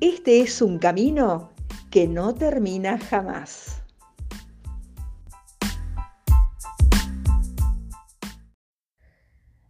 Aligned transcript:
este 0.00 0.40
es 0.40 0.62
un 0.62 0.78
camino 0.78 1.50
que 1.90 2.06
no 2.06 2.32
termina 2.32 2.98
jamás. 2.98 3.82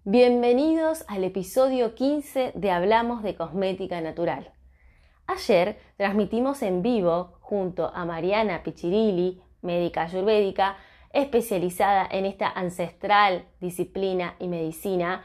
Bienvenidos 0.05 1.05
al 1.09 1.25
episodio 1.25 1.95
15 1.95 2.53
de 2.55 2.71
Hablamos 2.71 3.23
de 3.23 3.37
Cosmética 3.37 4.03
Natural. 4.03 4.53
Ayer 5.27 5.79
transmitimos 5.97 6.61
en 6.61 6.83
vivo 6.83 7.39
junto 7.41 7.91
a 7.95 8.05
Mariana 8.05 8.63
Pichirilli, 8.63 9.41
médica 9.63 10.03
ayurvédica, 10.03 10.77
especializada 11.15 12.07
en 12.11 12.27
esta 12.27 12.51
ancestral 12.51 13.47
disciplina 13.61 14.35
y 14.39 14.49
medicina. 14.49 15.23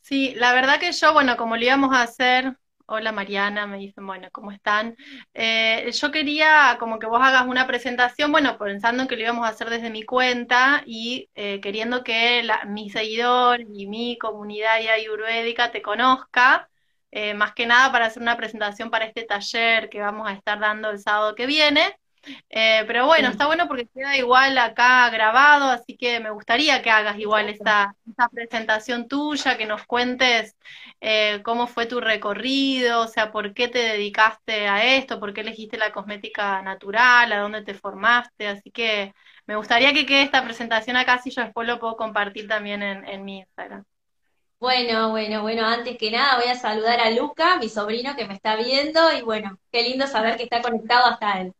Sí, 0.00 0.34
la 0.36 0.52
verdad 0.52 0.78
que 0.78 0.92
yo, 0.92 1.12
bueno, 1.12 1.36
como 1.36 1.56
lo 1.56 1.64
íbamos 1.64 1.94
a 1.94 2.02
hacer 2.02 2.56
Hola 2.88 3.10
Mariana, 3.10 3.66
me 3.66 3.78
dicen, 3.78 4.06
bueno, 4.06 4.28
¿cómo 4.30 4.52
están? 4.52 4.96
Eh, 5.34 5.90
yo 5.92 6.12
quería 6.12 6.76
como 6.78 7.00
que 7.00 7.08
vos 7.08 7.20
hagas 7.20 7.44
una 7.48 7.66
presentación, 7.66 8.30
bueno, 8.30 8.56
pensando 8.58 9.02
en 9.02 9.08
que 9.08 9.16
lo 9.16 9.22
íbamos 9.22 9.44
a 9.44 9.48
hacer 9.48 9.70
desde 9.70 9.90
mi 9.90 10.04
cuenta 10.04 10.84
y 10.86 11.28
eh, 11.34 11.60
queriendo 11.60 12.04
que 12.04 12.44
la, 12.44 12.64
mi 12.64 12.88
seguidor 12.88 13.60
y 13.60 13.88
mi 13.88 14.16
comunidad 14.18 14.76
ayurvédica 14.76 15.72
te 15.72 15.82
conozca, 15.82 16.70
eh, 17.10 17.34
más 17.34 17.54
que 17.54 17.66
nada 17.66 17.90
para 17.90 18.06
hacer 18.06 18.22
una 18.22 18.36
presentación 18.36 18.88
para 18.90 19.06
este 19.06 19.24
taller 19.24 19.88
que 19.88 20.00
vamos 20.00 20.28
a 20.28 20.34
estar 20.34 20.60
dando 20.60 20.90
el 20.90 21.00
sábado 21.00 21.34
que 21.34 21.46
viene. 21.46 21.98
Eh, 22.48 22.84
pero 22.86 23.06
bueno, 23.06 23.28
está 23.28 23.46
bueno 23.46 23.68
porque 23.68 23.86
queda 23.86 24.16
igual 24.16 24.56
acá 24.58 25.08
grabado, 25.10 25.70
así 25.70 25.96
que 25.96 26.20
me 26.20 26.30
gustaría 26.30 26.82
que 26.82 26.90
hagas 26.90 27.18
igual 27.18 27.48
esta, 27.48 27.94
presentación 28.32 29.08
tuya, 29.08 29.56
que 29.56 29.66
nos 29.66 29.84
cuentes 29.86 30.56
eh, 31.00 31.40
cómo 31.44 31.66
fue 31.66 31.86
tu 31.86 32.00
recorrido, 32.00 33.02
o 33.02 33.08
sea, 33.08 33.30
por 33.32 33.54
qué 33.54 33.68
te 33.68 33.78
dedicaste 33.78 34.68
a 34.68 34.96
esto, 34.96 35.20
por 35.20 35.34
qué 35.34 35.42
elegiste 35.42 35.76
la 35.76 35.92
cosmética 35.92 36.62
natural, 36.62 37.32
a 37.32 37.38
dónde 37.40 37.62
te 37.62 37.74
formaste, 37.74 38.48
así 38.48 38.70
que 38.70 39.12
me 39.46 39.56
gustaría 39.56 39.92
que 39.92 40.06
quede 40.06 40.22
esta 40.22 40.44
presentación 40.44 40.96
acá, 40.96 41.18
si 41.18 41.30
yo 41.30 41.42
después 41.42 41.68
lo 41.68 41.78
puedo 41.78 41.96
compartir 41.96 42.48
también 42.48 42.82
en, 42.82 43.06
en 43.06 43.24
mi 43.24 43.38
Instagram. 43.38 43.84
Bueno, 44.58 45.10
bueno, 45.10 45.42
bueno, 45.42 45.66
antes 45.66 45.98
que 45.98 46.10
nada 46.10 46.38
voy 46.40 46.48
a 46.48 46.54
saludar 46.54 46.98
a 47.00 47.10
Luca, 47.10 47.58
mi 47.58 47.68
sobrino 47.68 48.16
que 48.16 48.26
me 48.26 48.34
está 48.34 48.56
viendo, 48.56 49.12
y 49.12 49.20
bueno, 49.20 49.58
qué 49.70 49.82
lindo 49.82 50.06
saber 50.06 50.36
que 50.38 50.44
está 50.44 50.62
conectado 50.62 51.06
hasta 51.06 51.40
él. 51.42 51.52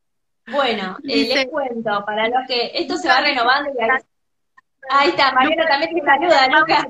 Bueno, 0.48 0.96
eh, 1.04 1.34
les 1.34 1.46
cuento, 1.48 2.04
para 2.04 2.28
los 2.28 2.46
que 2.46 2.70
esto 2.74 2.96
se 2.96 3.08
va 3.08 3.20
renovando 3.20 3.70
y 3.70 3.82
ahí, 4.88 5.08
está, 5.10 5.32
Mariana 5.32 5.66
también 5.66 5.94
te 5.94 6.04
saluda, 6.04 6.48
Lucas. 6.48 6.86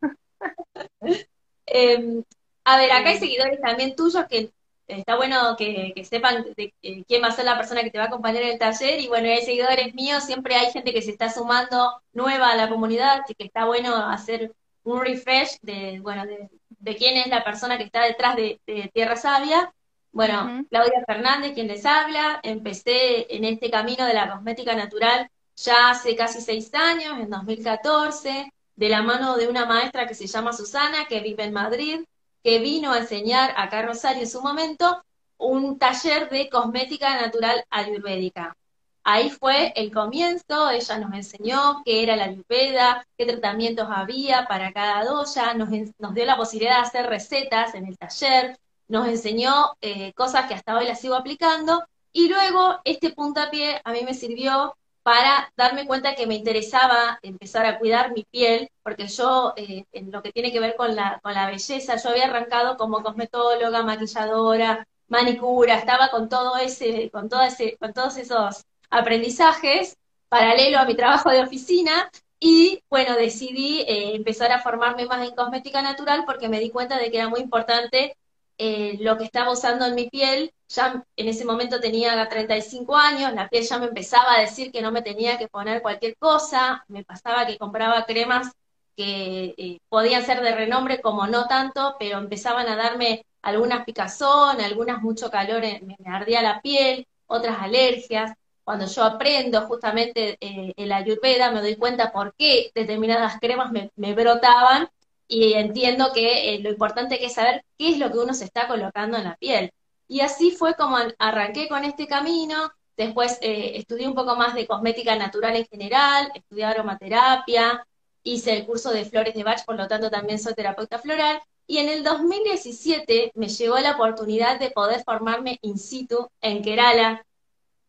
Em, 1.70 2.24
a 2.64 2.78
ver, 2.78 2.90
acá 2.90 3.10
hay 3.10 3.18
seguidores 3.18 3.60
también 3.60 3.94
tuyos 3.94 4.24
que 4.24 4.50
está 4.86 5.16
bueno 5.16 5.54
que, 5.58 5.92
sepan 6.08 6.46
de, 6.56 6.72
quién 7.06 7.22
va 7.22 7.26
a 7.26 7.32
ser 7.32 7.44
la 7.44 7.58
persona 7.58 7.82
que 7.82 7.90
te 7.90 7.98
va 7.98 8.04
a 8.04 8.06
acompañar 8.06 8.42
en 8.42 8.52
el 8.52 8.58
taller. 8.58 8.98
Y 9.00 9.08
bueno, 9.08 9.28
hay 9.28 9.42
seguidores 9.42 9.94
míos, 9.94 10.24
siempre 10.24 10.54
hay 10.54 10.72
gente 10.72 10.94
que 10.94 11.02
se 11.02 11.10
está 11.10 11.30
sumando 11.30 12.00
nueva 12.14 12.52
a 12.52 12.56
la 12.56 12.70
comunidad, 12.70 13.20
que 13.26 13.34
está 13.44 13.66
bueno 13.66 13.94
hacer 13.96 14.54
un 14.82 15.02
refresh 15.02 15.58
de, 15.60 16.00
bueno, 16.00 16.24
de, 16.24 16.96
quién 16.96 17.18
es 17.18 17.26
la 17.26 17.44
persona 17.44 17.76
que 17.76 17.84
está 17.84 18.02
detrás 18.02 18.34
de 18.36 18.60
Tierra 18.94 19.16
Sabia 19.16 19.70
bueno, 20.18 20.66
Claudia 20.68 21.04
Fernández, 21.06 21.52
quien 21.54 21.68
les 21.68 21.86
habla, 21.86 22.40
empecé 22.42 23.32
en 23.36 23.44
este 23.44 23.70
camino 23.70 24.04
de 24.04 24.14
la 24.14 24.28
cosmética 24.28 24.74
natural 24.74 25.30
ya 25.54 25.90
hace 25.90 26.16
casi 26.16 26.40
seis 26.40 26.74
años, 26.74 27.20
en 27.20 27.30
2014, 27.30 28.52
de 28.74 28.88
la 28.88 29.02
mano 29.02 29.36
de 29.36 29.46
una 29.46 29.64
maestra 29.64 30.08
que 30.08 30.16
se 30.16 30.26
llama 30.26 30.52
Susana, 30.52 31.06
que 31.08 31.20
vive 31.20 31.44
en 31.44 31.52
Madrid, 31.52 32.00
que 32.42 32.58
vino 32.58 32.90
a 32.90 32.98
enseñar 32.98 33.54
acá 33.56 33.78
a 33.78 33.82
Rosario 33.86 34.22
en 34.22 34.28
su 34.28 34.42
momento 34.42 35.04
un 35.36 35.78
taller 35.78 36.28
de 36.28 36.48
cosmética 36.50 37.20
natural 37.20 37.64
ayurvédica. 37.70 38.56
Ahí 39.04 39.30
fue 39.30 39.72
el 39.76 39.92
comienzo, 39.92 40.68
ella 40.70 40.98
nos 40.98 41.14
enseñó 41.14 41.80
qué 41.84 42.02
era 42.02 42.16
la 42.16 42.24
ayurveda, 42.24 43.06
qué 43.16 43.24
tratamientos 43.24 43.86
había 43.88 44.46
para 44.48 44.72
cada 44.72 45.04
doya, 45.04 45.54
nos, 45.54 45.68
nos 45.96 46.12
dio 46.12 46.24
la 46.24 46.36
posibilidad 46.36 46.78
de 46.78 46.88
hacer 46.88 47.06
recetas 47.06 47.76
en 47.76 47.86
el 47.86 47.96
taller, 47.96 48.58
nos 48.88 49.08
enseñó 49.08 49.76
eh, 49.80 50.12
cosas 50.14 50.46
que 50.46 50.54
hasta 50.54 50.76
hoy 50.76 50.86
las 50.86 51.00
sigo 51.00 51.14
aplicando, 51.14 51.84
y 52.12 52.28
luego 52.28 52.80
este 52.84 53.10
puntapié 53.10 53.80
a 53.84 53.92
mí 53.92 54.00
me 54.04 54.14
sirvió 54.14 54.74
para 55.02 55.52
darme 55.56 55.86
cuenta 55.86 56.14
que 56.14 56.26
me 56.26 56.34
interesaba 56.34 57.18
empezar 57.22 57.64
a 57.66 57.78
cuidar 57.78 58.12
mi 58.12 58.24
piel, 58.24 58.68
porque 58.82 59.06
yo, 59.08 59.54
eh, 59.56 59.84
en 59.92 60.10
lo 60.10 60.22
que 60.22 60.32
tiene 60.32 60.52
que 60.52 60.60
ver 60.60 60.76
con 60.76 60.94
la, 60.96 61.18
con 61.22 61.32
la 61.34 61.46
belleza, 61.46 61.96
yo 61.96 62.10
había 62.10 62.24
arrancado 62.24 62.76
como 62.76 63.02
cosmetóloga, 63.02 63.82
maquilladora, 63.82 64.86
manicura, 65.08 65.76
estaba 65.76 66.10
con 66.10 66.28
todo 66.28 66.58
ese, 66.58 67.10
con 67.10 67.28
todo 67.28 67.42
ese, 67.42 67.76
con 67.78 67.92
todos 67.94 68.16
esos 68.18 68.64
aprendizajes 68.90 69.96
paralelo 70.28 70.78
a 70.78 70.84
mi 70.84 70.94
trabajo 70.94 71.30
de 71.30 71.42
oficina, 71.42 72.10
y 72.40 72.82
bueno, 72.88 73.16
decidí 73.16 73.80
eh, 73.82 74.14
empezar 74.14 74.52
a 74.52 74.60
formarme 74.60 75.06
más 75.06 75.26
en 75.26 75.34
cosmética 75.34 75.82
natural 75.82 76.24
porque 76.24 76.48
me 76.48 76.60
di 76.60 76.70
cuenta 76.70 76.98
de 76.98 77.10
que 77.10 77.18
era 77.18 77.28
muy 77.28 77.40
importante 77.40 78.16
eh, 78.58 78.98
lo 79.00 79.16
que 79.16 79.24
estaba 79.24 79.52
usando 79.52 79.86
en 79.86 79.94
mi 79.94 80.10
piel, 80.10 80.52
ya 80.68 81.04
en 81.16 81.28
ese 81.28 81.44
momento 81.44 81.80
tenía 81.80 82.28
35 82.28 82.96
años, 82.96 83.32
la 83.32 83.48
piel 83.48 83.64
ya 83.64 83.78
me 83.78 83.86
empezaba 83.86 84.34
a 84.34 84.40
decir 84.40 84.72
que 84.72 84.82
no 84.82 84.90
me 84.92 85.02
tenía 85.02 85.38
que 85.38 85.48
poner 85.48 85.80
cualquier 85.80 86.16
cosa, 86.18 86.84
me 86.88 87.04
pasaba 87.04 87.46
que 87.46 87.56
compraba 87.56 88.04
cremas 88.04 88.52
que 88.96 89.54
eh, 89.56 89.78
podían 89.88 90.24
ser 90.26 90.42
de 90.42 90.54
renombre 90.54 91.00
como 91.00 91.28
no 91.28 91.46
tanto, 91.46 91.94
pero 92.00 92.18
empezaban 92.18 92.68
a 92.68 92.74
darme 92.74 93.24
algunas 93.42 93.84
picazón, 93.84 94.60
algunas 94.60 95.00
mucho 95.02 95.30
calor, 95.30 95.62
me, 95.62 95.96
ardía 96.06 96.42
la 96.42 96.60
piel, 96.60 97.06
otras 97.28 97.58
alergias. 97.60 98.32
Cuando 98.64 98.86
yo 98.86 99.04
aprendo 99.04 99.62
justamente 99.68 100.36
eh, 100.40 100.72
el 100.76 100.92
ayurveda, 100.92 101.52
me 101.52 101.60
doy 101.60 101.76
cuenta 101.76 102.12
por 102.12 102.34
qué 102.36 102.72
determinadas 102.74 103.38
cremas 103.40 103.70
me, 103.70 103.90
me 103.96 104.14
brotaban 104.14 104.88
y 105.28 105.54
entiendo 105.54 106.12
que 106.12 106.54
eh, 106.54 106.60
lo 106.60 106.70
importante 106.70 107.24
es 107.24 107.34
saber 107.34 107.64
qué 107.78 107.90
es 107.90 107.98
lo 107.98 108.10
que 108.10 108.18
uno 108.18 108.34
se 108.34 108.44
está 108.44 108.66
colocando 108.68 109.18
en 109.18 109.24
la 109.24 109.36
piel. 109.36 109.72
Y 110.08 110.20
así 110.20 110.50
fue 110.52 110.74
como 110.74 110.96
arranqué 111.18 111.68
con 111.68 111.84
este 111.84 112.06
camino, 112.06 112.72
Después 112.98 113.38
eh, 113.42 113.76
estudié 113.76 114.08
un 114.08 114.14
poco 114.16 114.34
más 114.34 114.56
de 114.56 114.66
cosmética 114.66 115.14
natural 115.14 115.54
en 115.54 115.66
general, 115.66 116.32
estudié 116.34 116.64
aromaterapia, 116.64 117.86
hice 118.24 118.52
el 118.56 118.66
curso 118.66 118.90
de 118.90 119.04
flores 119.04 119.34
de 119.34 119.44
Bach, 119.44 119.64
por 119.64 119.76
lo 119.76 119.86
tanto 119.86 120.10
también 120.10 120.40
soy 120.40 120.54
terapeuta 120.54 120.98
floral. 120.98 121.40
Y 121.68 121.78
en 121.78 121.88
el 121.88 122.02
2017 122.02 123.30
me 123.36 123.46
llegó 123.46 123.78
la 123.78 123.92
oportunidad 123.92 124.58
de 124.58 124.72
poder 124.72 125.04
formarme 125.04 125.58
in 125.62 125.78
situ 125.78 126.28
en 126.40 126.60
Kerala, 126.60 127.24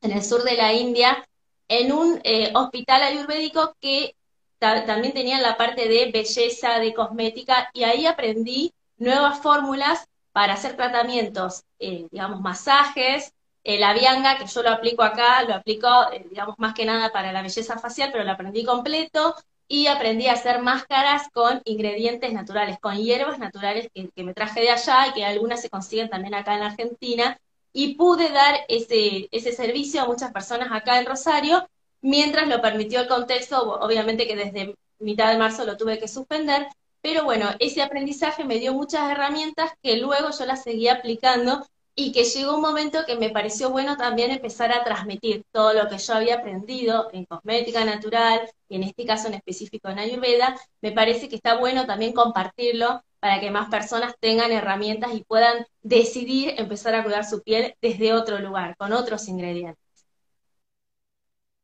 en 0.01 0.11
el 0.11 0.23
sur 0.23 0.43
de 0.43 0.53
la 0.53 0.73
India, 0.73 1.27
en 1.67 1.91
un 1.91 2.21
eh, 2.23 2.51
hospital 2.53 3.01
ayurvédico 3.01 3.75
que 3.81 4.15
también 4.59 5.13
tenía 5.13 5.39
la 5.39 5.57
parte 5.57 5.87
de 5.87 6.11
belleza, 6.11 6.79
de 6.79 6.93
cosmética, 6.93 7.69
y 7.73 7.83
ahí 7.83 8.05
aprendí 8.05 8.73
nuevas 8.97 9.39
fórmulas 9.39 10.07
para 10.31 10.53
hacer 10.53 10.75
tratamientos, 10.75 11.63
eh, 11.79 12.07
digamos, 12.11 12.41
masajes, 12.41 13.33
eh, 13.63 13.79
la 13.79 13.93
vianga, 13.93 14.37
que 14.37 14.47
yo 14.47 14.63
lo 14.63 14.69
aplico 14.69 15.03
acá, 15.03 15.43
lo 15.43 15.53
aplico, 15.53 15.87
digamos, 16.29 16.55
más 16.59 16.73
que 16.73 16.85
nada 16.85 17.11
para 17.11 17.31
la 17.31 17.41
belleza 17.41 17.79
facial, 17.79 18.09
pero 18.11 18.23
lo 18.23 18.31
aprendí 18.31 18.63
completo, 18.63 19.35
y 19.71 19.85
aprendí 19.85 20.27
a 20.27 20.33
hacer 20.33 20.61
máscaras 20.61 21.29
con 21.31 21.61
ingredientes 21.63 22.33
naturales, 22.33 22.79
con 22.79 22.97
hierbas 22.97 23.37
naturales 23.37 23.87
que, 23.93 24.09
que, 24.09 24.23
me 24.23 24.33
traje 24.33 24.61
de 24.61 24.71
allá 24.71 25.07
y 25.07 25.13
que 25.13 25.23
algunas 25.23 25.61
se 25.61 25.69
consiguen 25.69 26.09
también 26.09 26.33
acá 26.33 26.55
en 26.55 26.63
Argentina, 26.63 27.39
y 27.71 27.95
pude 27.95 28.29
dar 28.29 28.61
ese, 28.67 29.29
ese 29.31 29.51
servicio 29.51 30.01
a 30.01 30.07
muchas 30.07 30.31
personas 30.31 30.69
acá 30.71 30.99
en 30.99 31.05
Rosario, 31.05 31.69
mientras 32.01 32.47
lo 32.47 32.61
permitió 32.61 33.01
el 33.01 33.07
contexto, 33.07 33.79
obviamente 33.79 34.27
que 34.27 34.35
desde 34.35 34.75
mitad 34.99 35.31
de 35.31 35.37
marzo 35.37 35.65
lo 35.65 35.77
tuve 35.77 35.99
que 35.99 36.07
suspender, 36.07 36.67
pero 37.01 37.23
bueno, 37.23 37.49
ese 37.59 37.81
aprendizaje 37.81 38.43
me 38.43 38.59
dio 38.59 38.73
muchas 38.73 39.09
herramientas 39.09 39.71
que 39.81 39.97
luego 39.97 40.29
yo 40.37 40.45
las 40.45 40.63
seguí 40.63 40.87
aplicando 40.89 41.65
y 41.95 42.11
que 42.11 42.23
llegó 42.23 42.55
un 42.55 42.61
momento 42.61 43.05
que 43.05 43.17
me 43.17 43.29
pareció 43.29 43.69
bueno 43.71 43.97
también 43.97 44.31
empezar 44.31 44.71
a 44.71 44.83
transmitir 44.83 45.43
todo 45.51 45.73
lo 45.73 45.89
que 45.89 45.97
yo 45.97 46.13
había 46.13 46.35
aprendido 46.35 47.09
en 47.11 47.25
cosmética 47.25 47.83
natural 47.83 48.49
y 48.69 48.77
en 48.77 48.83
este 48.83 49.05
caso 49.05 49.27
en 49.27 49.33
específico 49.33 49.89
en 49.89 49.99
Ayurveda, 49.99 50.55
me 50.81 50.91
parece 50.91 51.27
que 51.27 51.35
está 51.35 51.57
bueno 51.57 51.85
también 51.85 52.13
compartirlo 52.13 53.01
para 53.19 53.41
que 53.41 53.51
más 53.51 53.69
personas 53.69 54.15
tengan 54.19 54.51
herramientas 54.51 55.13
y 55.13 55.23
puedan 55.23 55.65
decidir 55.81 56.53
empezar 56.57 56.95
a 56.95 57.03
cuidar 57.03 57.25
su 57.25 57.41
piel 57.41 57.75
desde 57.81 58.13
otro 58.13 58.39
lugar, 58.39 58.75
con 58.77 58.93
otros 58.93 59.27
ingredientes. 59.27 59.88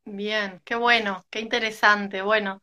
Bien, 0.06 0.62
qué 0.64 0.76
bueno, 0.76 1.26
qué 1.32 1.40
interesante. 1.40 2.22
Bueno, 2.22 2.62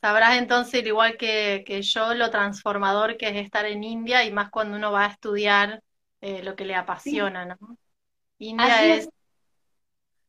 sabrás 0.00 0.36
entonces, 0.38 0.84
igual 0.84 1.16
que, 1.16 1.62
que 1.64 1.82
yo, 1.82 2.14
lo 2.14 2.30
transformador 2.30 3.16
que 3.16 3.28
es 3.28 3.36
estar 3.36 3.64
en 3.64 3.84
India 3.84 4.24
y 4.24 4.32
más 4.32 4.50
cuando 4.50 4.76
uno 4.76 4.90
va 4.90 5.04
a 5.04 5.10
estudiar 5.10 5.82
eh, 6.20 6.42
lo 6.42 6.56
que 6.56 6.64
le 6.64 6.74
apasiona, 6.74 7.44
¿no? 7.44 7.58
India 8.38 8.96
es... 8.96 9.08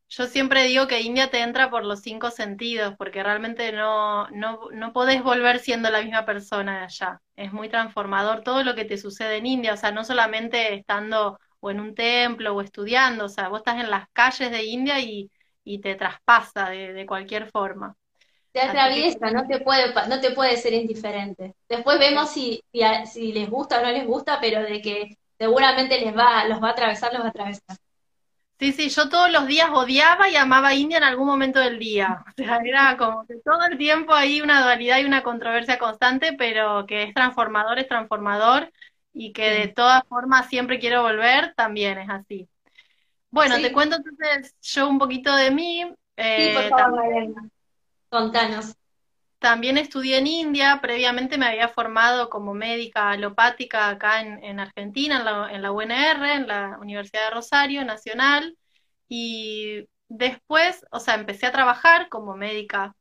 Yo 0.07 0.27
siempre 0.27 0.65
digo 0.65 0.87
que 0.87 1.01
India 1.01 1.31
te 1.31 1.39
entra 1.39 1.69
por 1.69 1.85
los 1.85 2.01
cinco 2.01 2.31
sentidos, 2.31 2.95
porque 2.97 3.23
realmente 3.23 3.71
no, 3.71 4.29
no, 4.31 4.69
no 4.71 4.91
podés 4.91 5.23
volver 5.23 5.59
siendo 5.59 5.89
la 5.89 6.01
misma 6.01 6.25
persona 6.25 6.79
de 6.79 6.83
allá. 6.85 7.21
Es 7.37 7.53
muy 7.53 7.69
transformador 7.69 8.43
todo 8.43 8.63
lo 8.63 8.75
que 8.75 8.83
te 8.85 8.97
sucede 8.97 9.37
en 9.37 9.45
India, 9.45 9.73
o 9.73 9.77
sea, 9.77 9.91
no 9.93 10.03
solamente 10.03 10.73
estando 10.75 11.39
o 11.61 11.71
en 11.71 11.79
un 11.79 11.95
templo 11.95 12.53
o 12.53 12.61
estudiando, 12.61 13.25
o 13.25 13.29
sea, 13.29 13.47
vos 13.47 13.59
estás 13.59 13.79
en 13.79 13.89
las 13.89 14.09
calles 14.11 14.51
de 14.51 14.65
India 14.65 14.99
y, 14.99 15.31
y 15.63 15.79
te 15.81 15.95
traspasa 15.95 16.69
de, 16.69 16.93
de 16.93 17.05
cualquier 17.05 17.49
forma. 17.49 17.95
Te 18.53 18.61
atraviesa, 18.61 19.31
no 19.31 19.47
te 19.47 19.59
puede, 19.61 19.93
no 20.09 20.19
te 20.19 20.31
puede 20.31 20.57
ser 20.57 20.73
indiferente. 20.73 21.55
Después 21.69 21.99
vemos 21.99 22.29
si, 22.31 22.61
si, 22.73 22.81
si 23.05 23.31
les 23.31 23.49
gusta 23.49 23.79
o 23.79 23.83
no 23.83 23.91
les 23.91 24.05
gusta, 24.05 24.39
pero 24.41 24.61
de 24.61 24.81
que 24.81 25.17
seguramente 25.39 25.99
les 26.01 26.15
va, 26.15 26.45
los 26.45 26.61
va 26.61 26.69
a 26.69 26.71
atravesar, 26.71 27.13
los 27.13 27.21
va 27.21 27.27
a 27.27 27.29
atravesar. 27.29 27.77
Sí, 28.59 28.73
sí, 28.73 28.89
yo 28.89 29.09
todos 29.09 29.31
los 29.31 29.47
días 29.47 29.69
odiaba 29.73 30.29
y 30.29 30.35
amaba 30.35 30.67
a 30.69 30.75
India 30.75 30.97
en 30.97 31.03
algún 31.03 31.25
momento 31.25 31.59
del 31.59 31.79
día. 31.79 32.23
O 32.37 32.43
sea, 32.43 32.59
era 32.63 32.95
como 32.97 33.25
que 33.25 33.35
todo 33.43 33.65
el 33.65 33.77
tiempo 33.77 34.13
hay 34.13 34.41
una 34.41 34.61
dualidad 34.61 34.99
y 34.99 35.05
una 35.05 35.23
controversia 35.23 35.79
constante, 35.79 36.33
pero 36.37 36.85
que 36.85 37.03
es 37.03 37.13
transformador, 37.13 37.79
es 37.79 37.87
transformador 37.87 38.71
y 39.13 39.33
que 39.33 39.49
de 39.49 39.67
todas 39.67 40.03
formas 40.07 40.47
siempre 40.47 40.79
quiero 40.79 41.01
volver, 41.01 41.53
también 41.55 41.97
es 41.97 42.09
así. 42.09 42.47
Bueno, 43.31 43.55
te 43.59 43.71
cuento 43.71 43.95
entonces 43.95 44.53
yo 44.61 44.87
un 44.87 44.99
poquito 44.99 45.33
de 45.35 45.51
mí. 45.51 45.83
Eh, 46.17 46.53
sí, 46.53 46.69
por 46.69 46.79
favor, 46.79 47.03
Contanos. 48.09 48.75
También 49.39 49.79
estudié 49.79 50.19
en 50.19 50.27
India, 50.27 50.79
previamente 50.83 51.37
me 51.37 51.47
había 51.47 51.67
formado 51.67 52.29
como 52.29 52.53
médica 52.53 53.09
alopática 53.09 53.89
acá 53.89 54.21
en, 54.21 54.59
Argentina, 54.59 55.17
en 55.17 55.25
la, 55.25 55.51
en 55.51 55.61
la, 55.63 55.71
UNR, 55.71 56.35
en 56.35 56.47
la 56.47 56.77
Universidad 56.79 57.25
de 57.25 57.35
Rosario 57.35 57.83
Nacional, 57.83 58.55
y 59.07 59.87
después, 60.09 60.85
o 60.91 60.99
sea, 60.99 61.15
empecé 61.15 61.47
a 61.47 61.51
trabajar 61.51 62.07
como 62.07 62.35
médica, 62.35 62.95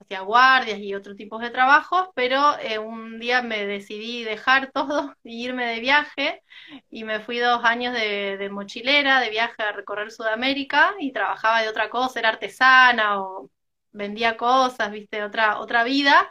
hacía 0.00 0.20
guardias 0.20 0.78
y 0.78 0.94
otros 0.94 1.16
tipos 1.16 1.40
de 1.40 1.50
trabajos, 1.50 2.08
pero 2.14 2.58
eh, 2.60 2.78
un 2.78 3.18
día 3.18 3.42
me 3.42 3.66
decidí 3.66 4.24
dejar 4.24 4.70
todo 4.72 5.14
y 5.24 5.44
irme 5.44 5.66
de 5.66 5.80
viaje, 5.80 6.42
y 6.90 7.04
me 7.04 7.20
fui 7.20 7.38
dos 7.38 7.64
años 7.64 7.94
de, 7.94 8.36
de 8.38 8.50
mochilera, 8.50 9.20
de 9.20 9.30
viaje 9.30 9.62
a 9.62 9.72
recorrer 9.72 10.10
Sudamérica, 10.10 10.94
y 11.00 11.12
trabajaba 11.12 11.62
de 11.62 11.68
otra 11.68 11.90
cosa, 11.90 12.18
era 12.20 12.30
artesana 12.30 13.20
o 13.22 13.50
vendía 13.92 14.36
cosas, 14.36 14.90
viste, 14.90 15.22
otra, 15.24 15.58
otra 15.60 15.84
vida. 15.84 16.30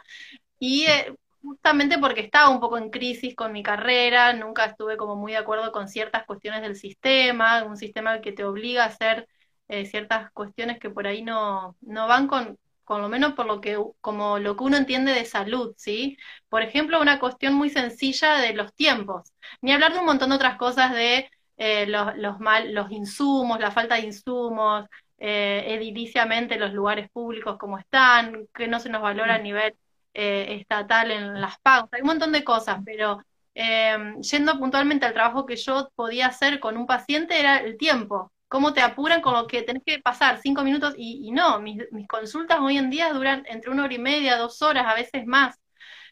Y 0.58 0.86
eh, 0.86 1.14
justamente 1.42 1.98
porque 1.98 2.20
estaba 2.22 2.50
un 2.50 2.60
poco 2.60 2.78
en 2.78 2.90
crisis 2.90 3.34
con 3.36 3.52
mi 3.52 3.62
carrera, 3.62 4.32
nunca 4.32 4.66
estuve 4.66 4.96
como 4.96 5.16
muy 5.16 5.32
de 5.32 5.38
acuerdo 5.38 5.72
con 5.72 5.88
ciertas 5.88 6.24
cuestiones 6.26 6.62
del 6.62 6.76
sistema, 6.76 7.64
un 7.64 7.76
sistema 7.76 8.20
que 8.20 8.32
te 8.32 8.44
obliga 8.44 8.84
a 8.84 8.88
hacer 8.88 9.28
eh, 9.68 9.86
ciertas 9.86 10.30
cuestiones 10.32 10.78
que 10.78 10.90
por 10.90 11.06
ahí 11.06 11.22
no, 11.22 11.76
no 11.80 12.06
van 12.08 12.28
con, 12.28 12.58
con 12.86 13.02
lo 13.02 13.08
menos 13.08 13.34
por 13.34 13.46
lo 13.46 13.60
que, 13.60 13.78
como 14.00 14.38
lo 14.38 14.56
que 14.56 14.64
uno 14.64 14.76
entiende 14.76 15.12
de 15.12 15.24
salud, 15.24 15.74
¿sí? 15.76 16.16
Por 16.48 16.62
ejemplo, 16.62 17.00
una 17.00 17.18
cuestión 17.20 17.54
muy 17.54 17.68
sencilla 17.70 18.36
de 18.36 18.54
los 18.54 18.74
tiempos, 18.74 19.32
ni 19.60 19.72
hablar 19.72 19.92
de 19.92 19.98
un 20.00 20.06
montón 20.06 20.30
de 20.30 20.36
otras 20.36 20.56
cosas 20.56 20.92
de 20.94 21.28
eh, 21.56 21.86
los, 21.86 22.16
los, 22.16 22.38
mal, 22.40 22.72
los 22.72 22.90
insumos, 22.92 23.60
la 23.60 23.72
falta 23.72 23.96
de 23.96 24.02
insumos, 24.02 24.86
eh, 25.18 25.64
ediliciamente 25.68 26.58
los 26.58 26.72
lugares 26.72 27.10
públicos 27.10 27.56
como 27.58 27.78
están, 27.78 28.46
que 28.54 28.68
no 28.68 28.80
se 28.80 28.88
nos 28.90 29.02
valora 29.02 29.36
a 29.36 29.38
mm. 29.38 29.42
nivel 29.42 29.74
eh, 30.14 30.56
estatal 30.60 31.10
en 31.10 31.40
las 31.40 31.58
pagos, 31.60 31.88
hay 31.92 32.02
un 32.02 32.08
montón 32.08 32.32
de 32.32 32.44
cosas, 32.44 32.80
pero 32.84 33.18
eh, 33.54 34.14
yendo 34.20 34.58
puntualmente 34.58 35.06
al 35.06 35.14
trabajo 35.14 35.46
que 35.46 35.56
yo 35.56 35.90
podía 35.96 36.26
hacer 36.28 36.60
con 36.60 36.76
un 36.76 36.86
paciente 36.86 37.40
era 37.40 37.58
el 37.58 37.78
tiempo, 37.78 38.30
cómo 38.48 38.72
te 38.72 38.80
apuran 38.80 39.20
con 39.20 39.34
lo 39.34 39.46
que 39.46 39.62
tenés 39.62 39.82
que 39.84 39.98
pasar 40.00 40.38
cinco 40.40 40.62
minutos 40.62 40.94
y, 40.96 41.30
no, 41.32 41.60
mis, 41.60 41.78
mis, 41.92 42.06
consultas 42.06 42.58
hoy 42.60 42.78
en 42.78 42.90
día 42.90 43.12
duran 43.12 43.44
entre 43.46 43.70
una 43.70 43.84
hora 43.84 43.94
y 43.94 43.98
media, 43.98 44.36
dos 44.36 44.62
horas, 44.62 44.86
a 44.86 44.94
veces 44.94 45.26
más. 45.26 45.56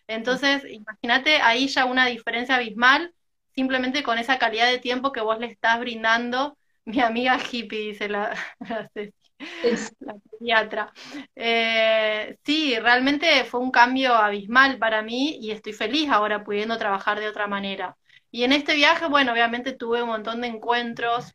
Entonces, 0.06 0.64
imagínate 0.68 1.40
ahí 1.40 1.68
ya 1.68 1.84
una 1.86 2.06
diferencia 2.06 2.56
abismal 2.56 3.14
simplemente 3.54 4.02
con 4.02 4.18
esa 4.18 4.38
calidad 4.38 4.70
de 4.70 4.78
tiempo 4.78 5.12
que 5.12 5.20
vos 5.20 5.38
le 5.38 5.46
estás 5.46 5.78
brindando 5.80 6.58
mi 6.84 7.00
amiga 7.00 7.38
hippie, 7.38 7.92
dice 7.92 8.08
la, 8.08 8.36
la, 10.00 10.14
pediatra. 10.30 10.92
Eh, 11.34 12.36
sí, 12.44 12.78
realmente 12.78 13.44
fue 13.44 13.60
un 13.60 13.70
cambio 13.70 14.14
abismal 14.14 14.78
para 14.78 15.02
mí 15.02 15.38
y 15.40 15.50
estoy 15.50 15.72
feliz 15.72 16.10
ahora 16.10 16.44
pudiendo 16.44 16.76
trabajar 16.78 17.20
de 17.20 17.28
otra 17.28 17.46
manera. 17.46 17.96
Y 18.30 18.44
en 18.44 18.52
este 18.52 18.74
viaje, 18.74 19.06
bueno, 19.06 19.32
obviamente 19.32 19.72
tuve 19.72 20.02
un 20.02 20.08
montón 20.08 20.40
de 20.40 20.48
encuentros 20.48 21.34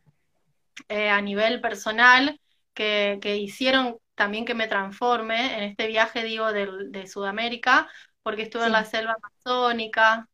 eh, 0.88 1.09
a 1.09 1.21
nivel 1.21 1.62
personal 1.62 2.39
que, 2.74 3.19
que, 3.21 3.38
hicieron 3.38 3.98
también 4.15 4.45
que 4.45 4.53
me 4.53 4.67
transforme. 4.67 5.57
En 5.57 5.63
este 5.63 5.88
viaje, 5.88 6.24
digo, 6.24 6.51
de, 6.53 6.69
de 6.89 7.07
Sudamérica, 7.07 7.89
porque 8.24 8.43
estuve 8.43 8.65
en 8.65 8.74
la 8.74 8.86
selva 8.86 9.15
amazónica. 9.21 10.27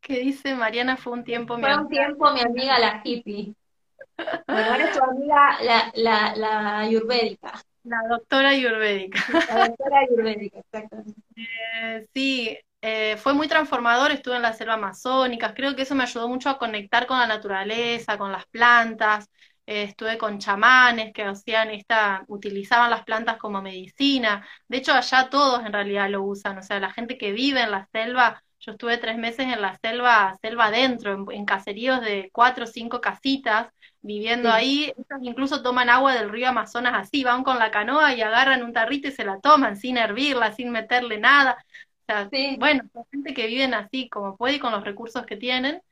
¿Qué 0.00 0.20
dice 0.20 0.54
Mariana? 0.54 0.96
Fue 0.96 1.12
un 1.14 1.24
tiempo 1.24 1.58
Fue 1.58 1.76
un 1.76 1.88
tiempo 1.88 2.30
mi 2.32 2.40
amiga 2.40 2.78
la 2.78 3.00
hippie. 3.04 3.54
Ahora 4.46 4.84
es 4.84 4.96
tu 4.96 5.02
amiga 5.02 5.58
la, 5.62 5.90
la, 5.94 6.36
la 6.36 6.78
ayurvédica. 6.80 7.52
La 7.84 8.00
doctora 8.08 8.50
ayurvédica. 8.50 9.20
La 9.48 9.68
doctora 9.68 10.00
ayurvédica, 10.00 10.58
exactamente. 10.58 11.20
Eh, 11.36 12.06
sí, 12.14 12.58
eh, 12.80 13.16
fue 13.18 13.34
muy 13.34 13.48
transformador, 13.48 14.10
estuve 14.10 14.36
en 14.36 14.42
la 14.42 14.52
selva 14.52 14.74
amazónica, 14.74 15.54
creo 15.54 15.74
que 15.74 15.82
eso 15.82 15.94
me 15.94 16.04
ayudó 16.04 16.28
mucho 16.28 16.48
a 16.48 16.58
conectar 16.58 17.06
con 17.06 17.18
la 17.18 17.26
naturaleza, 17.26 18.16
con 18.16 18.32
las 18.32 18.46
plantas, 18.46 19.28
eh, 19.66 19.84
estuve 19.84 20.18
con 20.18 20.38
chamanes 20.38 21.12
que 21.12 21.24
hacían 21.24 21.70
esta, 21.70 22.24
utilizaban 22.28 22.90
las 22.90 23.04
plantas 23.04 23.38
como 23.38 23.62
medicina, 23.62 24.46
de 24.68 24.78
hecho 24.78 24.92
allá 24.92 25.28
todos 25.30 25.64
en 25.64 25.72
realidad 25.72 26.10
lo 26.10 26.22
usan, 26.22 26.58
o 26.58 26.62
sea, 26.62 26.80
la 26.80 26.92
gente 26.92 27.18
que 27.18 27.32
vive 27.32 27.62
en 27.62 27.70
la 27.70 27.86
selva, 27.92 28.42
yo 28.60 28.72
estuve 28.72 28.98
tres 28.98 29.18
meses 29.18 29.46
en 29.46 29.60
la 29.60 29.76
selva, 29.78 30.34
selva 30.40 30.66
adentro, 30.66 31.12
en, 31.12 31.26
en 31.38 31.44
caseríos 31.44 32.00
de 32.00 32.30
cuatro 32.32 32.64
o 32.64 32.66
cinco 32.66 33.00
casitas, 33.00 33.68
viviendo 34.00 34.50
ahí, 34.50 34.92
incluso 35.22 35.62
toman 35.62 35.88
agua 35.88 36.14
del 36.14 36.30
río 36.30 36.48
Amazonas 36.50 36.92
así, 36.94 37.24
van 37.24 37.42
con 37.42 37.58
la 37.58 37.70
canoa 37.70 38.14
y 38.14 38.20
agarran 38.22 38.62
un 38.62 38.72
tarrito 38.72 39.08
y 39.08 39.12
se 39.12 39.24
la 39.24 39.40
toman 39.40 39.76
sin 39.76 39.96
hervirla, 39.96 40.52
sin 40.52 40.70
meterle 40.70 41.18
nada. 41.18 41.56
O 42.08 42.12
sea, 42.12 42.32
bueno, 42.50 42.82
gente 43.10 43.32
que 43.34 43.46
viven 43.46 43.72
así 43.74 44.08
como 44.10 44.36
puede 44.36 44.56
y 44.56 44.58
con 44.60 44.72
los 44.72 44.84
recursos 44.84 45.24
que 45.26 45.36
tienen. 45.36 45.82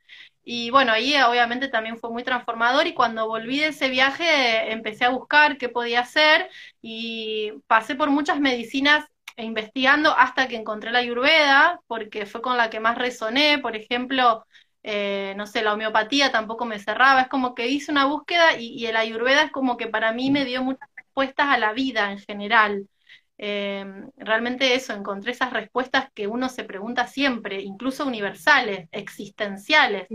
Y 0.43 0.69
bueno, 0.71 0.91
ahí 0.91 1.15
obviamente 1.21 1.69
también 1.69 1.97
fue 1.97 2.11
muy 2.11 2.23
transformador 2.23 2.85
y 2.87 2.93
cuando 2.93 3.27
volví 3.27 3.59
de 3.59 3.67
ese 3.67 3.89
viaje 3.89 4.71
empecé 4.71 5.05
a 5.05 5.09
buscar 5.09 5.57
qué 5.57 5.69
podía 5.69 6.01
hacer 6.01 6.49
y 6.81 7.53
pasé 7.67 7.95
por 7.95 8.09
muchas 8.11 8.39
medicinas 8.39 9.05
investigando 9.37 10.15
hasta 10.17 10.47
que 10.47 10.55
encontré 10.57 10.91
la 10.91 10.99
ayurveda, 10.99 11.79
porque 11.87 12.25
fue 12.27 12.41
con 12.41 12.57
la 12.57 12.69
que 12.69 12.79
más 12.79 12.97
resoné, 12.97 13.57
por 13.59 13.75
ejemplo, 13.75 14.45
eh, 14.83 15.33
no 15.37 15.47
sé, 15.47 15.63
la 15.63 15.73
homeopatía 15.73 16.31
tampoco 16.31 16.65
me 16.65 16.77
cerraba, 16.79 17.21
es 17.21 17.27
como 17.29 17.55
que 17.55 17.67
hice 17.67 17.91
una 17.91 18.05
búsqueda 18.05 18.57
y, 18.59 18.67
y 18.77 18.85
el 18.85 18.97
ayurveda 18.97 19.43
es 19.43 19.51
como 19.51 19.77
que 19.77 19.87
para 19.87 20.11
mí 20.13 20.29
me 20.31 20.45
dio 20.45 20.61
muchas 20.63 20.89
respuestas 20.95 21.47
a 21.49 21.57
la 21.57 21.73
vida 21.73 22.11
en 22.11 22.19
general. 22.19 22.87
Eh, 23.45 23.85
realmente 24.15 24.73
eso, 24.73 24.93
encontré 24.93 25.33
esas 25.33 25.51
respuestas 25.51 26.09
que 26.13 26.27
uno 26.27 26.47
se 26.47 26.63
pregunta 26.63 27.07
siempre, 27.07 27.59
incluso 27.61 28.05
universales, 28.05 28.87
existenciales. 28.93 30.07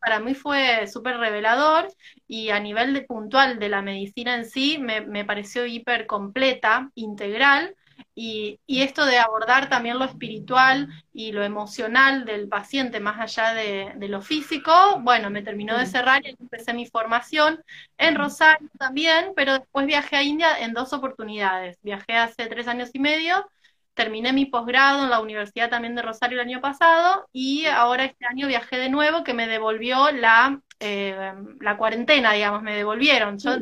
para 0.00 0.20
mí 0.20 0.34
fue 0.34 0.86
súper 0.86 1.18
revelador 1.18 1.88
y 2.26 2.48
a 2.48 2.58
nivel 2.58 2.94
de 2.94 3.02
puntual 3.02 3.58
de 3.58 3.68
la 3.68 3.82
medicina 3.82 4.36
en 4.36 4.46
sí 4.46 4.78
me, 4.78 5.02
me 5.02 5.26
pareció 5.26 5.66
hiper 5.66 6.06
completa, 6.06 6.90
integral, 6.94 7.76
y, 8.18 8.58
esto 8.66 9.04
de 9.04 9.18
abordar 9.18 9.68
también 9.68 9.98
lo 9.98 10.06
espiritual 10.06 10.88
y 11.12 11.32
lo 11.32 11.44
emocional 11.44 12.24
del 12.24 12.48
paciente 12.48 12.98
más 12.98 13.20
allá 13.20 13.52
de, 13.52 13.94
lo 14.08 14.22
físico, 14.22 14.72
bueno, 15.02 15.28
me 15.28 15.42
terminó 15.42 15.76
de 15.76 15.84
cerrar 15.84 16.24
y 16.24 16.34
empecé 16.40 16.72
mi 16.72 16.86
formación 16.86 17.62
en 17.98 18.14
Rosario 18.14 18.70
también, 18.78 19.32
pero 19.36 19.58
después 19.58 19.86
viajé 19.86 20.16
a 20.16 20.22
India 20.22 20.58
en 20.60 20.72
dos 20.72 20.94
oportunidades. 20.94 21.76
Viajé 21.82 22.14
hace 22.16 22.46
tres 22.46 22.68
años 22.68 22.88
y 22.94 23.00
medio, 23.00 23.46
terminé 23.92 24.32
mi 24.32 24.46
posgrado 24.46 25.04
en 25.04 25.10
la 25.10 25.20
Universidad 25.20 25.68
también 25.68 25.94
de 25.94 26.02
Rosario 26.02 26.40
el 26.40 26.48
año 26.48 26.62
pasado 26.62 27.28
y 27.32 27.66
ahora 27.66 28.06
este 28.06 28.24
año 28.24 28.48
viajé 28.48 28.78
de 28.78 28.88
nuevo 28.88 29.24
que 29.24 29.34
me 29.34 29.46
devolvió 29.46 30.10
la, 30.10 30.58
eh, 30.80 31.34
la 31.60 31.76
cuarentena, 31.76 32.32
digamos, 32.32 32.62
me 32.62 32.76
devolvieron. 32.76 33.38
Yo, 33.38 33.56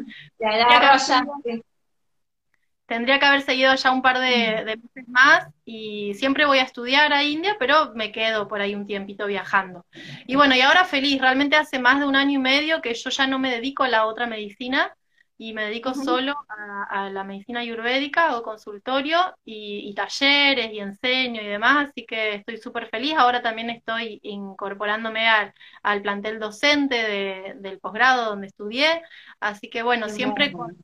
tendría 2.95 3.19
que 3.19 3.27
haber 3.27 3.43
seguido 3.43 3.75
ya 3.75 3.91
un 3.91 4.03
par 4.03 4.21
de, 4.21 4.65
meses 4.65 5.09
más 5.09 5.49
y 5.65 6.15
siempre 6.15 6.47
voy 6.47 6.59
a 6.59 6.63
estudiar 6.63 7.13
a 7.13 7.25
India, 7.25 7.57
pero 7.59 7.93
me 7.93 8.13
quedo 8.13 8.47
por 8.47 8.61
ahí 8.61 8.77
un 8.77 8.87
tiempito 8.87 9.27
viajando. 9.27 9.85
Y 10.29 10.37
bueno, 10.37 10.55
y 10.55 10.61
ahora 10.61 10.85
feliz, 10.85 11.21
realmente 11.21 11.57
hace 11.57 11.81
más 11.81 11.99
de 11.99 12.07
un 12.07 12.15
año 12.15 12.39
y 12.39 12.43
medio 12.43 12.81
que 12.81 12.95
yo 12.95 13.11
ya 13.11 13.27
no 13.27 13.41
me 13.41 13.51
dedico 13.51 13.83
a 13.83 13.89
la 13.89 14.07
otra 14.07 14.29
medicina 14.29 14.95
y 15.37 15.55
me 15.55 15.65
dedico 15.65 15.93
solo 15.93 16.37
a, 16.89 17.11
la 17.11 17.25
medicina 17.25 17.61
ayurvédica, 17.61 18.29
hago 18.29 18.45
consultorio 18.45 19.19
y, 19.45 19.93
talleres 19.95 20.73
y 20.73 20.79
enseño 20.79 21.43
y 21.43 21.47
demás, 21.47 21.89
así 21.89 22.07
que 22.07 22.37
estoy 22.37 22.59
súper 22.59 22.89
feliz. 22.91 23.15
Ahora 23.19 23.43
también 23.43 23.71
estoy 23.71 24.21
incorporándome 24.23 25.27
al, 25.29 25.53
al 25.83 26.01
plantel 26.01 26.39
docente 26.39 27.57
del 27.57 27.81
posgrado 27.81 28.27
donde 28.27 28.47
estudié, 28.47 29.03
así 29.41 29.69
que 29.69 29.83
bueno, 29.83 30.09
siempre 30.09 30.53
con 30.53 30.77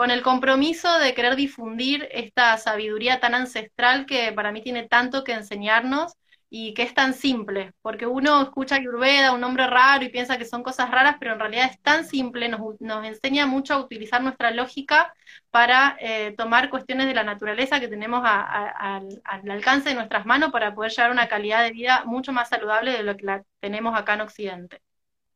con 0.00 0.10
el 0.10 0.22
compromiso 0.22 0.98
de 0.98 1.12
querer 1.12 1.36
difundir 1.36 2.08
esta 2.10 2.56
sabiduría 2.56 3.20
tan 3.20 3.34
ancestral 3.34 4.06
que 4.06 4.32
para 4.32 4.50
mí 4.50 4.62
tiene 4.62 4.88
tanto 4.88 5.24
que 5.24 5.34
enseñarnos 5.34 6.14
y 6.48 6.72
que 6.72 6.84
es 6.84 6.94
tan 6.94 7.12
simple, 7.12 7.74
porque 7.82 8.06
uno 8.06 8.40
escucha 8.40 8.76
Ayurveda, 8.76 9.34
un 9.34 9.42
nombre 9.42 9.66
raro 9.66 10.02
y 10.02 10.08
piensa 10.08 10.38
que 10.38 10.46
son 10.46 10.62
cosas 10.62 10.90
raras, 10.90 11.16
pero 11.20 11.34
en 11.34 11.40
realidad 11.40 11.68
es 11.70 11.78
tan 11.82 12.06
simple, 12.06 12.48
nos, 12.48 13.04
enseña 13.04 13.44
mucho 13.44 13.74
a 13.74 13.78
utilizar 13.80 14.22
nuestra 14.22 14.52
lógica 14.52 15.12
para 15.50 15.98
eh, 16.00 16.34
tomar 16.34 16.70
cuestiones 16.70 17.06
de 17.06 17.12
la 17.12 17.24
naturaleza 17.24 17.78
que 17.78 17.88
tenemos 17.88 18.22
al, 18.24 19.20
alcance 19.26 19.90
de 19.90 19.96
nuestras 19.96 20.24
manos 20.24 20.50
para 20.50 20.74
poder 20.74 20.92
llevar 20.92 21.10
una 21.10 21.28
calidad 21.28 21.62
de 21.62 21.72
vida 21.72 22.04
mucho 22.06 22.32
más 22.32 22.48
saludable 22.48 22.92
de 22.92 23.02
lo 23.02 23.18
que 23.18 23.26
la 23.26 23.44
tenemos 23.60 23.94
acá 23.94 24.14
en 24.14 24.22
Occidente. 24.22 24.80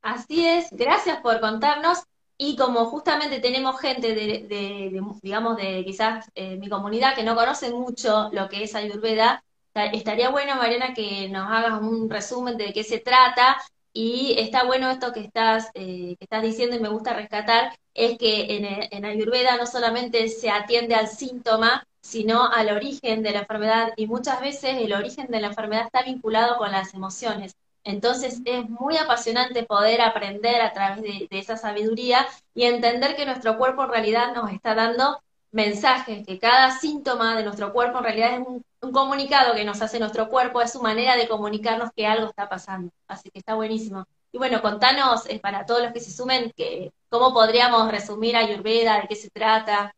Así 0.01 0.49
es, 0.49 0.69
gracias 0.71 1.19
por 1.19 1.39
contarnos. 1.41 2.05
Y 2.37 2.57
como 2.57 2.87
justamente 2.87 3.39
tenemos 3.41 3.81
gente 3.81 4.15
de, 4.15 4.91
digamos, 5.23 5.57
de 5.57 5.85
quizás 5.85 6.29
eh, 6.35 6.57
mi 6.57 6.69
comunidad 6.69 7.15
que 7.15 7.23
no 7.23 7.37
conoce 7.37 7.71
mucho 7.71 8.29
lo 8.33 8.49
que 8.49 8.65
es 8.65 8.75
Ayurveda, 8.75 9.45
estaría 9.93 10.31
bueno, 10.31 10.57
Mariana, 10.57 10.95
que 10.95 11.29
nos 11.29 11.51
hagas 11.51 11.81
un 11.81 12.11
resumen 12.11 12.57
de 12.57 12.73
qué 12.73 12.85
se 12.85 12.99
trata. 12.99 13.57
Y 13.93 14.35
está 14.39 14.65
bueno 14.65 14.91
esto 14.91 15.13
que 15.13 15.21
estás, 15.21 15.71
eh, 15.75 16.17
que 16.19 16.25
estás 16.25 16.43
diciendo 16.43 16.75
y 16.75 16.81
me 16.81 16.89
gusta 16.89 17.15
rescatar, 17.15 17.73
es 17.95 18.19
que 18.19 18.57
en, 18.57 18.65
en 18.91 19.05
Ayurveda 19.05 19.57
no 19.57 19.67
solamente 19.67 20.29
se 20.29 20.51
atiende 20.51 20.97
al 20.97 21.07
síntoma, 21.07 21.87
sino 22.03 22.47
al 22.51 22.71
origen 22.71 23.23
de 23.23 23.31
la 23.31 23.41
enfermedad. 23.41 23.93
Y 23.97 24.09
muchas 24.09 24.41
veces 24.41 24.77
el 24.79 24.93
origen 24.93 25.29
de 25.29 25.41
la 25.41 25.49
enfermedad 25.49 25.87
está 25.87 26.03
vinculado 26.03 26.57
con 26.59 26.73
las 26.73 26.93
emociones. 26.95 27.55
Entonces 27.85 28.41
es 28.47 28.69
muy 28.69 28.97
apasionante 28.97 29.63
poder 29.65 30.01
aprender 30.01 30.63
a 30.63 30.73
través 30.73 31.03
de, 31.03 31.29
esa 31.31 31.57
sabiduría 31.57 32.27
y 32.55 32.65
entender 32.65 33.15
que 33.15 33.27
nuestro 33.27 33.59
cuerpo 33.59 33.85
en 33.85 33.91
realidad 33.91 34.35
nos 34.35 34.51
está 34.51 34.75
dando 34.75 35.23
mensajes, 35.53 36.27
que 36.27 36.39
cada 36.39 36.71
síntoma 36.79 37.37
de 37.37 37.45
nuestro 37.45 37.73
cuerpo 37.73 37.99
en 37.99 38.05
realidad 38.05 38.41
es 38.41 38.47
un, 38.47 38.65
comunicado 38.93 39.55
que 39.55 39.65
nos 39.65 39.81
hace 39.81 39.99
nuestro 39.99 40.29
cuerpo, 40.29 40.61
es 40.61 40.73
su 40.73 40.83
manera 40.83 41.17
de 41.17 41.27
comunicarnos 41.27 41.91
que 41.97 42.07
algo 42.07 42.27
está 42.29 42.49
pasando. 42.51 42.91
Así 43.09 43.31
que 43.31 43.39
está 43.39 43.55
buenísimo. 43.55 44.07
Y 44.31 44.37
bueno, 44.37 44.61
contanos 44.61 45.25
eh, 45.27 45.39
para 45.41 45.65
todos 45.65 45.83
los 45.83 45.93
que 45.93 46.01
se 46.01 46.11
sumen 46.11 46.53
que, 46.55 46.93
cómo 47.09 47.33
podríamos 47.33 47.91
resumir 47.91 48.37
Ayurveda, 48.37 49.01
de 49.01 49.09
qué 49.09 49.17
se 49.17 49.31
trata. 49.31 49.95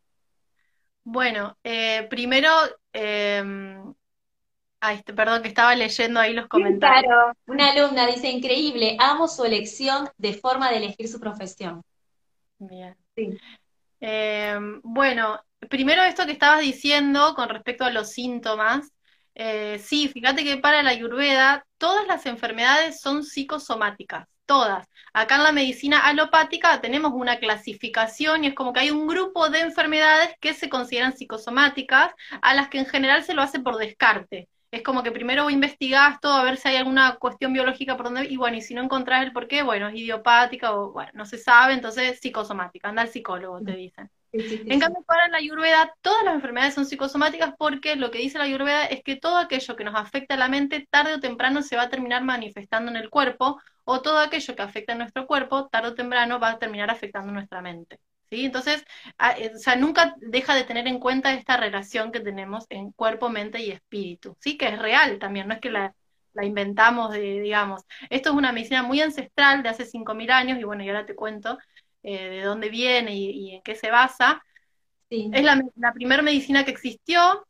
Bueno, 1.03 1.57
eh, 1.65 2.07
primero 2.09 2.51
eh, 2.93 3.43
este, 4.93 5.13
perdón, 5.13 5.43
que 5.43 5.49
estaba 5.49 5.75
leyendo 5.75 6.21
ahí 6.21 6.33
los 6.33 6.47
comentarios. 6.49 7.13
Claro, 7.13 7.33
una 7.47 7.71
alumna 7.71 8.07
dice, 8.07 8.29
increíble, 8.29 8.97
amo 9.01 9.29
su 9.29 9.45
elección 9.45 10.09
de 10.17 10.35
forma 10.35 10.71
de 10.71 10.79
elegir 10.79 11.09
su 11.09 11.21
profesión. 11.21 11.83
Bien. 12.59 12.97
Sí. 13.15 13.39
Em, 14.01 14.81
bueno, 14.83 15.41
primero 15.69 16.03
esto 16.03 16.27
que 16.27 16.33
estabas 16.33 16.61
diciendo 16.61 17.35
con 17.35 17.49
respecto 17.49 17.85
a 17.85 17.91
los 17.91 18.11
síntomas. 18.11 18.93
Eh, 19.35 19.79
sí, 19.79 20.09
fíjate 20.09 20.45
que 20.45 20.57
para 20.57 20.83
la 20.83 20.91
ayurveda 20.91 21.67
todas 21.79 22.07
las 22.07 22.25
enfermedades 22.27 23.01
son 23.01 23.23
psicosomáticas, 23.23 24.27
todas. 24.47 24.87
Acá 25.13 25.37
en 25.37 25.45
la 25.45 25.53
medicina 25.53 25.99
alopática 26.01 26.81
tenemos 26.81 27.13
una 27.15 27.39
clasificación 27.39 28.45
y 28.45 28.49
es 28.49 28.55
como 28.55 28.73
que 28.73 28.81
hay 28.81 28.91
un 28.91 29.07
grupo 29.07 29.51
de 29.51 29.61
enfermedades 29.61 30.35
que 30.41 30.55
se 30.55 30.69
consideran 30.69 31.17
psicosomáticas, 31.17 32.13
a 32.41 32.55
las 32.55 32.69
que 32.69 32.79
en 32.79 32.87
general 32.87 33.25
se 33.25 33.35
lo 33.35 33.43
hace 33.43 33.61
por 33.61 33.77
descarte 33.77 34.49
es 34.71 34.83
como 34.83 35.03
que 35.03 35.13
primero 35.13 35.49
investigás 35.51 36.21
todo 36.21 36.35
a 36.35 36.45
ver 36.45 36.57
si 36.57 36.69
hay 36.69 36.77
alguna 36.77 37.17
cuestión 37.17 37.53
biológica 37.53 37.97
por 37.97 38.07
donde, 38.07 38.27
y 38.27 38.37
bueno, 38.37 38.57
y 38.57 38.63
si 38.63 38.75
no 38.75 38.83
encontrás 38.83 39.23
el 39.25 39.33
por 39.33 39.49
qué, 39.49 39.63
bueno, 39.63 39.89
es 39.89 39.95
idiopática 39.95 40.75
o, 40.75 40.93
bueno, 40.93 41.11
no 41.15 41.25
se 41.27 41.39
sabe, 41.39 41.75
entonces 41.75 42.19
psicosomática, 42.21 42.89
anda 42.89 43.03
al 43.03 43.09
psicólogo, 43.09 43.63
te 43.63 43.73
dicen. 43.77 44.11
en 44.33 44.81
cambio, 44.81 45.03
para 45.07 45.29
la 45.29 45.39
ayurveda, 45.39 45.95
todas 46.03 46.25
las 46.25 46.35
enfermedades 46.35 46.75
son 46.75 46.87
psicosomáticas 46.87 47.55
porque 47.59 47.97
lo 47.97 48.11
que 48.11 48.19
dice 48.19 48.39
la 48.39 48.45
ayurveda 48.45 48.87
es 48.87 49.03
que 49.03 49.17
todo 49.17 49.39
aquello 49.39 49.77
que 49.77 49.85
nos 49.85 49.95
afecta 49.95 50.35
a 50.35 50.39
la 50.39 50.49
mente, 50.49 50.87
tarde 50.91 51.15
o 51.15 51.21
temprano 51.21 51.63
se 51.63 51.77
va 51.77 51.83
a 51.85 51.89
terminar 51.91 52.23
manifestando 52.25 52.91
en 52.91 52.97
el 52.97 53.09
cuerpo, 53.11 53.61
o 53.85 54.03
todo 54.03 54.19
aquello 54.19 54.57
que 54.57 54.63
afecta 54.63 54.93
a 54.93 54.97
nuestro 54.97 55.27
cuerpo, 55.27 55.69
tarde 55.69 55.91
o 55.91 55.95
temprano 55.95 56.41
va 56.41 56.51
a 56.51 56.59
terminar 56.59 56.91
afectando 56.91 57.33
nuestra 57.33 57.63
mente. 57.63 57.99
¿Sí? 58.31 58.45
Entonces, 58.45 58.85
eh, 59.39 59.53
o 59.55 59.59
sea, 59.59 59.77
nunca 59.77 60.15
deja 60.19 60.55
de 60.55 60.65
tener 60.65 60.87
en 60.87 60.99
cuenta 61.01 61.33
esta 61.35 61.57
relación 61.57 62.13
que 62.13 62.21
tenemos 62.21 62.67
en 62.71 62.93
cuerpo, 62.93 63.29
mente 63.29 63.61
y 63.61 63.71
espíritu, 63.71 64.37
¿sí? 64.41 64.57
Que 64.57 64.69
es 64.69 64.79
real 64.79 65.19
también, 65.19 65.49
no 65.49 65.55
es 65.55 65.61
que 65.61 65.71
la, 65.71 65.95
inventamos, 66.43 67.13
de, 67.13 67.41
digamos. 67.41 67.83
Esto 68.11 68.31
es 68.31 68.37
una 68.37 68.53
medicina 68.53 68.83
muy 68.83 69.01
ancestral 69.01 69.63
de 69.63 69.71
hace 69.71 69.87
5.000 69.87 70.31
años, 70.31 70.59
y 70.59 70.65
bueno, 70.65 70.85
y 70.85 70.89
ahora 70.89 71.07
te 71.07 71.15
cuento 71.15 71.59
eh, 72.03 72.29
de 72.29 72.43
dónde 72.43 72.69
viene 72.69 73.15
y, 73.17 73.55
en 73.55 73.63
qué 73.63 73.75
se 73.75 73.91
basa. 73.91 74.43
Es 75.09 75.45
la, 75.45 75.63
la 75.77 75.93
primera 75.93 76.23
medicina 76.23 76.65
que 76.65 76.73
existió, 76.73 77.47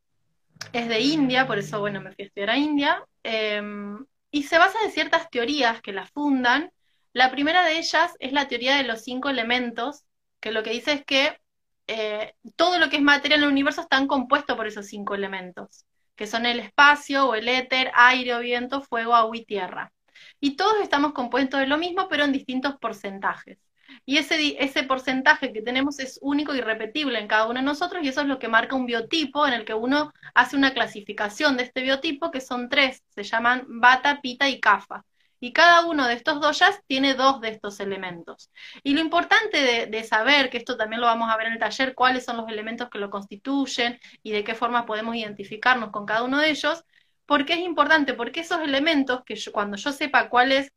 es 0.73 0.89
de 0.89 1.01
India, 1.01 1.47
por 1.47 1.59
eso, 1.59 1.81
bueno, 1.81 2.01
me 2.01 2.13
fui 2.13 2.25
a 2.25 2.27
estudiar 2.27 2.51
a 2.51 2.57
India, 2.57 3.05
em, 3.23 4.05
y 4.31 4.43
se 4.45 4.59
basa 4.59 4.79
en 4.85 4.91
ciertas 4.91 5.31
teorías 5.31 5.81
que 5.81 5.93
la 5.93 6.07
fundan. 6.07 6.73
La 7.13 7.31
primera 7.31 7.65
de 7.65 7.79
ellas 7.79 8.15
es 8.19 8.33
la 8.33 8.49
teoría 8.49 8.77
de 8.77 8.85
los 8.85 9.03
cinco 9.03 9.29
elementos, 9.29 10.05
que 10.47 10.53
lo 10.53 10.63
que 10.63 10.71
dice 10.71 10.93
es 10.93 11.05
que 11.05 11.41
eh, 11.89 12.35
todo 12.55 12.79
lo 12.79 12.89
que 12.89 12.99
es 12.99 13.03
materia 13.03 13.37
en 13.37 13.43
el 13.43 13.49
universo 13.49 13.81
está 13.81 14.07
compuesto 14.07 14.57
por 14.57 14.69
esos 14.69 14.87
cinco 14.87 15.17
elementos, 15.17 15.85
que 16.15 16.29
son 16.29 16.47
el 16.47 16.61
espacio 16.61 17.27
o 17.27 17.35
el 17.35 17.49
éter, 17.49 17.91
aire 17.97 18.33
o 18.33 18.39
viento, 18.39 18.81
fuego, 18.81 19.17
agua 19.17 19.37
y 19.37 19.45
tierra. 19.45 19.93
Y 20.39 20.55
todos 20.55 20.77
estamos 20.81 21.15
compuestos 21.15 21.59
de 21.59 21.67
lo 21.67 21.79
mismo, 21.79 22.07
pero 22.09 22.23
en 22.23 22.31
distintos 22.31 22.77
porcentajes. 22.77 23.59
Y 24.05 24.19
ese, 24.19 24.63
ese 24.63 24.85
porcentaje 24.85 25.53
que 25.53 25.63
tenemos 25.63 25.99
es 25.99 26.21
único 26.23 26.55
y 26.55 26.61
repetible 26.61 27.19
en 27.19 27.27
cada 27.27 27.47
uno 27.47 27.59
de 27.59 27.67
nosotros, 27.67 28.05
y 28.05 28.09
eso 28.09 28.21
es 28.21 28.29
lo 28.29 28.39
que 28.39 28.47
marca 28.47 28.77
un 28.77 28.87
biotipo 28.87 29.49
en 29.49 29.53
el 29.53 29.65
que 29.65 29.75
uno 29.75 30.13
hace 30.33 30.55
una 30.55 30.73
clasificación 30.75 31.57
de 31.57 31.65
este 31.65 31.83
biotipo, 31.83 32.31
que 32.31 32.41
son 32.41 32.69
tres, 32.69 33.03
se 33.09 33.25
llaman 33.25 33.65
bata, 33.67 34.21
pita 34.21 34.49
y 34.49 34.61
kafa 34.61 35.05
y 35.47 35.53
cada 35.53 35.87
uno 35.87 36.09
de 36.09 36.15
estos 36.15 36.41
doyas 36.41 36.81
tiene 36.89 37.15
dos 37.15 37.41
de 37.41 37.51
estos 37.51 37.79
elementos. 37.79 38.51
Y 38.83 38.95
lo 38.95 39.01
importante 39.01 39.87
de, 39.87 40.05
saber, 40.05 40.51
que 40.51 40.59
esto 40.59 40.77
también 40.77 41.01
lo 41.01 41.07
vamos 41.07 41.31
a 41.31 41.37
ver 41.37 41.47
en 41.47 41.53
el 41.53 41.59
taller, 41.61 41.95
cuáles 41.95 42.25
son 42.25 42.37
los 42.37 42.49
elementos 42.49 42.91
que 42.91 42.99
lo 42.99 43.11
constituyen 43.11 44.01
y 44.25 44.33
de 44.33 44.43
qué 44.43 44.55
forma 44.57 44.87
podemos 44.87 45.15
identificarnos 45.15 45.91
con 45.91 46.05
cada 46.05 46.25
uno 46.25 46.39
de 46.39 46.51
ellos, 46.51 46.85
¿Por 47.27 47.45
qué 47.45 47.55
es 47.55 47.61
importante? 47.61 48.15
Porque 48.15 48.41
esos 48.41 48.61
elementos, 48.61 49.23
que 49.25 49.37
cuando 49.53 49.77
yo 49.77 49.93
sepa 49.93 50.29
cuál 50.29 50.53
es 50.53 50.73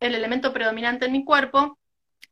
el 0.00 0.14
elemento 0.14 0.52
predominante 0.52 1.06
en 1.06 1.12
mi 1.12 1.24
cuerpo, 1.24 1.78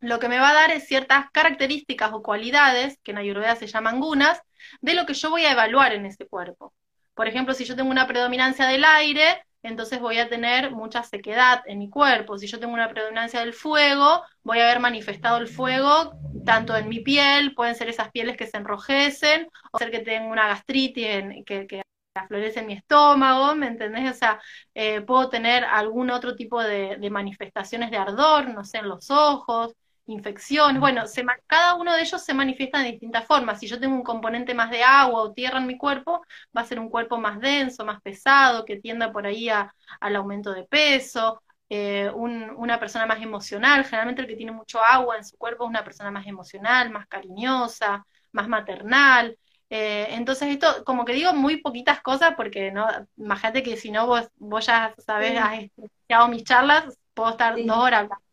lo 0.01 0.19
que 0.19 0.29
me 0.29 0.39
va 0.39 0.51
a 0.51 0.55
dar 0.55 0.71
es 0.71 0.87
ciertas 0.87 1.31
características 1.33 2.13
o 2.13 2.23
cualidades, 2.23 2.99
que 3.03 3.13
en 3.13 3.19
Ayurveda 3.19 3.57
se 3.57 3.67
llaman 3.67 4.01
gunas, 4.01 4.43
de 4.83 4.95
lo 4.95 5.07
que 5.07 5.15
yo 5.15 5.31
voy 5.31 5.47
a 5.47 5.53
evaluar 5.53 5.93
en 5.95 6.05
ese 6.05 6.27
cuerpo. 6.27 6.75
Por 7.15 7.27
ejemplo, 7.27 7.55
si 7.55 7.65
yo 7.65 7.75
tengo 7.77 7.91
una 7.91 8.07
predominancia 8.07 8.67
del 8.67 8.85
aire, 8.85 9.43
entonces 9.65 10.01
voy 10.01 10.19
a 10.19 10.29
tener 10.29 10.71
mucha 10.71 11.03
sequedad 11.03 11.63
en 11.67 11.79
mi 11.79 11.91
cuerpo. 11.91 12.39
Si 12.39 12.47
yo 12.47 12.61
tengo 12.61 12.75
una 12.75 12.89
predominancia 12.91 13.41
del 13.41 13.53
fuego, 13.53 14.23
voy 14.43 14.61
a 14.61 14.65
haber 14.65 14.81
manifestado 14.81 15.39
el 15.39 15.49
fuego 15.49 16.13
tanto 16.45 16.77
en 16.77 16.89
mi 16.89 17.01
piel, 17.01 17.55
pueden 17.55 17.75
ser 17.75 17.89
esas 17.89 18.11
pieles 18.11 18.37
que 18.37 18.47
se 18.47 18.59
enrojecen, 18.59 19.49
o 19.73 19.79
ser 19.79 19.91
que 19.91 20.01
tenga 20.01 20.27
una 20.27 20.49
gastritis 20.49 21.07
que, 21.47 21.67
que 21.67 21.83
aflorece 22.15 22.61
en 22.61 22.67
mi 22.67 22.75
estómago, 22.75 23.55
¿me 23.57 23.67
entendés? 23.67 24.11
O 24.11 24.15
sea, 24.15 24.41
eh, 24.75 25.01
puedo 25.01 25.29
tener 25.29 25.65
algún 25.65 26.11
otro 26.11 26.37
tipo 26.37 26.63
de, 26.63 26.99
manifestaciones 27.11 27.91
de 27.91 27.97
ardor, 27.97 28.49
no 28.49 28.65
sé, 28.65 28.79
en 28.79 28.89
los 28.89 29.11
ojos, 29.11 29.75
infecciones, 30.07 30.81
bueno, 30.81 31.05
cada 31.47 31.75
uno 31.75 31.95
de 31.95 32.03
ellos 32.03 32.23
se 32.23 32.35
manifiesta 32.35 32.79
de 32.81 32.93
distintas 32.93 33.27
formas. 33.27 33.59
Si 33.61 33.67
yo 33.67 33.81
tengo 33.81 33.95
un 33.95 34.03
componente 34.03 34.55
más 34.55 34.71
de 34.71 34.83
agua 34.83 35.23
o 35.23 35.33
tierra 35.33 35.59
en 35.59 35.67
mi 35.67 35.79
cuerpo, 35.79 36.23
va 36.57 36.63
a 36.63 36.67
ser 36.67 36.79
un 36.79 36.91
cuerpo 36.91 37.19
más 37.19 37.41
denso, 37.41 37.85
más 37.85 38.01
pesado, 38.03 38.65
que 38.65 38.77
tienda 38.77 39.13
por 39.13 39.27
ahí 39.27 39.49
al 39.49 40.17
aumento 40.17 40.53
de 40.53 40.65
peso. 40.65 41.43
Eh, 41.71 42.11
una 42.15 42.79
persona 42.79 43.07
más 43.07 43.23
emocional, 43.23 43.85
generalmente 43.85 44.23
el 44.23 44.29
que 44.29 44.37
tiene 44.37 44.53
mucho 44.53 44.83
agua 44.85 45.17
en 45.17 45.25
su 45.25 45.37
cuerpo 45.37 45.65
es 45.65 45.71
una 45.71 45.85
persona 45.85 46.11
más 46.11 46.27
emocional, 46.27 46.91
más 46.91 47.07
cariñosa, 47.09 48.07
más 48.33 48.49
maternal. 48.49 49.37
Eh, 49.71 50.09
entonces 50.11 50.49
esto, 50.51 50.85
como 50.85 51.05
que 51.05 51.15
digo 51.15 51.33
muy 51.33 51.57
poquitas 51.57 52.01
cosas 52.03 52.35
porque 52.37 52.71
no, 52.71 52.87
imagínate 53.17 53.63
que 53.63 53.77
si 53.77 53.91
no 53.91 54.07
vos, 54.07 54.29
vos 54.37 54.67
ya 54.67 54.95
sabés, 54.99 55.39
has 55.41 55.59
escuchado 55.59 56.29
mis 56.29 56.45
charlas, 56.45 56.99
puedo 57.15 57.31
estar 57.31 57.57
dos 57.65 57.79
horas 57.79 58.03
hablando. 58.03 58.24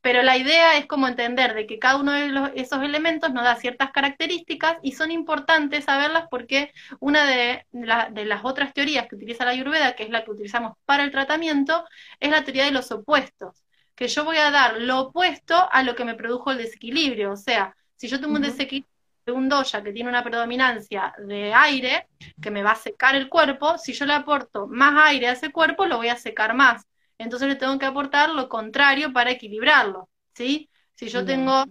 Pero 0.00 0.22
la 0.22 0.36
idea 0.36 0.76
es 0.76 0.86
como 0.86 1.08
entender 1.08 1.54
de 1.54 1.66
que 1.66 1.78
cada 1.78 1.96
uno 1.96 2.12
de 2.12 2.52
esos 2.56 2.82
elementos 2.82 3.32
nos 3.32 3.44
da 3.44 3.56
ciertas 3.56 3.90
características 3.92 4.78
y 4.82 4.92
son 4.92 5.10
importantes 5.10 5.84
saberlas 5.84 6.26
porque 6.30 6.72
una 7.00 7.26
de, 7.26 7.66
de, 7.70 8.24
las 8.24 8.44
otras 8.44 8.72
teorías 8.74 9.06
que 9.08 9.16
utiliza 9.16 9.44
la 9.44 9.52
Ayurveda, 9.52 9.94
que 9.94 10.04
es 10.04 10.10
la 10.10 10.24
que 10.24 10.30
utilizamos 10.30 10.74
para 10.84 11.04
el 11.04 11.10
tratamiento, 11.10 11.84
es 12.20 12.30
la 12.30 12.44
teoría 12.44 12.64
de 12.64 12.72
los 12.72 12.90
opuestos, 12.90 13.64
que 13.94 14.08
yo 14.08 14.24
voy 14.24 14.38
a 14.38 14.50
dar 14.50 14.80
lo 14.80 15.00
opuesto 15.00 15.68
a 15.70 15.82
lo 15.82 15.94
que 15.94 16.04
me 16.04 16.14
produjo 16.14 16.50
el 16.50 16.58
desequilibrio. 16.58 17.32
O 17.32 17.36
sea, 17.36 17.76
si 17.96 18.08
yo 18.08 18.20
tengo 18.20 18.34
un 18.34 18.42
desequilibrio 18.42 18.90
de 19.26 19.32
un 19.32 19.48
doya 19.48 19.82
que 19.82 19.92
tiene 19.92 20.08
una 20.08 20.24
predominancia 20.24 21.14
de 21.18 21.54
aire, 21.54 22.08
que 22.40 22.50
me 22.50 22.62
va 22.62 22.72
a 22.72 22.76
secar 22.76 23.14
el 23.14 23.28
cuerpo, 23.28 23.78
si 23.78 23.92
yo 23.92 24.04
le 24.06 24.14
aporto 24.14 24.66
más 24.66 24.94
aire 25.08 25.28
a 25.28 25.32
ese 25.32 25.52
cuerpo, 25.52 25.86
lo 25.86 25.98
voy 25.98 26.08
a 26.08 26.16
secar 26.16 26.54
más 26.54 26.86
entonces 27.18 27.48
le 27.48 27.56
tengo 27.56 27.78
que 27.78 27.86
aportar 27.86 28.30
lo 28.30 28.48
contrario 28.48 29.12
para 29.12 29.30
equilibrarlo, 29.30 30.08
¿sí? 30.34 30.70
Si 30.94 31.08
yo 31.08 31.24
tengo 31.24 31.64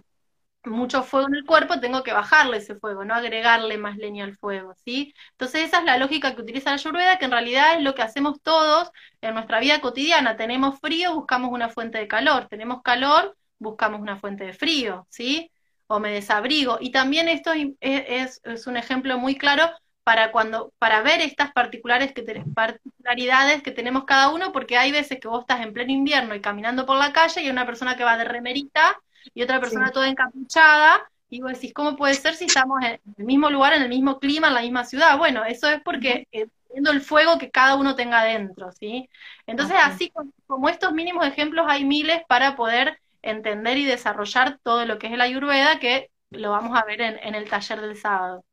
mucho 0.64 1.02
fuego 1.02 1.28
en 1.28 1.34
el 1.34 1.44
cuerpo, 1.44 1.80
tengo 1.80 2.02
que 2.02 2.12
bajarle 2.12 2.58
ese 2.58 2.76
fuego, 2.76 3.04
no 3.04 3.14
agregarle 3.14 3.78
más 3.78 3.96
leña 3.96 4.24
al 4.24 4.36
fuego, 4.36 4.74
¿sí? 4.84 5.14
Entonces 5.32 5.62
esa 5.62 5.78
es 5.78 5.84
la 5.84 5.98
lógica 5.98 6.34
que 6.34 6.42
utiliza 6.42 6.70
la 6.70 6.74
Ayurveda, 6.74 7.18
que 7.18 7.24
en 7.24 7.32
realidad 7.32 7.74
es 7.76 7.82
lo 7.82 7.94
que 7.94 8.02
hacemos 8.02 8.40
todos 8.42 8.90
en 9.20 9.34
nuestra 9.34 9.60
vida 9.60 9.80
cotidiana. 9.80 10.36
Tenemos 10.36 10.78
frío, 10.80 11.14
buscamos 11.14 11.50
una 11.52 11.68
fuente 11.68 11.98
de 11.98 12.08
calor, 12.08 12.46
tenemos 12.48 12.82
calor, 12.82 13.36
buscamos 13.58 14.00
una 14.00 14.16
fuente 14.18 14.44
de 14.44 14.52
frío, 14.52 15.06
¿sí? 15.10 15.50
O 15.88 15.98
me 15.98 16.12
desabrigo. 16.12 16.78
Y 16.80 16.92
también 16.92 17.28
esto 17.28 17.52
es, 17.80 18.40
es 18.44 18.66
un 18.66 18.76
ejemplo 18.76 19.18
muy 19.18 19.36
claro 19.36 19.70
para 20.04 20.32
cuando 20.32 20.72
para 20.78 21.02
ver 21.02 21.20
estas 21.20 21.52
particulares 21.52 22.12
que 22.12 22.22
particularidades 22.54 23.62
que 23.62 23.70
tenemos 23.70 24.04
cada 24.04 24.30
uno, 24.30 24.52
porque 24.52 24.76
hay 24.76 24.90
veces 24.92 25.20
que 25.20 25.28
vos 25.28 25.42
estás 25.42 25.60
en 25.60 25.72
pleno 25.72 25.92
invierno 25.92 26.34
y 26.34 26.40
caminando 26.40 26.86
por 26.86 26.98
la 26.98 27.12
calle 27.12 27.40
y 27.40 27.44
hay 27.44 27.50
una 27.50 27.66
persona 27.66 27.96
que 27.96 28.04
va 28.04 28.16
de 28.16 28.24
remerita 28.24 28.98
y 29.34 29.42
otra 29.42 29.60
persona 29.60 29.92
toda 29.92 30.08
encapuchada, 30.08 31.00
y 31.30 31.40
vos 31.40 31.52
decís, 31.52 31.72
¿cómo 31.72 31.96
puede 31.96 32.14
ser 32.14 32.34
si 32.34 32.44
estamos 32.44 32.82
en 32.84 33.00
el 33.16 33.24
mismo 33.24 33.48
lugar, 33.48 33.72
en 33.72 33.82
el 33.82 33.88
mismo 33.88 34.18
clima, 34.18 34.48
en 34.48 34.54
la 34.54 34.60
misma 34.60 34.84
ciudad? 34.84 35.16
Bueno, 35.16 35.44
eso 35.44 35.70
es 35.70 35.80
porque 35.82 36.26
eh, 36.32 36.46
viendo 36.70 36.90
el 36.90 37.00
fuego 37.00 37.38
que 37.38 37.50
cada 37.50 37.76
uno 37.76 37.94
tenga 37.94 38.24
dentro, 38.24 38.70
¿sí? 38.72 39.08
Entonces, 39.46 39.76
así 39.82 40.12
como 40.46 40.68
estos 40.68 40.92
mínimos 40.92 41.26
ejemplos, 41.26 41.66
hay 41.68 41.84
miles 41.84 42.22
para 42.28 42.54
poder 42.54 42.98
entender 43.22 43.78
y 43.78 43.84
desarrollar 43.84 44.58
todo 44.62 44.84
lo 44.84 44.98
que 44.98 45.06
es 45.06 45.16
la 45.16 45.24
ayurveda, 45.24 45.78
que 45.78 46.10
lo 46.30 46.50
vamos 46.50 46.78
a 46.78 46.84
ver 46.84 47.00
en 47.00 47.34
el 47.34 47.48
taller 47.48 47.80
del 47.80 47.96
sábado 47.96 48.44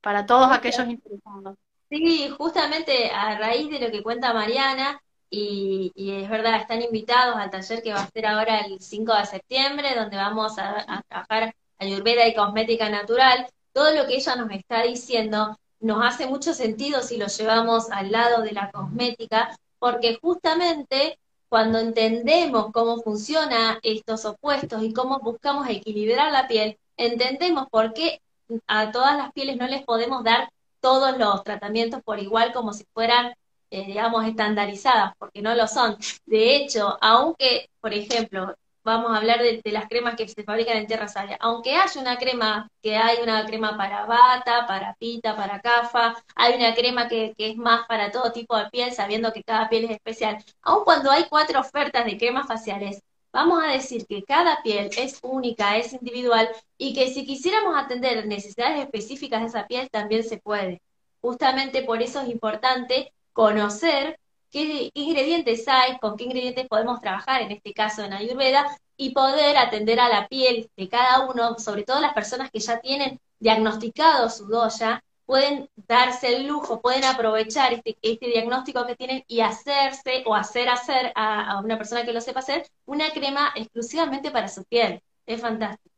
para 0.00 0.26
todos 0.26 0.50
aquellos 0.50 0.86
interesados. 0.88 1.56
Sí, 1.90 2.28
justamente 2.36 3.10
a 3.10 3.38
raíz 3.38 3.70
de 3.70 3.80
lo 3.80 3.90
que 3.90 4.02
cuenta 4.02 4.34
Mariana, 4.34 5.00
y, 5.30 5.92
es 5.96 6.28
verdad, 6.28 6.56
están 6.56 6.82
invitados 6.82 7.36
al 7.36 7.50
taller 7.50 7.82
que 7.82 7.92
va 7.92 8.00
a 8.00 8.10
ser 8.10 8.26
ahora 8.26 8.60
el 8.60 8.80
5 8.80 9.14
de 9.14 9.26
septiembre, 9.26 9.94
donde 9.94 10.16
vamos 10.16 10.58
a, 10.58 10.84
a 10.86 11.02
trabajar 11.02 11.54
ayurveda 11.78 12.26
y 12.26 12.34
cosmética 12.34 12.88
natural. 12.88 13.46
Todo 13.72 13.94
lo 13.94 14.06
que 14.06 14.16
ella 14.16 14.36
nos 14.36 14.50
está 14.50 14.82
diciendo 14.82 15.58
nos 15.80 16.04
hace 16.04 16.26
mucho 16.26 16.54
sentido 16.54 17.02
si 17.02 17.18
lo 17.18 17.26
llevamos 17.26 17.90
al 17.90 18.10
lado 18.10 18.42
de 18.42 18.52
la 18.52 18.70
cosmética, 18.70 19.56
porque 19.78 20.18
justamente 20.20 21.18
cuando 21.48 21.78
entendemos 21.78 22.72
cómo 22.72 23.00
funcionan 23.00 23.78
estos 23.82 24.24
opuestos 24.24 24.82
y 24.82 24.92
cómo 24.92 25.20
buscamos 25.20 25.68
equilibrar 25.68 26.32
la 26.32 26.48
piel, 26.48 26.78
entendemos 26.96 27.68
por 27.70 27.94
qué 27.94 28.20
a 28.66 28.90
todas 28.92 29.16
las 29.16 29.32
pieles 29.32 29.56
no 29.56 29.66
les 29.66 29.84
podemos 29.84 30.24
dar 30.24 30.50
todos 30.80 31.16
los 31.18 31.42
tratamientos 31.44 32.02
por 32.02 32.18
igual 32.20 32.52
como 32.52 32.72
si 32.72 32.84
fueran, 32.94 33.34
eh, 33.70 33.86
digamos, 33.86 34.24
estandarizadas, 34.26 35.14
porque 35.18 35.42
no 35.42 35.54
lo 35.54 35.66
son. 35.66 35.96
De 36.26 36.56
hecho, 36.56 36.98
aunque, 37.00 37.68
por 37.80 37.92
ejemplo, 37.92 38.54
vamos 38.84 39.12
a 39.12 39.18
hablar 39.18 39.40
de, 39.42 39.60
las 39.72 39.86
cremas 39.88 40.16
que 40.16 40.28
se 40.28 40.44
fabrican 40.44 40.78
en 40.78 40.86
tierra 40.86 41.08
sabia, 41.08 41.36
aunque 41.40 41.76
haya 41.76 42.00
una 42.00 42.16
crema, 42.16 42.70
que 42.82 42.96
hay 42.96 43.18
una 43.22 43.44
crema 43.44 43.76
para 43.76 44.06
bata, 44.06 44.66
para 44.66 44.94
pita, 44.94 45.36
para 45.36 45.60
cafa, 45.60 46.16
hay 46.34 46.54
una 46.54 46.74
crema 46.74 47.06
que, 47.08 47.34
que 47.36 47.50
es 47.50 47.56
más 47.56 47.86
para 47.86 48.10
todo 48.10 48.32
tipo 48.32 48.56
de 48.56 48.70
piel, 48.70 48.92
sabiendo 48.92 49.32
que 49.32 49.42
cada 49.44 49.68
piel 49.68 49.84
es 49.84 49.90
especial, 49.90 50.42
aun 50.62 50.84
cuando 50.84 51.10
hay 51.10 51.26
cuatro 51.28 51.60
ofertas 51.60 52.06
de 52.06 52.16
cremas 52.16 52.46
faciales, 52.46 53.02
vamos 53.32 53.62
a 53.62 53.72
decir 53.72 54.06
que 54.06 54.24
cada 54.24 54.62
piel 54.62 54.90
es 54.96 55.18
única, 55.22 55.76
es 55.76 55.92
individual 55.92 56.48
y 56.76 56.94
que 56.94 57.08
si 57.08 57.24
quisiéramos 57.26 57.76
atender 57.76 58.26
necesidades 58.26 58.80
específicas 58.80 59.40
de 59.42 59.46
esa 59.48 59.66
piel 59.66 59.90
también 59.90 60.24
se 60.24 60.38
puede. 60.38 60.82
Justamente 61.20 61.82
por 61.82 62.02
eso 62.02 62.20
es 62.20 62.28
importante 62.28 63.12
conocer 63.32 64.18
qué 64.50 64.90
ingredientes 64.94 65.66
hay, 65.68 65.98
con 65.98 66.16
qué 66.16 66.24
ingredientes 66.24 66.66
podemos 66.68 67.00
trabajar, 67.00 67.42
en 67.42 67.52
este 67.52 67.72
caso 67.72 68.02
en 68.04 68.12
Ayurveda, 68.12 68.66
y 68.96 69.10
poder 69.10 69.56
atender 69.56 70.00
a 70.00 70.08
la 70.08 70.28
piel 70.28 70.70
de 70.76 70.88
cada 70.88 71.28
uno, 71.28 71.58
sobre 71.58 71.84
todo 71.84 72.00
las 72.00 72.14
personas 72.14 72.50
que 72.50 72.58
ya 72.60 72.80
tienen 72.80 73.20
diagnosticado 73.38 74.28
su 74.28 74.46
doya, 74.46 75.02
pueden 75.28 75.68
darse 75.86 76.34
el 76.34 76.46
lujo, 76.46 76.80
pueden 76.80 77.04
aprovechar 77.04 77.74
este, 77.74 77.98
este, 78.00 78.28
diagnóstico 78.28 78.86
que 78.86 78.96
tienen 78.96 79.24
y 79.28 79.42
hacerse 79.42 80.22
o 80.24 80.34
hacer 80.34 80.70
hacer 80.70 81.12
a, 81.14 81.60
una 81.62 81.76
persona 81.76 82.02
que 82.02 82.14
lo 82.14 82.22
sepa 82.22 82.40
hacer 82.40 82.66
una 82.86 83.10
crema 83.10 83.52
exclusivamente 83.54 84.30
para 84.30 84.48
su 84.48 84.64
piel. 84.64 85.02
Es 85.26 85.42
fantástico. 85.42 85.94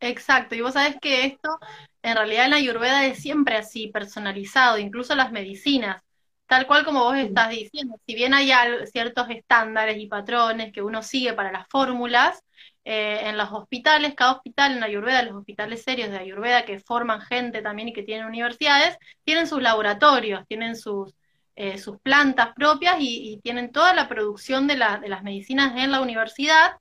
Exacto, 0.00 0.54
y 0.54 0.62
vos 0.62 0.72
sabés 0.72 0.96
que 1.02 1.26
esto 1.26 1.58
en 2.00 2.16
realidad 2.16 2.46
en 2.46 2.52
la 2.52 2.56
ayurveda 2.56 3.04
es 3.04 3.18
siempre 3.18 3.58
así, 3.58 3.88
personalizado, 3.88 4.78
incluso 4.78 5.14
las 5.14 5.30
medicinas, 5.30 6.02
tal 6.46 6.66
cual 6.66 6.86
como 6.86 7.04
vos 7.04 7.16
estás 7.18 7.50
diciendo, 7.50 8.00
si 8.06 8.14
bien 8.14 8.32
hay 8.32 8.50
ciertos 8.90 9.28
estándares 9.28 9.98
y 9.98 10.06
patrones 10.06 10.72
que 10.72 10.80
uno 10.80 11.02
sigue 11.02 11.34
para 11.34 11.52
las 11.52 11.68
fórmulas, 11.68 12.42
eh, 12.84 13.28
en 13.28 13.36
los 13.36 13.50
hospitales, 13.52 14.14
cada 14.14 14.32
hospital 14.32 14.76
en 14.76 14.82
Ayurveda, 14.82 15.22
los 15.22 15.36
hospitales 15.36 15.82
serios 15.82 16.10
de 16.10 16.18
Ayurveda 16.18 16.64
que 16.64 16.80
forman 16.80 17.20
gente 17.20 17.60
también 17.62 17.88
y 17.88 17.92
que 17.92 18.02
tienen 18.02 18.26
universidades, 18.26 18.96
tienen 19.24 19.46
sus 19.46 19.60
laboratorios, 19.60 20.46
tienen 20.48 20.74
sus, 20.76 21.14
eh, 21.56 21.76
sus 21.78 22.00
plantas 22.00 22.54
propias 22.54 22.96
y, 23.00 23.40
tienen 23.42 23.72
toda 23.72 23.92
la 23.94 24.08
producción 24.08 24.66
de, 24.66 24.74
de, 24.74 25.08
las 25.08 25.22
medicinas 25.22 25.76
en 25.76 25.90
la 25.90 26.00
universidad. 26.00 26.76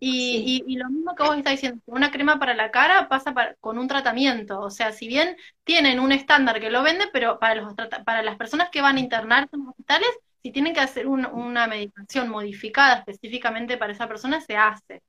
Y, 0.00 0.64
y, 0.66 0.76
lo 0.76 0.88
mismo 0.90 1.14
que 1.14 1.22
vos 1.22 1.36
estás 1.36 1.52
diciendo, 1.52 1.80
una 1.86 2.10
crema 2.10 2.38
para 2.38 2.54
la 2.54 2.70
cara 2.70 3.08
pasa 3.08 3.34
con 3.60 3.78
un 3.78 3.88
tratamiento. 3.88 4.60
O 4.60 4.70
sea, 4.70 4.92
si 4.92 5.08
bien 5.08 5.36
tienen 5.62 6.00
un 6.00 6.12
estándar 6.12 6.60
que 6.60 6.70
lo 6.70 6.82
vende, 6.82 7.06
pero 7.12 7.38
para, 7.38 7.54
los, 7.56 7.74
para 8.04 8.22
las 8.22 8.36
personas 8.36 8.70
que 8.70 8.82
van 8.82 8.96
a 8.96 9.00
internarse 9.00 9.50
en 9.54 9.60
los 9.60 9.70
hospitales, 9.70 10.08
si 10.42 10.52
tienen 10.52 10.74
que 10.74 10.80
hacer 10.80 11.06
una 11.06 11.66
medicación 11.66 12.28
modificada 12.28 12.98
específicamente 12.98 13.78
para 13.78 13.92
esa 13.92 14.08
persona, 14.08 14.40
se 14.40 14.56
hace. 14.56 15.02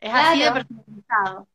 Es 0.00 0.12
así 0.12 0.42
de 0.42 0.52
personalizado. 0.52 1.48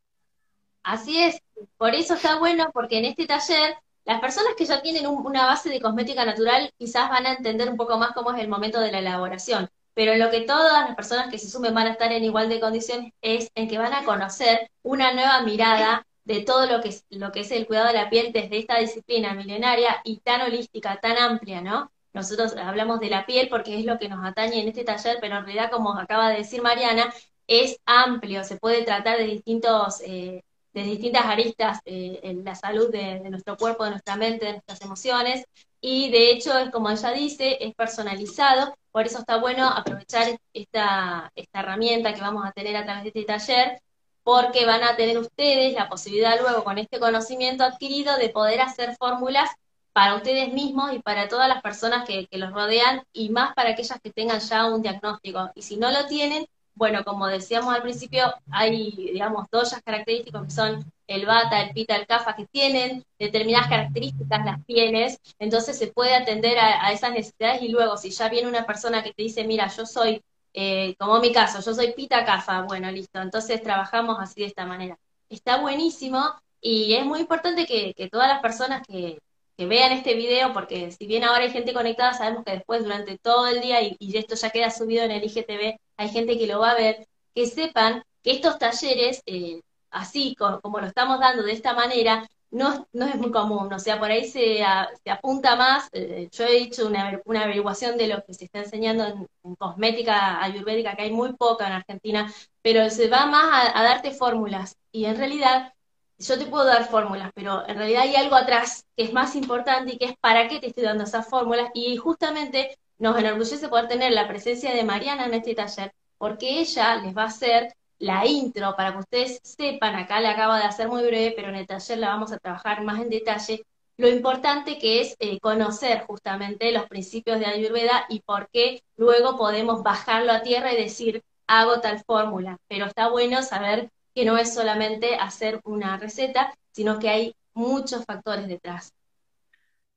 Así 0.84 1.22
es, 1.22 1.42
por 1.78 1.94
eso 1.94 2.16
está 2.16 2.40
bueno, 2.40 2.72
porque 2.74 2.98
en 2.98 3.06
este 3.06 3.28
taller 3.28 3.76
las 4.04 4.20
personas 4.20 4.54
que 4.58 4.66
ya 4.66 4.82
tienen 4.82 5.06
una 5.06 5.46
base 5.46 5.70
de 5.70 5.80
cosmética 5.80 6.26
natural 6.26 6.74
quizás 6.78 7.10
van 7.10 7.28
a 7.28 7.34
entender 7.34 7.70
un 7.70 7.78
poco 7.78 7.98
más 7.98 8.14
cómo 8.14 8.32
es 8.32 8.42
el 8.42 8.48
momento 8.48 8.80
de 8.80 8.92
la 8.92 9.00
elaboración, 9.00 9.70
pero 9.94 10.16
lo 10.16 10.32
que 10.32 10.42
todas 10.42 10.88
las 10.88 10.96
personas 10.96 11.30
que 11.30 11.38
se 11.38 11.50
sumen 11.50 11.74
van 11.76 11.88
a 11.88 11.92
estar 11.92 12.12
en 12.12 12.24
igual 12.24 12.50
de 12.50 12.60
condiciones 12.60 13.14
es 13.22 13.52
en 13.54 13.68
que 13.68 13.78
van 13.78 13.94
a 13.94 14.04
conocer 14.04 14.72
una 14.82 15.14
nueva 15.14 15.42
mirada 15.42 16.08
de 16.24 16.42
todo 16.42 16.66
lo 16.66 16.82
que 16.82 16.90
es, 16.90 17.06
lo 17.10 17.32
que 17.32 17.42
es 17.42 17.52
el 17.52 17.68
cuidado 17.68 17.88
de 17.88 17.94
la 17.94 18.10
piel 18.10 18.32
desde 18.34 18.58
esta 18.58 18.80
disciplina 18.80 19.34
milenaria 19.36 20.02
y 20.04 20.18
tan 20.22 20.42
holística, 20.42 21.00
tan 21.00 21.18
amplia, 21.18 21.62
¿no? 21.62 21.92
nosotros 22.14 22.56
hablamos 22.58 23.00
de 23.00 23.10
la 23.10 23.26
piel 23.26 23.48
porque 23.50 23.80
es 23.80 23.86
lo 23.86 23.98
que 23.98 24.10
nos 24.10 24.26
atañe 24.26 24.62
en 24.62 24.68
este 24.68 24.84
taller, 24.84 25.18
pero 25.22 25.38
en 25.38 25.46
realidad, 25.46 25.72
como 25.72 25.98
acaba 25.98 26.30
de 26.30 26.38
decir 26.38 26.62
Mariana, 26.62 27.14
es 27.48 27.78
amplio, 27.86 28.44
se 28.44 28.58
puede 28.58 28.84
tratar 28.84 29.18
de 29.18 29.26
distintos, 29.26 30.02
eh, 30.02 30.44
de 30.74 30.84
distintas 30.84 31.26
aristas 31.26 31.80
eh, 31.86 32.20
en 32.24 32.44
la 32.44 32.56
salud 32.56 32.92
de, 32.92 33.20
nuestro 33.30 33.58
cuerpo, 33.58 33.84
de 33.84 33.92
nuestra 33.92 34.16
mente, 34.16 34.46
de 34.46 34.52
nuestras 34.54 34.82
emociones, 34.82 35.46
y 35.82 36.12
de 36.12 36.32
hecho, 36.32 36.58
es 36.60 36.70
como 36.70 36.90
ella 36.90 37.12
dice, 37.12 37.58
es 37.60 37.74
personalizado, 37.76 38.76
por 38.92 39.06
eso 39.06 39.20
está 39.20 39.38
bueno 39.38 39.68
aprovechar 39.68 40.40
esta, 40.54 41.32
esta 41.36 41.60
herramienta 41.60 42.14
que 42.14 42.22
vamos 42.22 42.46
a 42.46 42.52
tener 42.52 42.76
a 42.76 42.86
través 42.86 43.04
de 43.04 43.10
este 43.10 43.24
taller, 43.24 43.82
porque 44.24 44.66
van 44.66 44.84
a 44.84 44.96
tener 44.96 45.18
ustedes 45.18 45.74
la 45.74 45.90
posibilidad 45.90 46.40
luego 46.40 46.64
con 46.64 46.78
este 46.78 47.00
conocimiento 47.00 47.64
adquirido 47.64 48.18
de 48.18 48.30
poder 48.30 48.62
hacer 48.62 48.96
fórmulas 48.98 49.50
para 49.94 50.16
ustedes 50.16 50.54
mismos 50.54 50.94
y 50.94 51.00
para 51.00 51.28
todas 51.28 51.50
las 51.50 51.62
personas 51.62 52.08
que, 52.08 52.28
los 52.32 52.54
rodean 52.54 53.04
y 53.14 53.30
más 53.30 53.54
para 53.56 53.72
aquellas 53.72 54.00
que 54.02 54.12
tengan 54.12 54.40
ya 54.40 54.66
un 54.68 54.82
diagnóstico. 54.82 55.52
Y 55.56 55.62
si 55.64 55.78
no 55.78 55.92
lo 55.92 56.08
tienen, 56.08 56.48
bueno, 56.82 57.04
como 57.04 57.28
decíamos 57.28 57.76
al 57.76 57.84
principio, 57.84 58.34
hay, 58.50 58.90
digamos, 59.14 59.46
dos 59.52 59.72
características 59.86 60.46
que 60.46 60.50
son 60.50 60.92
el 61.06 61.28
bata, 61.28 61.62
el 61.62 61.74
pita, 61.76 61.96
el 61.96 62.08
cafa, 62.08 62.36
que 62.36 62.48
tienen 62.48 63.06
determinadas 63.20 63.68
características 63.68 64.44
las 64.44 64.66
pieles, 64.66 65.20
entonces 65.38 65.78
se 65.78 65.90
puede 65.90 66.16
atender 66.16 66.58
a, 66.58 66.92
esas 66.92 67.12
necesidades 67.12 67.62
y 67.62 67.68
luego 67.68 67.98
si 67.98 68.10
ya 68.10 68.30
viene 68.30 68.50
una 68.50 68.66
persona 68.66 69.04
que 69.04 69.14
te 69.14 69.22
dice, 69.22 69.44
mira, 69.44 69.68
yo 69.68 69.86
soy, 69.86 70.24
eh, 70.56 70.96
como 70.98 71.20
mi 71.20 71.32
caso, 71.32 71.62
yo 71.62 71.76
soy 71.76 71.94
pita, 71.94 72.26
cafa, 72.26 72.64
bueno, 72.64 72.90
listo, 72.90 73.22
entonces 73.22 73.62
trabajamos 73.62 74.18
así 74.20 74.42
de 74.42 74.48
esta 74.48 74.66
manera. 74.66 74.98
Está 75.30 75.58
buenísimo 75.58 76.34
y 76.62 76.96
es 76.96 77.06
muy 77.06 77.20
importante 77.20 77.68
que 77.68 78.10
todas 78.12 78.28
las 78.28 78.42
personas 78.42 78.82
que, 78.88 79.20
que 79.62 79.68
vean 79.68 79.92
este 79.92 80.16
video, 80.16 80.54
porque 80.54 80.92
si 80.92 81.06
bien 81.06 81.24
ahora 81.24 81.44
hay 81.44 81.52
gente 81.52 81.72
conectada, 81.72 82.14
sabemos 82.14 82.44
que 82.44 82.54
después 82.54 82.84
durante 82.84 83.20
todo 83.20 83.46
el 83.46 83.62
día, 83.62 83.80
y, 83.84 84.18
esto 84.18 84.34
ya 84.34 84.50
queda 84.50 84.72
subido 84.72 85.04
en 85.04 85.12
el 85.12 85.24
IGTV, 85.24 85.78
hay 86.02 86.10
gente 86.10 86.38
que 86.38 86.48
lo 86.48 86.60
va 86.60 86.72
a 86.72 86.76
ver, 86.76 87.08
que 87.36 87.48
sepan 87.48 88.04
que 88.24 88.32
estos 88.32 88.58
talleres, 88.58 89.22
eh, 89.26 89.62
así 89.90 90.36
como, 90.36 90.80
lo 90.80 90.88
estamos 90.88 91.20
dando 91.20 91.44
de 91.44 91.54
esta 91.54 91.74
manera, 91.74 92.28
no, 92.52 92.88
no 92.92 93.06
es 93.06 93.16
muy 93.16 93.32
común, 93.32 93.72
o 93.72 93.80
sea, 93.80 93.98
por 94.00 94.12
ahí 94.12 94.28
se, 94.28 94.64
apunta 95.10 95.56
más, 95.56 95.90
eh, 95.94 96.28
yo 96.32 96.44
he 96.46 96.58
hecho 96.58 96.88
una, 96.88 97.22
una, 97.26 97.44
averiguación 97.44 97.98
de 97.98 98.08
lo 98.08 98.24
que 98.26 98.34
se 98.34 98.46
está 98.46 98.60
enseñando 98.60 99.06
en, 99.06 99.56
cosmética 99.56 100.44
ayurvédica, 100.44 100.96
que 100.96 101.04
hay 101.04 101.12
muy 101.12 101.34
poca 101.34 101.68
en 101.68 101.74
Argentina, 101.74 102.32
pero 102.62 102.90
se 102.90 103.08
va 103.08 103.26
más 103.26 103.72
a 103.74 103.84
darte 103.84 104.12
fórmulas, 104.12 104.76
y 104.92 105.06
en 105.06 105.18
realidad 105.18 105.74
yo 106.22 106.38
te 106.38 106.46
puedo 106.46 106.66
dar 106.66 106.88
fórmulas, 106.88 107.32
pero 107.34 107.68
en 107.68 107.78
realidad 107.78 108.04
hay 108.04 108.16
algo 108.16 108.36
atrás 108.36 108.86
que 108.96 109.04
es 109.04 109.14
más 109.14 109.36
importante 109.36 109.94
y 109.94 109.98
que 109.98 110.06
es 110.06 110.14
para 110.20 110.48
qué 110.48 110.60
te 110.60 110.68
estoy 110.68 110.84
dando 110.84 111.04
esas 111.04 111.28
fórmulas. 111.28 111.70
Y 111.74 111.98
justamente 111.98 112.78
nos 113.02 113.18
enorgullece 113.18 113.68
poder 113.68 113.88
tener 113.88 114.12
la 114.12 114.28
presencia 114.28 114.74
de 114.74 114.84
Mariana 114.84 115.26
en 115.26 115.34
este 115.34 115.56
taller, 115.56 115.92
porque 116.20 116.60
ella 116.60 116.96
les 116.98 117.18
va 117.18 117.24
a 117.24 117.28
hacer 117.28 117.74
la 117.98 118.28
intro 118.28 118.76
para 118.78 118.94
que 118.94 119.00
ustedes 119.00 119.40
sepan, 119.44 119.96
acá 119.96 120.20
la 120.22 120.32
acabo 120.32 120.54
de 120.54 120.64
hacer 120.64 120.88
muy 120.88 121.04
breve, 121.04 121.34
pero 121.36 121.50
en 121.50 121.56
el 121.56 121.68
taller 121.68 121.98
la 121.98 122.10
vamos 122.10 122.32
a 122.32 122.38
trabajar 122.38 122.84
más 122.84 123.02
en 123.02 123.10
detalle, 123.10 123.64
lo 123.98 124.08
importante 124.08 124.78
que 124.78 125.02
es 125.02 125.16
eh, 125.20 125.40
conocer 125.40 126.04
justamente 126.06 126.72
los 126.72 126.88
principios 126.88 127.40
de 127.40 127.48
Ayurveda 127.48 128.06
y 128.08 128.20
por 128.22 128.50
qué 128.52 128.84
luego 128.98 129.36
podemos 129.36 129.82
bajarlo 129.82 130.32
a 130.32 130.44
tierra 130.44 130.72
y 130.72 130.82
decir, 130.82 131.24
hago 131.48 131.82
tal 131.82 132.04
fórmula. 132.04 132.58
Pero 132.68 132.86
está 132.86 133.10
bueno 133.10 133.42
saber 133.42 133.90
que 134.14 134.26
no 134.26 134.38
es 134.38 134.54
solamente 134.54 135.16
hacer 135.16 135.60
una 135.64 135.98
receta, 135.98 136.54
sino 136.72 137.00
que 137.00 137.10
hay 137.10 137.36
muchos 137.54 138.06
factores 138.06 138.48
detrás. 138.48 138.94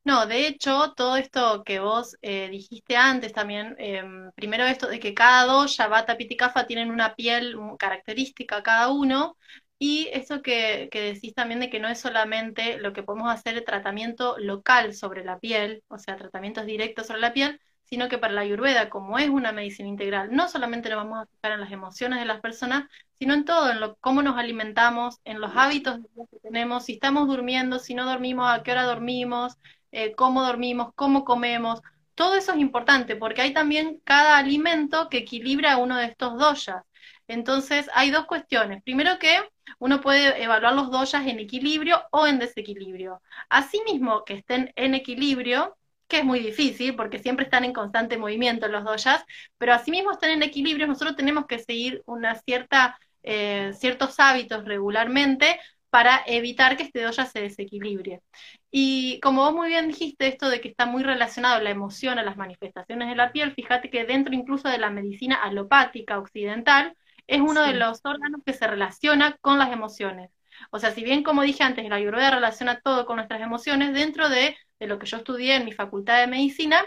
No, 0.05 0.27
de 0.27 0.47
hecho, 0.47 0.93
todo 0.95 1.17
esto 1.17 1.65
que 1.65 1.81
vos 1.81 2.17
eh, 2.21 2.49
dijiste 2.51 2.95
antes 2.97 3.33
también, 3.33 3.75
em, 3.79 4.31
primero 4.33 4.65
esto 4.65 4.87
de 4.87 5.01
que 5.01 5.15
cada 5.15 5.47
dos, 5.47 5.79
Bata, 5.79 6.17
Pitikafa, 6.19 6.67
tienen 6.67 6.91
una 6.91 7.15
piel 7.15 7.57
característica 7.79 8.63
cada 8.63 8.91
uno, 8.91 9.39
y 9.79 10.09
esto 10.13 10.43
que, 10.43 10.89
que, 10.93 11.01
decís 11.01 11.35
también 11.35 11.61
de 11.61 11.71
que 11.71 11.81
no 11.81 11.89
es 11.89 12.01
solamente 12.01 12.77
lo 12.79 12.93
que 12.93 13.03
podemos 13.03 13.31
hacer 13.33 13.57
el 13.57 13.65
tratamiento 13.65 14.37
local 14.39 14.95
sobre 14.95 15.25
la 15.25 15.39
piel, 15.39 15.83
o 15.89 15.99
sea, 15.99 16.17
tratamientos 16.17 16.67
directos 16.67 17.07
sobre 17.07 17.21
la 17.21 17.33
piel, 17.33 17.61
sino 17.85 18.09
que 18.09 18.19
para 18.19 18.33
la 18.35 18.43
ayurveda, 18.43 18.91
como 18.91 19.19
es 19.19 19.29
una 19.31 19.53
medicina 19.53 19.89
integral, 19.89 20.31
no 20.33 20.49
solamente 20.49 20.89
nos 20.91 20.99
vamos 20.99 21.19
a 21.23 21.27
fijar 21.27 21.53
en 21.53 21.61
las 21.61 21.73
emociones 21.73 22.19
de 22.19 22.25
las 22.27 22.41
personas, 22.41 22.85
sino 23.19 23.35
en 23.35 23.45
todo, 23.45 23.71
en 23.71 23.81
lo, 23.81 23.97
cómo 23.97 24.23
nos 24.23 24.37
alimentamos, 24.37 25.21
en 25.25 25.41
los 25.41 25.53
hábitos 25.57 25.99
que 26.31 26.39
tenemos, 26.41 26.85
si 26.85 26.95
estamos 26.95 27.27
durmiendo, 27.29 27.79
si 27.79 27.95
no 27.95 28.05
dormimos, 28.07 28.49
a 28.51 28.63
qué 28.63 28.73
hora 28.73 28.85
dormimos, 28.85 29.59
eh, 29.95 30.15
cómo 30.17 30.43
dormimos, 30.43 30.93
cómo 30.97 31.25
comemos. 31.25 31.81
Todo 32.17 32.35
eso 32.35 32.53
es 32.53 32.59
importante 32.59 33.15
porque 33.17 33.43
hay 33.43 33.53
también 33.55 34.01
cada 34.05 34.39
alimento 34.39 35.09
que 35.09 35.19
equilibra 35.19 35.77
uno 35.77 35.97
de 35.97 36.07
estos 36.07 36.37
doyas. 36.39 36.83
Entonces, 37.29 37.89
hay 37.95 38.11
dos 38.11 38.27
cuestiones. 38.27 38.83
Primero 38.83 39.19
que 39.21 39.41
uno 39.79 40.01
puede 40.01 40.43
evaluar 40.43 40.75
los 40.75 40.91
doyas 40.91 41.27
en 41.27 41.39
equilibrio 41.39 42.03
o 42.11 42.27
en 42.27 42.39
desequilibrio. 42.41 43.23
Asimismo, 43.49 44.25
que 44.25 44.35
estén 44.35 44.73
en 44.77 44.95
equilibrio, 44.95 45.77
que 46.09 46.19
es 46.19 46.25
muy 46.25 46.41
difícil 46.41 46.97
porque 46.97 47.21
siempre 47.21 47.45
están 47.45 47.65
en 47.65 47.73
constante 47.73 48.19
movimiento 48.19 48.67
los 48.69 48.85
doyas, 48.85 49.25
pero 49.59 49.75
asimismo 49.75 50.11
están 50.13 50.31
en 50.31 50.43
equilibrio, 50.43 50.87
nosotros 50.89 51.17
tenemos 51.17 51.47
que 51.47 51.59
seguir 51.61 52.03
eh, 53.23 53.73
ciertos 53.79 54.19
hábitos 54.21 54.65
regularmente 54.65 55.59
para 55.95 56.23
evitar 56.27 56.77
que 56.77 56.83
este 56.83 57.03
doya 57.03 57.25
se 57.25 57.41
desequilibre. 57.41 58.21
Y 58.77 59.21
como 59.21 59.43
vos 59.43 59.55
muy 59.55 59.69
bien 59.69 59.87
dijiste, 59.87 60.27
esto 60.27 60.49
de 60.49 60.61
que 60.61 60.67
está 60.67 60.85
muy 60.85 61.05
relacionado 61.05 61.63
la 61.63 61.71
emoción 61.71 62.19
a 62.19 62.25
las 62.25 62.37
manifestaciones 62.37 63.09
de 63.09 63.15
la 63.15 63.31
piel, 63.31 63.55
fíjate 63.55 63.89
que 63.89 64.05
dentro 64.05 64.35
incluso 64.35 64.69
de 64.69 64.79
la 64.79 64.91
medicina 64.91 65.37
alopática 65.37 66.19
occidental, 66.19 66.97
es 67.29 67.41
uno 67.41 67.63
de 67.63 67.75
los 67.75 68.01
órganos 68.03 68.41
que 68.45 68.53
se 68.53 68.67
relaciona 68.67 69.37
con 69.41 69.61
las 69.61 69.73
emociones. 69.73 70.33
O 70.73 70.81
sea, 70.81 70.91
si 70.91 71.05
bien 71.05 71.23
como 71.23 71.43
dije 71.43 71.63
antes, 71.63 71.89
la 71.89 71.95
ayurveda 71.95 72.33
relaciona 72.33 72.81
todo 72.81 73.07
con 73.07 73.15
nuestras 73.15 73.41
emociones, 73.43 73.95
dentro 73.95 74.29
de, 74.29 74.57
lo 74.81 74.99
que 74.99 75.07
yo 75.07 75.19
estudié 75.19 75.55
en 75.55 75.67
mi 75.67 75.71
facultad 75.71 76.19
de 76.19 76.27
medicina, 76.27 76.85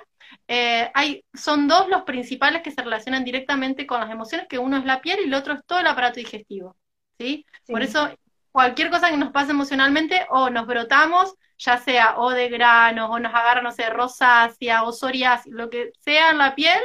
eh, 0.50 0.92
hay, 0.94 1.24
son 1.34 1.70
dos 1.70 1.88
los 1.88 2.02
principales 2.02 2.64
que 2.64 2.72
se 2.72 2.82
relacionan 2.82 3.24
directamente 3.24 3.88
con 3.88 4.02
las 4.02 4.12
emociones, 4.12 4.48
que 4.50 4.60
uno 4.60 4.76
es 4.76 4.84
la 4.84 5.00
piel 5.00 5.20
y 5.22 5.28
el 5.30 5.34
otro 5.34 5.54
es 5.54 5.62
todo 5.66 5.80
el 5.80 5.88
aparato 5.88 6.20
digestivo. 6.20 6.76
¿sí? 7.18 7.46
Por 7.66 7.82
eso, 7.82 8.10
cualquier 8.52 8.90
cosa 8.90 9.10
que 9.10 9.16
nos 9.16 9.32
pase 9.32 9.52
emocionalmente, 9.52 10.26
o 10.32 10.50
nos 10.50 10.68
brotamos, 10.68 11.34
ya 11.58 11.78
sea 11.78 12.20
o 12.20 12.32
de 12.32 12.50
granos, 12.50 13.10
o 13.10 13.20
nos 13.20 13.34
agarra, 13.34 13.62
no 13.62 13.72
sé, 13.72 13.90
rosácea 13.90 14.84
o 14.84 14.92
psoriasis, 14.92 15.52
lo 15.52 15.70
que 15.70 15.92
sea 16.00 16.32
en 16.32 16.38
la 16.38 16.56
piel, 16.56 16.80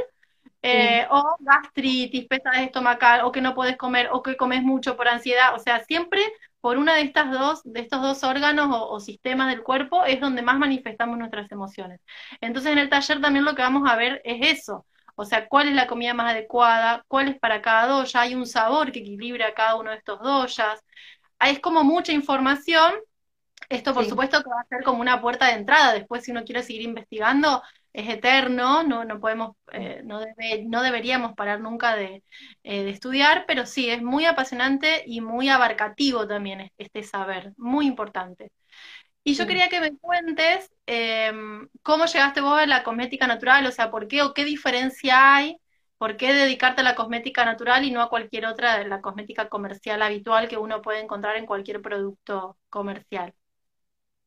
eh, 0.63 1.07
o 1.11 1.37
gastritis, 1.41 2.27
pesadez 2.27 2.63
estomacal, 2.63 3.23
o 3.25 3.33
que 3.33 3.41
no 3.41 3.55
puedes 3.55 3.77
comer, 3.77 4.09
o 4.13 4.23
que 4.23 4.37
comes 4.37 4.63
mucho 4.63 4.97
por 4.97 5.09
ansiedad, 5.09 5.55
o 5.55 5.59
sea, 5.59 5.81
siempre 5.85 6.23
por 6.63 6.79
una 6.79 6.95
de 6.95 7.03
estas 7.03 7.33
dos, 7.33 7.61
de 7.65 7.81
estos 7.81 8.01
dos 8.01 8.23
órganos 8.23 8.69
o, 8.71 9.01
sistemas 9.01 9.49
del 9.49 9.65
cuerpo 9.65 10.05
es 10.05 10.21
donde 10.21 10.43
más 10.43 10.59
manifestamos 10.59 11.19
nuestras 11.19 11.51
emociones. 11.51 12.01
Entonces 12.41 12.73
en 12.73 12.79
el 12.79 12.89
taller 12.89 13.21
también 13.21 13.45
lo 13.45 13.55
que 13.57 13.63
vamos 13.63 13.89
a 13.91 13.97
ver 13.97 14.23
es 14.25 14.61
eso. 14.61 14.87
O 15.17 15.25
sea, 15.25 15.49
cuál 15.49 15.69
es 15.69 15.75
la 15.75 15.89
comida 15.89 16.15
más 16.15 16.33
adecuada, 16.33 17.05
cuál 17.09 17.29
es 17.29 17.39
para 17.39 17.61
cada 17.63 17.89
doya, 17.89 18.21
hay 18.21 18.35
un 18.37 18.47
sabor 18.47 18.93
que 18.93 19.01
equilibra 19.01 19.55
cada 19.55 19.75
uno 19.77 19.91
de 19.91 19.97
estos 19.99 20.21
doyas. 20.21 20.85
Es 21.41 21.61
como 21.61 21.85
mucha 21.85 22.13
información. 22.13 22.93
Esto, 23.73 23.95
por 23.95 24.05
supuesto, 24.05 24.43
que 24.43 24.51
va 24.51 24.61
a 24.61 24.67
ser 24.67 24.83
como 24.85 25.01
una 25.01 25.23
puerta 25.23 25.47
de 25.47 25.55
entrada. 25.55 25.95
Después, 25.95 26.23
si 26.23 26.31
uno 26.31 26.45
quiere 26.45 26.63
seguir 26.63 26.83
investigando, 26.83 27.63
es 27.95 28.07
eterno, 28.07 28.83
no, 28.83 29.07
no 29.07 29.19
podemos, 29.19 29.57
eh, 29.73 30.03
no, 30.05 30.21
debe, 30.21 30.65
no 30.67 30.83
deberíamos 30.83 31.35
parar 31.35 31.61
nunca 31.61 31.97
de, 31.97 32.23
eh, 32.65 32.85
de, 32.85 32.91
estudiar, 32.91 33.45
pero 33.47 33.65
sí, 33.65 33.89
es 33.89 34.03
muy 34.03 34.27
apasionante 34.27 35.03
y 35.07 35.23
muy 35.23 35.49
abarcativo 35.49 36.27
también 36.27 36.71
este 36.77 37.03
saber, 37.03 37.55
muy 37.57 37.87
importante. 37.87 38.53
Y 39.25 39.35
yo 39.35 39.47
quería 39.47 39.69
que 39.71 39.81
me 39.81 39.97
cuentes 39.99 40.71
em, 40.87 41.69
cómo 41.83 42.07
llegaste 42.07 42.43
vos 42.43 42.59
a 42.59 42.67
la 42.67 42.83
cosmética 42.83 43.27
natural, 43.27 43.67
o 43.67 43.73
sea, 43.73 43.91
por 43.91 44.07
qué 44.09 44.23
o 44.23 44.35
qué 44.35 44.45
diferencia 44.45 45.37
hay, 45.37 45.57
por 45.97 46.17
qué 46.19 46.35
dedicarte 46.35 46.83
a 46.83 46.85
la 46.85 46.95
cosmética 46.95 47.45
natural 47.47 47.85
y 47.85 47.91
no 47.91 48.03
a 48.03 48.11
cualquier 48.11 48.47
otra 48.47 48.79
de 48.79 48.87
la 48.89 49.01
cosmética 49.01 49.49
comercial 49.49 50.03
habitual 50.03 50.49
que 50.49 50.59
uno 50.59 50.83
puede 50.83 51.01
encontrar 51.01 51.37
en 51.37 51.47
cualquier 51.47 51.81
producto 51.81 52.59
comercial. 52.69 53.35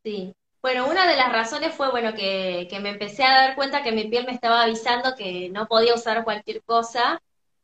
Sí, 0.06 0.36
bueno, 0.62 0.88
una 0.88 1.08
de 1.08 1.16
las 1.18 1.32
razones 1.32 1.74
fue, 1.74 1.90
bueno, 1.90 2.14
que, 2.14 2.68
me 2.80 2.90
empecé 2.90 3.24
a 3.24 3.42
dar 3.42 3.56
cuenta 3.56 3.82
que 3.82 3.92
mi 3.92 4.04
piel 4.08 4.28
me 4.28 4.34
estaba 4.34 4.62
avisando 4.62 5.16
que 5.16 5.50
no 5.50 5.68
podía 5.68 5.96
usar 5.96 6.24
cualquier 6.24 6.62
cosa 6.64 7.20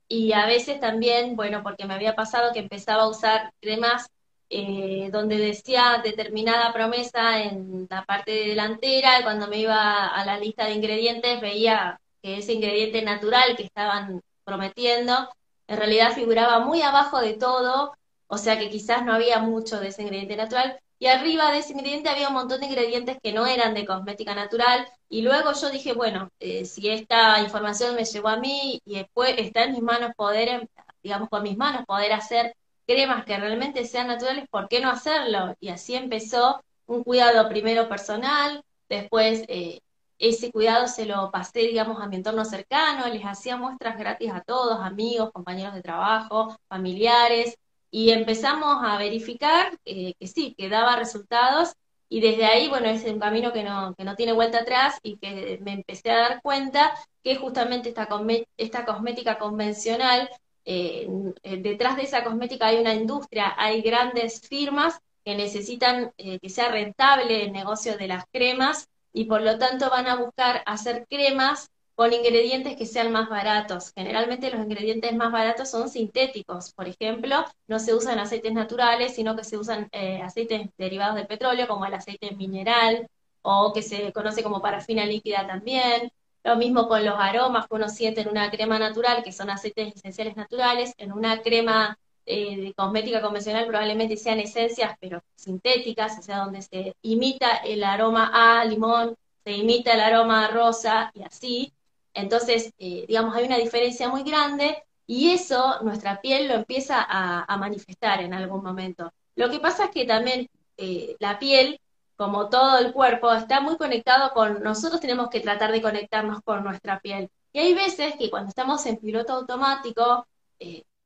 y 0.07 0.33
a 0.33 0.47
veces 0.47 0.79
también, 0.79 1.35
bueno, 1.35 1.61
porque 1.61 1.85
me 1.85 1.93
había 1.93 2.15
pasado 2.15 2.51
que 2.51 2.59
empezaba 2.59 3.03
a 3.03 3.09
usar 3.09 3.53
cremas 3.61 4.07
eh, 4.49 5.09
donde 5.11 5.37
decía 5.37 6.01
determinada 6.03 6.73
promesa 6.73 7.43
en 7.43 7.87
la 7.91 8.05
parte 8.05 8.31
delantera 8.31 9.19
y 9.19 9.23
cuando 9.23 9.47
me 9.47 9.57
iba 9.59 10.07
a 10.07 10.25
la 10.25 10.39
lista 10.39 10.65
de 10.65 10.73
ingredientes 10.73 11.41
veía 11.41 11.99
que 12.23 12.39
ese 12.39 12.53
ingrediente 12.53 13.03
natural 13.03 13.55
que 13.55 13.63
estaban 13.63 14.21
prometiendo 14.43 15.29
en 15.67 15.77
realidad 15.77 16.13
figuraba 16.13 16.59
muy 16.59 16.81
abajo 16.81 17.21
de 17.21 17.33
todo 17.33 17.93
o 18.27 18.37
sea 18.37 18.57
que 18.59 18.69
quizás 18.69 19.05
no 19.05 19.13
había 19.13 19.39
mucho 19.39 19.79
de 19.79 19.89
ese 19.89 20.01
ingrediente 20.03 20.35
natural, 20.37 20.79
y 21.01 21.07
arriba 21.07 21.51
de 21.51 21.57
ese 21.57 21.73
ingrediente 21.73 22.09
había 22.09 22.27
un 22.27 22.35
montón 22.35 22.59
de 22.59 22.67
ingredientes 22.67 23.17
que 23.23 23.33
no 23.33 23.47
eran 23.47 23.73
de 23.73 23.87
cosmética 23.87 24.35
natural, 24.35 24.87
y 25.09 25.23
luego 25.23 25.51
yo 25.53 25.71
dije, 25.71 25.93
bueno, 25.93 26.29
eh, 26.39 26.63
si 26.65 26.89
esta 26.89 27.41
información 27.41 27.95
me 27.95 28.05
llegó 28.05 28.27
a 28.27 28.37
mí 28.37 28.79
y 28.85 28.97
después 28.99 29.33
está 29.39 29.63
en 29.63 29.71
mis 29.71 29.81
manos 29.81 30.11
poder, 30.15 30.47
em, 30.49 30.67
digamos, 31.01 31.27
con 31.29 31.41
mis 31.41 31.57
manos 31.57 31.85
poder 31.87 32.13
hacer 32.13 32.55
cremas 32.85 33.25
que 33.25 33.35
realmente 33.35 33.83
sean 33.85 34.07
naturales, 34.09 34.45
¿por 34.51 34.67
qué 34.69 34.79
no 34.79 34.91
hacerlo? 34.91 35.55
Y 35.59 35.69
así 35.69 35.95
empezó 35.95 36.63
un 36.85 37.03
cuidado 37.03 37.49
primero 37.49 37.89
personal, 37.89 38.63
después 38.87 39.43
eh, 39.47 39.79
ese 40.19 40.51
cuidado 40.51 40.87
se 40.87 41.07
lo 41.07 41.31
pasé, 41.31 41.61
digamos, 41.61 41.99
a 41.99 42.07
mi 42.07 42.17
entorno 42.17 42.45
cercano, 42.45 43.07
les 43.07 43.23
hacía 43.23 43.57
muestras 43.57 43.97
gratis 43.97 44.31
a 44.31 44.41
todos, 44.41 44.79
amigos, 44.81 45.31
compañeros 45.31 45.73
de 45.73 45.81
trabajo, 45.81 46.55
familiares, 46.69 47.57
y 47.91 48.11
empezamos 48.11 48.77
a 48.83 48.97
verificar 48.97 49.77
eh, 49.85 50.13
que 50.19 50.27
sí, 50.27 50.55
que 50.57 50.69
daba 50.69 50.95
resultados, 50.95 51.73
y 52.09 52.19
desde 52.19 52.45
ahí, 52.45 52.67
bueno, 52.67 52.87
es 52.87 53.05
un 53.05 53.19
camino 53.19 53.53
que 53.53 53.63
no, 53.63 53.95
que 53.95 54.03
no 54.03 54.15
tiene 54.17 54.33
vuelta 54.33 54.59
atrás 54.59 54.99
y 55.01 55.17
que 55.17 55.59
me 55.61 55.71
empecé 55.71 56.11
a 56.11 56.17
dar 56.17 56.41
cuenta 56.41 56.93
que 57.23 57.37
justamente 57.37 57.89
esta, 57.89 58.09
esta 58.57 58.85
cosmética 58.85 59.39
convencional, 59.39 60.29
eh, 60.65 61.07
detrás 61.41 61.95
de 61.95 62.03
esa 62.03 62.23
cosmética 62.25 62.67
hay 62.67 62.79
una 62.79 62.93
industria, 62.93 63.53
hay 63.57 63.81
grandes 63.81 64.41
firmas 64.41 64.99
que 65.23 65.35
necesitan 65.35 66.11
eh, 66.17 66.37
que 66.39 66.49
sea 66.49 66.69
rentable 66.69 67.45
el 67.45 67.53
negocio 67.53 67.97
de 67.97 68.09
las 68.09 68.25
cremas 68.31 68.89
y 69.13 69.25
por 69.25 69.41
lo 69.41 69.57
tanto 69.57 69.89
van 69.89 70.07
a 70.07 70.15
buscar 70.15 70.63
hacer 70.65 71.05
cremas 71.09 71.69
con 72.01 72.13
ingredientes 72.13 72.75
que 72.77 72.87
sean 72.87 73.11
más 73.11 73.29
baratos. 73.29 73.91
Generalmente 73.93 74.49
los 74.49 74.59
ingredientes 74.65 75.15
más 75.15 75.31
baratos 75.31 75.69
son 75.69 75.87
sintéticos. 75.87 76.73
Por 76.73 76.87
ejemplo, 76.87 77.45
no 77.67 77.77
se 77.77 77.93
usan 77.93 78.17
aceites 78.17 78.53
naturales, 78.53 79.13
sino 79.13 79.35
que 79.35 79.43
se 79.43 79.55
usan 79.55 79.87
eh, 79.91 80.19
aceites 80.23 80.67
derivados 80.79 81.13
del 81.13 81.27
petróleo, 81.27 81.67
como 81.67 81.85
el 81.85 81.93
aceite 81.93 82.31
mineral, 82.35 83.07
o 83.43 83.71
que 83.71 83.83
se 83.83 84.11
conoce 84.13 84.41
como 84.41 84.63
parafina 84.63 85.05
líquida 85.05 85.45
también. 85.45 86.11
Lo 86.43 86.55
mismo 86.55 86.87
con 86.87 87.05
los 87.05 87.13
aromas 87.19 87.67
que 87.67 87.75
uno 87.75 87.87
siente 87.87 88.21
en 88.21 88.29
una 88.29 88.49
crema 88.49 88.79
natural, 88.79 89.21
que 89.23 89.31
son 89.31 89.51
aceites 89.51 89.93
esenciales 89.95 90.35
naturales, 90.35 90.95
en 90.97 91.11
una 91.11 91.43
crema 91.43 91.99
eh, 92.25 92.57
de 92.57 92.73
cosmética 92.73 93.21
convencional 93.21 93.67
probablemente 93.67 94.17
sean 94.17 94.39
esencias, 94.39 94.95
pero 94.99 95.21
sintéticas, 95.35 96.17
o 96.17 96.23
sea, 96.23 96.37
donde 96.45 96.63
se 96.63 96.95
imita 97.03 97.57
el 97.57 97.83
aroma 97.83 98.31
a 98.33 98.65
limón, 98.65 99.15
se 99.43 99.51
imita 99.51 99.93
el 99.93 99.99
aroma 99.99 100.45
a 100.45 100.47
rosa 100.47 101.11
y 101.13 101.21
así. 101.21 101.71
Entonces, 102.13 102.73
eh, 102.77 103.05
digamos, 103.07 103.35
hay 103.35 103.45
una 103.45 103.57
diferencia 103.57 104.09
muy 104.09 104.23
grande 104.23 104.83
y 105.07 105.31
eso 105.31 105.81
nuestra 105.81 106.21
piel 106.21 106.47
lo 106.47 106.55
empieza 106.55 107.05
a, 107.07 107.57
manifestar 107.57 108.21
en 108.21 108.33
algún 108.33 108.63
momento. 108.63 109.11
Lo 109.35 109.49
que 109.49 109.59
pasa 109.59 109.85
es 109.85 109.91
que 109.91 110.05
también 110.05 110.49
eh, 110.77 111.15
la 111.19 111.39
piel, 111.39 111.79
como 112.15 112.49
todo 112.49 112.77
el 112.79 112.93
cuerpo, 112.93 113.31
está 113.33 113.61
muy 113.61 113.77
conectado 113.77 114.31
con, 114.33 114.61
nosotros 114.63 115.01
tenemos 115.01 115.29
que 115.29 115.39
tratar 115.41 115.71
de 115.71 115.81
conectarnos 115.81 116.41
con 116.43 116.63
nuestra 116.63 116.99
piel. 116.99 117.29
Y 117.53 117.59
hay 117.59 117.73
veces 117.73 118.15
que 118.17 118.29
cuando 118.29 118.49
estamos 118.49 118.85
en 118.85 118.97
piloto 118.97 119.33
automático, 119.33 120.27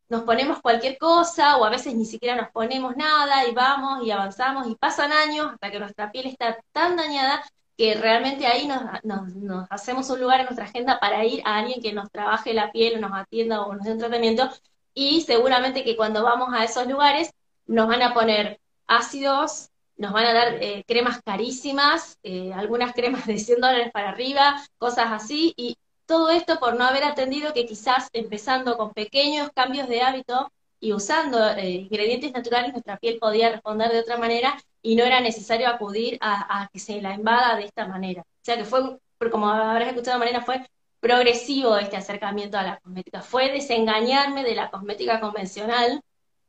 nos 0.10 0.24
ponemos 0.24 0.62
cualquier 0.62 0.98
cosa 0.98 1.58
o 1.58 1.66
a 1.66 1.70
veces 1.70 1.96
ni 1.96 2.06
siquiera 2.06 2.36
nos 2.36 2.52
ponemos 2.52 2.96
nada 2.96 3.48
y 3.48 3.54
vamos 3.54 4.06
y 4.06 4.12
avanzamos 4.12 4.68
y 4.68 4.76
pasan 4.76 5.12
años 5.12 5.52
hasta 5.54 5.72
que 5.72 5.80
nuestra 5.80 6.12
piel 6.12 6.28
está 6.28 6.58
tan 6.72 6.96
dañada 6.96 7.44
que 7.78 7.96
realmente 7.96 8.48
ahí 8.48 8.68
nos, 8.68 9.68
hacemos 9.70 10.10
un 10.10 10.22
lugar 10.22 10.40
en 10.40 10.46
nuestra 10.46 10.66
agenda 10.66 11.00
para 11.00 11.26
ir 11.26 11.42
a 11.46 11.58
alguien 11.58 11.82
que 11.82 11.94
nos 11.94 12.10
trabaje 12.10 12.54
la 12.54 12.72
piel 12.72 12.98
o 12.98 13.02
nos 13.02 13.18
atienda 13.18 13.62
o 13.62 13.74
nos 13.74 13.84
dé 13.84 13.92
un 13.92 14.00
tratamiento. 14.00 14.50
Y 14.94 15.22
seguramente 15.22 15.84
que 15.84 15.96
cuando 15.96 16.24
vamos 16.24 16.54
a 16.54 16.64
esos 16.64 16.88
lugares 16.88 17.32
nos 17.68 17.88
van 17.88 18.02
a 18.02 18.14
poner 18.14 18.60
ácidos, 18.88 19.70
nos 19.98 20.14
van 20.14 20.26
a 20.26 20.34
dar 20.34 20.54
eh, 20.62 20.84
cremas 20.88 21.22
carísimas, 21.24 22.18
eh, 22.24 22.54
algunas 22.54 22.94
cremas 22.94 23.26
de 23.26 23.40
100 23.40 23.62
dólares 23.62 23.92
para 23.92 24.10
arriba, 24.10 24.62
cosas 24.78 25.08
así, 25.12 25.54
y 25.58 25.78
todo 26.06 26.30
esto 26.30 26.60
por 26.60 26.76
no 26.78 26.86
haber 26.86 27.04
atendido 27.04 27.54
que 27.54 27.66
quizás 27.66 28.10
empezando 28.14 28.78
con 28.78 28.94
pequeños 28.94 29.50
cambios 29.54 29.88
de 29.90 30.02
hábito 30.02 30.52
y 30.80 30.94
usando 30.94 31.50
eh, 31.52 31.72
ingredientes 31.72 32.32
naturales, 32.34 32.72
nuestra 32.72 32.98
piel 32.98 33.18
podía 33.20 33.52
responder 33.52 33.92
de 33.92 34.00
otra 34.00 34.18
manera 34.18 34.56
y 34.86 34.96
no 34.96 35.04
era 35.04 35.20
necesario 35.20 35.68
acudir 35.68 36.20
a, 36.22 36.70
que 36.72 36.80
se 36.80 37.02
la 37.02 37.16
invada 37.16 37.56
de 37.56 37.66
esta 37.66 37.88
manera. 37.88 38.22
O 38.22 38.46
sea 38.46 38.56
que 38.56 38.66
fue, 38.66 39.00
como 39.32 39.50
habrás 39.50 39.88
escuchado 39.88 40.20
manera, 40.20 40.42
fue 40.42 40.64
progresivo 41.00 41.76
este 41.78 41.98
acercamiento 41.98 42.60
a 42.60 42.64
la 42.64 42.78
cosmética. 42.78 43.22
Fue 43.22 43.52
desengañarme 43.52 44.44
de 44.44 44.54
la 44.54 44.70
cosmética 44.70 45.20
convencional, 45.20 46.02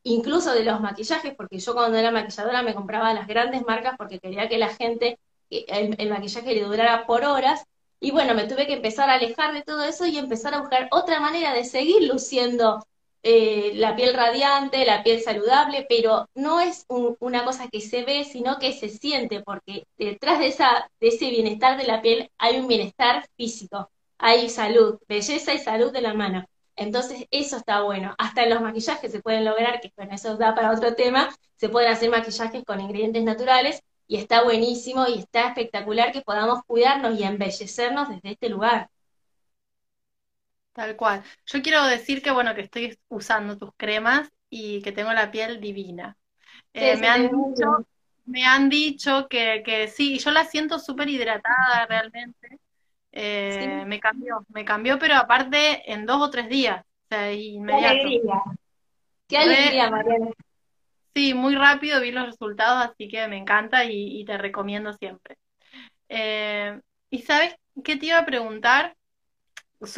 incluso 0.03 0.53
de 0.53 0.65
los 0.65 0.83
maquillajes, 0.83 1.35
porque 1.35 1.59
yo 1.59 1.73
cuando 1.73 1.97
era 1.97 2.11
maquilladora 2.11 2.63
me 2.63 2.75
compraba 2.75 3.15
las 3.15 3.27
grandes 3.27 3.63
marcas 3.67 3.95
porque 3.97 4.19
quería 4.19 4.51
que 4.51 4.59
la 4.59 4.69
gente, 4.69 5.19
el 5.49 6.11
maquillaje 6.11 6.55
le 6.55 6.63
durara 6.63 7.07
por 7.07 7.25
horas, 7.25 7.65
y 8.01 8.11
bueno, 8.11 8.35
me 8.35 8.45
tuve 8.45 8.67
que 8.67 8.75
empezar 8.75 9.09
a 9.09 9.15
alejar 9.15 9.55
de 9.55 9.63
todo 9.63 9.83
eso 9.83 10.05
y 10.05 10.19
empezar 10.19 10.53
a 10.53 10.61
buscar 10.61 10.89
otra 10.91 11.21
manera 11.21 11.55
de 11.55 11.65
seguir 11.65 12.03
luciendo 12.03 12.87
eh, 13.29 13.73
la 13.75 13.97
piel 13.97 14.15
radiante, 14.15 14.85
la 14.87 15.03
piel 15.03 15.21
saludable, 15.21 15.85
pero 15.89 16.29
no 16.37 16.61
es 16.61 16.87
una 16.89 17.45
cosa 17.45 17.67
que 17.67 17.81
se 17.81 18.05
ve, 18.05 18.23
sino 18.23 18.61
que 18.61 18.73
se 18.73 18.89
siente, 18.89 19.43
porque 19.43 19.85
detrás 19.99 20.39
de, 20.39 20.47
esa, 20.47 20.89
de 21.01 21.09
ese 21.09 21.31
bienestar 21.31 21.77
de 21.77 21.89
la 21.89 22.03
piel 22.03 22.31
hay 22.39 22.61
un 22.61 22.69
bienestar 22.69 23.27
físico, 23.37 23.91
hay 24.17 24.49
salud, 24.49 25.01
belleza 25.09 25.55
y 25.55 25.59
salud 25.59 25.93
de 25.93 26.03
la 26.03 26.15
mano. 26.15 26.45
Entonces, 26.77 27.27
eso 27.33 27.57
está 27.57 27.83
bueno. 27.83 28.15
Hasta 28.17 28.45
en 28.45 28.51
los 28.51 28.61
maquillajes 28.61 29.11
se 29.11 29.21
pueden 29.21 29.45
lograr, 29.45 29.81
que 29.81 29.91
bueno, 29.97 30.15
eso 30.15 30.37
da 30.37 30.55
para 30.55 30.71
otro 30.71 30.95
tema, 30.95 31.29
se 31.57 31.69
pueden 31.69 31.91
hacer 31.91 32.11
maquillajes 32.11 32.63
con 32.65 32.81
ingredientes 32.81 33.25
naturales 33.25 33.83
y 34.07 34.19
está 34.19 34.45
buenísimo 34.45 35.05
y 35.09 35.19
está 35.19 35.49
espectacular 35.49 36.13
que 36.13 36.23
podamos 36.23 36.61
cuidarnos 36.65 37.19
y 37.19 37.25
embellecernos 37.25 38.09
desde 38.09 38.31
este 38.31 38.49
lugar. 38.51 38.89
Tal 40.77 40.95
cual. 40.95 41.23
Yo 41.47 41.63
quiero 41.63 41.87
decir 41.87 42.21
que, 42.21 42.31
bueno, 42.31 42.55
que 42.55 42.61
estoy 42.61 42.99
usando 43.09 43.57
tus 43.57 43.71
cremas 43.79 44.31
y 44.51 44.83
que 44.83 44.93
tengo 44.93 45.11
la 45.15 45.31
piel 45.31 45.59
divina. 45.59 46.19
Eh, 46.75 46.99
me, 46.99 47.09
han 47.09 47.23
dicho, 47.23 47.87
me 48.27 48.45
han 48.45 48.69
dicho 48.69 49.27
que, 49.27 49.63
que 49.65 49.89
sí, 49.89 50.19
yo 50.19 50.31
la 50.33 50.45
siento 50.45 50.79
súper 50.79 51.09
hidratada 51.09 51.87
realmente. 51.89 52.59
Eh, 53.11 53.85
me 53.87 53.99
cambió, 53.99 54.45
me 54.51 54.67
cambió, 54.67 54.99
pero 54.99 55.15
aparte 55.15 55.91
en 55.91 56.05
dos 56.05 56.21
o 56.21 56.29
tres 56.29 56.51
días, 56.51 56.85
o 56.85 57.09
sea, 57.09 57.33
inmediato. 57.33 57.95
Qué 57.95 58.01
alegría, 58.03 58.43
qué 59.29 59.39
alegría, 59.39 59.91
Mariana. 59.91 60.31
Sí, 61.15 61.33
muy 61.33 61.55
rápido 61.55 62.03
vi 62.03 62.11
los 62.11 62.27
resultados, 62.27 62.85
así 62.85 63.09
que 63.09 63.27
me 63.29 63.39
encanta 63.39 63.87
y, 63.87 64.23
te 64.27 64.37
recomiendo 64.37 64.93
siempre. 64.93 65.39
Eh, 66.11 66.79
¿y 67.09 67.23
sabes 67.23 67.57
qué 67.83 67.97
te 67.97 68.07
iba 68.07 68.19
a 68.19 68.27
preguntar 68.27 68.95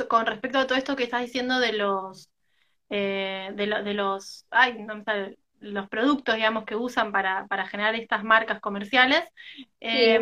con 0.09 0.27
respecto 0.27 0.59
a 0.59 0.67
todo 0.67 0.79
esto 0.79 0.97
que 0.97 1.05
estás 1.05 1.23
diciendo 1.23 1.59
de 1.61 1.73
los 1.73 2.31
eh, 2.91 3.51
de, 3.55 3.95
los 3.95 4.47
ay, 4.51 4.83
no 4.83 5.03
los 5.61 5.89
productos, 5.89 6.37
digamos, 6.37 6.65
que 6.65 6.77
usan 6.77 7.11
para, 7.13 7.47
generar 7.67 7.95
estas 7.97 8.23
marcas 8.23 8.61
comerciales. 8.61 9.23
Eh, 9.81 10.21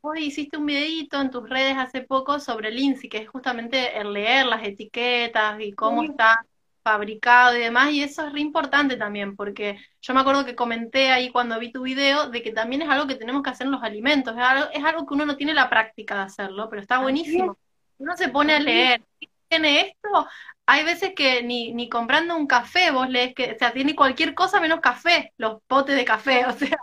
vos 0.00 0.18
hiciste 0.18 0.56
un 0.56 0.66
videito 0.66 1.20
en 1.20 1.30
tus 1.30 1.48
redes 1.48 1.76
hace 1.76 2.02
poco 2.02 2.38
sobre 2.38 2.68
el 2.68 2.78
INSI, 2.78 3.08
que 3.08 3.18
es 3.18 3.28
justamente 3.28 3.98
el 3.98 4.12
leer 4.12 4.46
las 4.46 4.62
etiquetas 4.64 5.60
y 5.60 5.72
cómo 5.72 6.04
está 6.04 6.44
fabricado 6.82 7.56
y 7.56 7.60
demás, 7.60 7.90
y 7.90 8.02
eso 8.02 8.26
es 8.26 8.32
re 8.32 8.40
importante 8.40 8.96
también, 8.96 9.36
porque 9.36 9.78
yo 10.00 10.14
me 10.14 10.20
acuerdo 10.20 10.46
que 10.46 10.54
comenté 10.54 11.10
ahí 11.10 11.30
cuando 11.30 11.58
vi 11.58 11.70
tu 11.70 11.82
video 11.82 12.30
de 12.30 12.40
que 12.40 12.52
también 12.52 12.80
es 12.80 12.88
algo 12.88 13.06
que 13.06 13.16
tenemos 13.16 13.42
que 13.42 13.50
hacer 13.50 13.66
en 13.66 13.72
los 13.72 13.82
alimentos, 13.82 14.34
es 14.34 14.42
algo, 14.42 14.70
es 14.72 14.84
algo 14.84 15.04
que 15.04 15.14
uno 15.14 15.26
no 15.26 15.36
tiene 15.36 15.52
la 15.52 15.68
práctica 15.68 16.14
de 16.14 16.22
hacerlo, 16.22 16.68
pero 16.70 16.80
está 16.80 17.00
buenísimo. 17.00 17.58
Uno 17.98 18.16
se 18.16 18.28
pone 18.28 18.54
a 18.54 18.60
leer, 18.60 19.02
¿tiene 19.48 19.80
esto? 19.80 20.28
Hay 20.66 20.84
veces 20.84 21.12
que 21.14 21.42
ni, 21.42 21.72
ni 21.72 21.88
comprando 21.88 22.36
un 22.36 22.46
café 22.46 22.90
vos 22.90 23.08
lees 23.08 23.34
que, 23.34 23.52
o 23.52 23.58
sea, 23.58 23.72
tiene 23.72 23.96
cualquier 23.96 24.34
cosa 24.34 24.60
menos 24.60 24.80
café, 24.80 25.32
los 25.36 25.62
potes 25.66 25.96
de 25.96 26.04
café, 26.04 26.44
o 26.46 26.52
sea, 26.52 26.78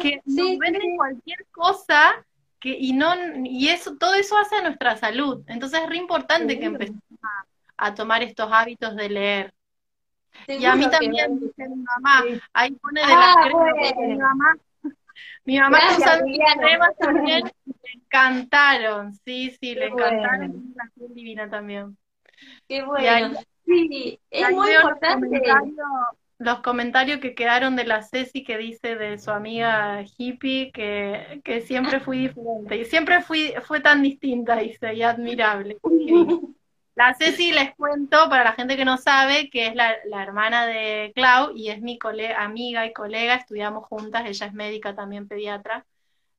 que 0.00 0.20
nos 0.24 0.58
venden 0.58 0.96
cualquier 0.96 1.46
cosa 1.50 2.24
que, 2.60 2.76
y 2.78 2.92
no, 2.92 3.14
y 3.44 3.68
eso, 3.68 3.96
todo 3.96 4.14
eso 4.14 4.36
hace 4.36 4.56
a 4.56 4.62
nuestra 4.62 4.96
salud. 4.96 5.42
Entonces 5.46 5.80
es 5.82 5.88
re 5.88 5.96
importante 5.96 6.58
que 6.58 6.66
empecemos 6.66 7.02
a 7.22 7.48
a 7.78 7.94
tomar 7.94 8.22
estos 8.22 8.50
hábitos 8.52 8.94
de 8.96 9.08
leer. 9.08 9.54
y 10.46 10.64
a 10.64 10.74
mí 10.74 10.90
también, 10.90 11.40
dice 11.40 11.68
mi 11.68 11.82
mamá, 11.82 12.24
ahí 12.52 12.72
pone 12.72 13.00
de 13.00 13.06
las 13.06 13.36
ah, 13.36 13.42
cremas 13.44 13.96
mi 13.96 14.16
mamá. 14.16 14.56
Mi 15.44 15.58
mamá 15.58 15.78
cremas 16.58 16.96
también, 16.98 17.44
le 17.64 17.92
encantaron, 17.94 19.14
sí, 19.24 19.56
sí, 19.60 19.74
le 19.74 19.86
encantaron, 19.86 20.74
la 20.74 20.90
divina 21.14 21.48
también. 21.48 21.96
Qué 22.68 22.82
bueno. 22.82 23.38
sí, 23.64 24.20
es 24.30 24.50
muy 24.50 24.70
importante. 24.74 25.42
Los 26.40 26.60
comentarios, 26.60 27.18
que 27.18 27.34
quedaron 27.34 27.74
de 27.74 27.84
la 27.84 28.02
Ceci 28.02 28.44
que 28.44 28.58
dice 28.58 28.94
de 28.94 29.18
su 29.18 29.32
amiga 29.32 30.04
hippie 30.16 30.70
que, 30.70 31.40
que 31.42 31.62
siempre 31.62 31.98
fui 31.98 32.28
diferente 32.28 32.76
y 32.76 32.84
siempre 32.84 33.22
fui 33.22 33.54
fue 33.64 33.80
tan 33.80 34.02
distinta, 34.02 34.56
dice, 34.56 34.94
y 34.94 35.02
admirable. 35.02 35.78
La 36.98 37.14
Ceci 37.14 37.52
les 37.52 37.76
cuento, 37.76 38.28
para 38.28 38.42
la 38.42 38.54
gente 38.54 38.76
que 38.76 38.84
no 38.84 38.96
sabe, 38.96 39.50
que 39.50 39.68
es 39.68 39.74
la, 39.76 39.94
hermana 40.20 40.66
de 40.66 41.12
Clau 41.14 41.56
y 41.56 41.68
es 41.68 41.80
mi 41.80 41.96
amiga 42.36 42.86
y 42.86 42.92
colega, 42.92 43.36
estudiamos 43.36 43.86
juntas, 43.86 44.26
ella 44.26 44.46
es 44.46 44.52
médica 44.52 44.96
también 44.96 45.28
pediatra, 45.28 45.86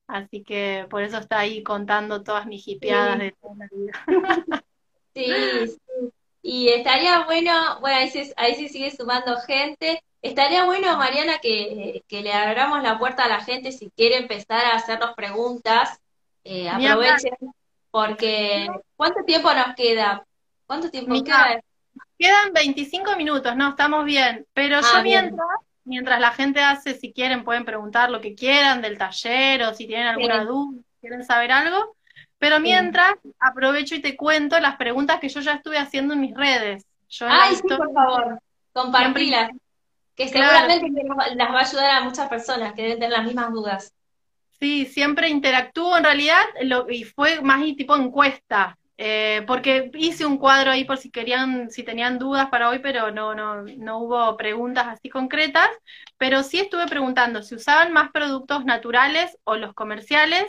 así 0.06 0.44
que 0.44 0.86
por 0.90 1.02
eso 1.02 1.16
está 1.16 1.38
ahí 1.38 1.62
contando 1.62 2.22
todas 2.22 2.44
mis 2.44 2.68
hipeadas 2.68 3.18
de 3.18 3.32
toda 3.40 3.54
la 3.56 3.68
vida. 3.72 3.92
Sí, 5.12 5.26
sí. 5.66 5.78
Y 6.40 6.68
estaría 6.68 7.24
bueno, 7.24 7.80
bueno, 7.80 7.96
ahí 7.96 8.10
se, 8.10 8.32
ahí 8.36 8.54
se 8.54 8.68
sigue 8.68 8.92
sumando 8.92 9.40
gente. 9.40 10.04
Estaría 10.22 10.64
bueno, 10.66 10.96
Mariana, 10.96 11.40
que, 11.40 12.04
le 12.08 12.32
abramos 12.32 12.80
la 12.84 12.96
puerta 12.96 13.24
a 13.24 13.28
la 13.28 13.40
gente 13.40 13.72
si 13.72 13.90
quiere 13.90 14.18
empezar 14.18 14.64
a 14.64 14.76
hacernos 14.76 15.14
preguntas. 15.16 16.00
Eh, 16.44 16.68
aprovechen, 16.68 17.34
porque 17.90 18.68
¿cuánto 18.94 19.24
tiempo 19.24 19.52
nos 19.52 19.74
queda? 19.74 20.24
¿Cuánto 20.70 20.88
tiempo 20.88 21.20
queda? 21.24 21.60
Quedan 22.16 22.52
25 22.54 23.16
minutos, 23.16 23.56
no, 23.56 23.70
estamos 23.70 24.04
bien. 24.04 24.46
Pero 24.54 24.80
yo 24.80 24.86
ah, 24.94 25.02
mientras, 25.02 25.48
mientras 25.82 26.20
la 26.20 26.30
gente 26.30 26.60
hace, 26.60 26.94
si 26.94 27.12
quieren, 27.12 27.42
pueden 27.42 27.64
preguntar 27.64 28.08
lo 28.08 28.20
que 28.20 28.36
quieran 28.36 28.80
del 28.80 28.96
taller 28.96 29.64
o 29.64 29.74
si 29.74 29.88
tienen 29.88 30.06
alguna 30.06 30.44
duda, 30.44 30.80
quieren 31.00 31.24
saber 31.24 31.50
algo. 31.50 31.96
Pero 32.38 32.60
mientras, 32.60 33.14
aprovecho 33.40 33.96
y 33.96 34.00
te 34.00 34.16
cuento 34.16 34.60
las 34.60 34.76
preguntas 34.76 35.18
que 35.18 35.28
yo 35.28 35.40
ya 35.40 35.54
estuve 35.54 35.76
haciendo 35.76 36.14
en 36.14 36.20
mis 36.20 36.36
redes. 36.36 36.86
Yo 37.08 37.26
Ay, 37.28 37.56
sí, 37.56 37.62
por 37.62 37.92
favor, 37.92 38.40
compartilas. 38.72 39.50
Que 40.14 40.28
seguramente 40.28 40.88
las 41.34 41.48
va 41.48 41.58
a 41.58 41.62
ayudar 41.62 41.90
a 41.96 42.04
muchas 42.04 42.28
personas 42.28 42.74
que 42.74 42.82
deben 42.82 43.00
tener 43.00 43.10
las 43.10 43.24
mismas 43.24 43.50
dudas. 43.50 43.92
Sí, 44.60 44.86
siempre 44.86 45.30
interactúo 45.30 45.96
en 45.96 46.04
realidad, 46.04 46.44
lo, 46.62 46.88
y 46.88 47.02
fue 47.02 47.40
más 47.40 47.60
tipo 47.76 47.96
encuesta. 47.96 48.76
Eh, 49.02 49.44
porque 49.46 49.90
hice 49.94 50.26
un 50.26 50.36
cuadro 50.36 50.70
ahí 50.70 50.84
por 50.84 50.98
si 50.98 51.10
querían, 51.10 51.70
si 51.70 51.82
tenían 51.82 52.18
dudas 52.18 52.50
para 52.50 52.68
hoy, 52.68 52.80
pero 52.80 53.10
no, 53.10 53.34
no, 53.34 53.62
no 53.62 53.98
hubo 53.98 54.36
preguntas 54.36 54.88
así 54.88 55.08
concretas. 55.08 55.70
Pero 56.18 56.42
sí 56.42 56.60
estuve 56.60 56.86
preguntando 56.86 57.42
si 57.42 57.54
usaban 57.54 57.94
más 57.94 58.10
productos 58.10 58.66
naturales 58.66 59.38
o 59.44 59.56
los 59.56 59.72
comerciales, 59.72 60.44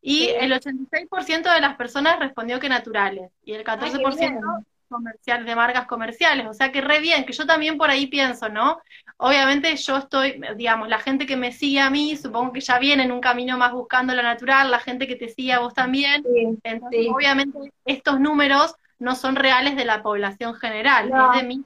y 0.00 0.28
el 0.28 0.52
86% 0.52 1.52
de 1.52 1.60
las 1.60 1.76
personas 1.76 2.20
respondió 2.20 2.60
que 2.60 2.68
naturales, 2.68 3.32
y 3.44 3.54
el 3.54 3.64
14% 3.64 4.64
comercial, 4.88 5.44
de 5.44 5.54
marcas 5.54 5.86
comerciales. 5.86 6.46
O 6.46 6.54
sea 6.54 6.72
que 6.72 6.80
re 6.80 7.00
bien, 7.00 7.24
que 7.24 7.32
yo 7.32 7.46
también 7.46 7.78
por 7.78 7.90
ahí 7.90 8.06
pienso, 8.06 8.48
¿no? 8.48 8.80
Obviamente 9.16 9.74
yo 9.76 9.96
estoy, 9.96 10.40
digamos, 10.56 10.88
la 10.88 10.98
gente 10.98 11.26
que 11.26 11.36
me 11.36 11.52
sigue 11.52 11.80
a 11.80 11.90
mí, 11.90 12.16
supongo 12.16 12.52
que 12.52 12.60
ya 12.60 12.78
viene 12.78 13.04
en 13.04 13.12
un 13.12 13.20
camino 13.20 13.58
más 13.58 13.72
buscando 13.72 14.14
lo 14.14 14.22
natural, 14.22 14.70
la 14.70 14.80
gente 14.80 15.06
que 15.06 15.16
te 15.16 15.28
sigue 15.28 15.52
a 15.52 15.60
vos 15.60 15.74
también. 15.74 16.24
Entonces, 16.62 17.06
obviamente 17.12 17.72
estos 17.84 18.20
números 18.20 18.74
no 18.98 19.14
son 19.14 19.36
reales 19.36 19.76
de 19.76 19.84
la 19.84 20.02
población 20.02 20.54
general, 20.54 21.10
es 21.12 21.40
de 21.40 21.46
mis 21.46 21.60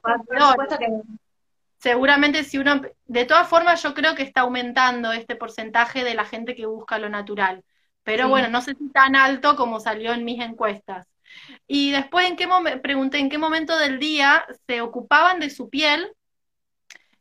Seguramente 1.78 2.44
si 2.44 2.58
uno, 2.58 2.80
de 3.06 3.24
todas 3.24 3.48
formas 3.48 3.82
yo 3.82 3.92
creo 3.92 4.14
que 4.14 4.22
está 4.22 4.42
aumentando 4.42 5.10
este 5.10 5.34
porcentaje 5.34 6.04
de 6.04 6.14
la 6.14 6.24
gente 6.24 6.54
que 6.54 6.66
busca 6.66 6.98
lo 6.98 7.08
natural. 7.08 7.64
Pero 8.04 8.28
bueno, 8.28 8.48
no 8.48 8.60
sé 8.60 8.74
si 8.74 8.88
tan 8.90 9.16
alto 9.16 9.56
como 9.56 9.80
salió 9.80 10.12
en 10.12 10.24
mis 10.24 10.40
encuestas. 10.40 11.06
Y 11.66 11.90
después 11.90 12.28
en 12.28 12.36
qué 12.36 12.48
pregunté 12.82 13.18
en 13.18 13.30
qué 13.30 13.38
momento 13.38 13.76
del 13.78 13.98
día 13.98 14.44
se 14.66 14.80
ocupaban 14.80 15.40
de 15.40 15.50
su 15.50 15.70
piel, 15.70 16.12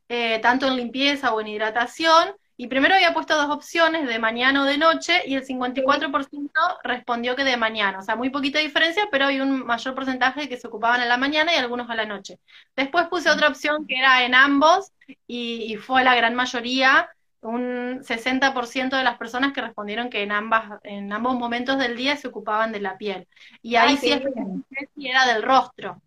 eh, 0.10 0.40
tanto 0.40 0.68
en 0.68 0.76
limpieza 0.76 1.34
o 1.34 1.42
en 1.42 1.48
hidratación, 1.48 2.36
y 2.58 2.68
primero 2.68 2.94
había 2.94 3.14
puesto 3.14 3.36
dos 3.36 3.50
opciones, 3.50 4.08
de 4.08 4.20
mañana 4.20 4.62
o 4.62 4.66
de 4.66 4.78
noche, 4.78 5.24
y 5.26 5.36
el 5.36 5.44
54% 5.46 6.52
respondió 6.84 7.36
que 7.36 7.44
de 7.44 7.58
mañana. 7.58 8.00
O 8.00 8.04
sea, 8.04 8.16
muy 8.16 8.30
poquita 8.30 8.60
diferencia, 8.60 9.08
pero 9.12 9.26
hay 9.26 9.42
un 9.42 9.66
mayor 9.66 9.96
porcentaje 9.96 10.48
que 10.48 10.58
se 10.58 10.68
ocupaban 10.68 11.02
en 11.02 11.10
la 11.10 11.18
mañana 11.18 11.54
y 11.54 11.58
algunos 11.58 11.90
a 11.90 11.96
la 11.96 12.06
noche. 12.06 12.40
Después 12.76 13.08
puse 13.08 13.32
otra 13.32 13.48
opción 13.48 13.88
que 13.88 13.98
era 13.98 14.24
en 14.26 14.36
ambos, 14.36 14.92
y 15.26 15.76
fue 15.78 16.04
la 16.04 16.14
gran 16.14 16.36
mayoría 16.36 17.10
un 17.42 18.04
60% 18.04 18.96
de 18.96 19.04
las 19.04 19.18
personas 19.18 19.54
que 19.54 19.62
respondieron 19.62 20.10
que 20.10 20.24
en 20.24 20.32
ambas 20.32 20.80
en 20.84 21.12
ambos 21.12 21.36
momentos 21.36 21.78
del 21.78 21.98
día 21.98 22.16
se 22.16 22.28
ocupaban 22.28 22.72
de 22.72 22.80
la 22.80 22.98
piel. 22.98 23.28
Y 23.62 23.76
ahí 23.76 23.98
sí, 23.98 24.12
es, 24.12 24.22
era 24.96 25.26
del 25.26 25.44
rostro. 25.44 26.02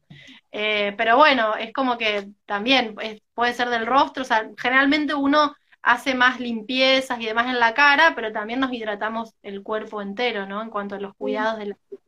Eh, 0.53 0.95
pero 0.97 1.17
bueno, 1.17 1.57
es 1.57 1.73
como 1.73 1.99
que 1.99 2.29
también 2.47 2.95
puede 3.35 3.55
ser 3.55 3.69
del 3.71 3.87
rostro, 3.87 4.23
o 4.23 4.27
sea, 4.27 4.49
generalmente 4.57 5.15
uno 5.15 5.55
hace 5.83 6.15
más 6.15 6.39
limpiezas 6.39 7.21
y 7.21 7.27
demás 7.27 7.49
en 7.49 7.59
la 7.59 7.75
cara, 7.75 8.15
pero 8.15 8.33
también 8.33 8.61
nos 8.61 8.73
hidratamos 8.73 9.35
el 9.43 9.63
cuerpo 9.63 10.01
entero, 10.01 10.47
¿no? 10.47 10.63
En 10.63 10.71
cuanto 10.71 10.95
a 10.95 11.01
los 11.01 11.15
cuidados 11.17 11.59
de 11.59 11.67
la 11.67 11.77
piel. 11.89 12.01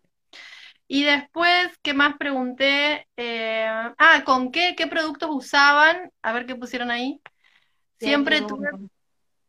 Y 0.88 1.02
después, 1.02 1.76
¿qué 1.82 1.92
más 1.92 2.16
pregunté? 2.16 3.08
Eh, 3.16 3.66
ah, 3.66 4.22
¿con 4.24 4.52
qué, 4.52 4.74
qué 4.76 4.86
productos 4.86 5.28
usaban? 5.32 6.12
A 6.22 6.32
ver 6.32 6.46
qué 6.46 6.54
pusieron 6.54 6.92
ahí. 6.92 7.20
Siempre 7.98 8.42
tuve 8.42 8.68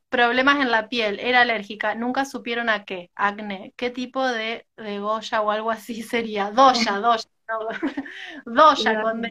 Problemas 0.09 0.61
en 0.61 0.71
la 0.71 0.87
piel, 0.87 1.19
era 1.19 1.41
alérgica, 1.41 1.95
nunca 1.95 2.23
supieron 2.23 2.69
a 2.69 2.85
qué, 2.85 3.11
acné, 3.15 3.73
qué 3.75 3.89
tipo 3.89 4.25
de, 4.25 4.65
de 4.77 4.99
Goya 4.99 5.41
o 5.41 5.51
algo 5.51 5.71
así 5.71 6.01
sería, 6.03 6.51
Doya, 6.51 6.99
Doya, 6.99 7.29
Doya 8.45 9.01
con 9.01 9.27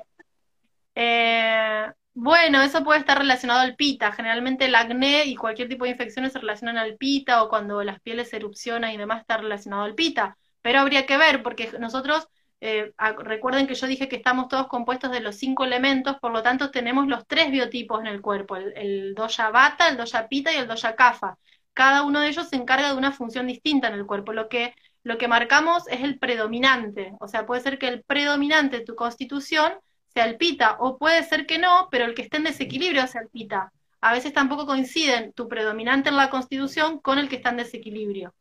eh, 0.98 1.92
bueno, 2.14 2.62
eso 2.62 2.82
puede 2.82 3.00
estar 3.00 3.18
relacionado 3.18 3.60
al 3.60 3.76
pita. 3.76 4.10
Generalmente 4.12 4.64
el 4.64 4.74
acné 4.74 5.26
y 5.26 5.36
cualquier 5.36 5.68
tipo 5.68 5.84
de 5.84 5.90
infecciones 5.90 6.32
se 6.32 6.38
relacionan 6.38 6.78
al 6.78 6.96
pita 6.96 7.42
o 7.42 7.50
cuando 7.50 7.82
las 7.84 8.00
pieles 8.00 8.32
erupcionan 8.32 8.90
y 8.92 8.96
demás 8.96 9.20
está 9.20 9.36
relacionado 9.36 9.82
al 9.82 9.94
pita. 9.94 10.38
Pero 10.62 10.80
habría 10.80 11.04
que 11.04 11.18
ver 11.18 11.42
porque 11.42 11.72
nosotros 11.78 12.26
eh, 12.60 12.92
recuerden 13.18 13.66
que 13.66 13.74
yo 13.74 13.86
dije 13.86 14.08
que 14.08 14.16
estamos 14.16 14.48
todos 14.48 14.68
compuestos 14.68 15.10
de 15.10 15.20
los 15.20 15.36
cinco 15.36 15.64
elementos, 15.64 16.16
por 16.20 16.32
lo 16.32 16.42
tanto 16.42 16.70
tenemos 16.70 17.06
los 17.06 17.26
tres 17.26 17.50
biotipos 17.50 18.00
en 18.00 18.06
el 18.06 18.20
cuerpo, 18.22 18.56
el, 18.56 18.72
el 18.76 19.14
doya 19.14 19.50
bata, 19.50 19.88
el 19.88 19.96
doya 19.96 20.28
pita 20.28 20.52
y 20.52 20.56
el 20.56 20.66
doya 20.66 20.96
kapha. 20.96 21.38
Cada 21.74 22.02
uno 22.04 22.20
de 22.20 22.28
ellos 22.28 22.48
se 22.48 22.56
encarga 22.56 22.88
de 22.90 22.96
una 22.96 23.12
función 23.12 23.46
distinta 23.46 23.88
en 23.88 23.94
el 23.94 24.06
cuerpo. 24.06 24.32
Lo 24.32 24.48
que, 24.48 24.74
lo 25.02 25.18
que 25.18 25.28
marcamos 25.28 25.86
es 25.88 26.00
el 26.02 26.18
predominante, 26.18 27.14
o 27.20 27.28
sea, 27.28 27.46
puede 27.46 27.60
ser 27.60 27.78
que 27.78 27.88
el 27.88 28.02
predominante 28.02 28.78
de 28.78 28.84
tu 28.84 28.94
constitución 28.94 29.72
sea 30.14 30.24
el 30.24 30.38
pita, 30.38 30.76
o 30.80 30.96
puede 30.96 31.22
ser 31.24 31.44
que 31.44 31.58
no, 31.58 31.88
pero 31.90 32.06
el 32.06 32.14
que 32.14 32.22
esté 32.22 32.38
en 32.38 32.44
desequilibrio 32.44 33.06
sea 33.06 33.20
el 33.20 33.28
pita. 33.28 33.72
A 34.00 34.12
veces 34.12 34.32
tampoco 34.32 34.64
coinciden 34.66 35.32
tu 35.32 35.48
predominante 35.48 36.08
en 36.08 36.16
la 36.16 36.30
constitución 36.30 37.00
con 37.00 37.18
el 37.18 37.28
que 37.28 37.36
está 37.36 37.50
en 37.50 37.58
desequilibrio. 37.58 38.32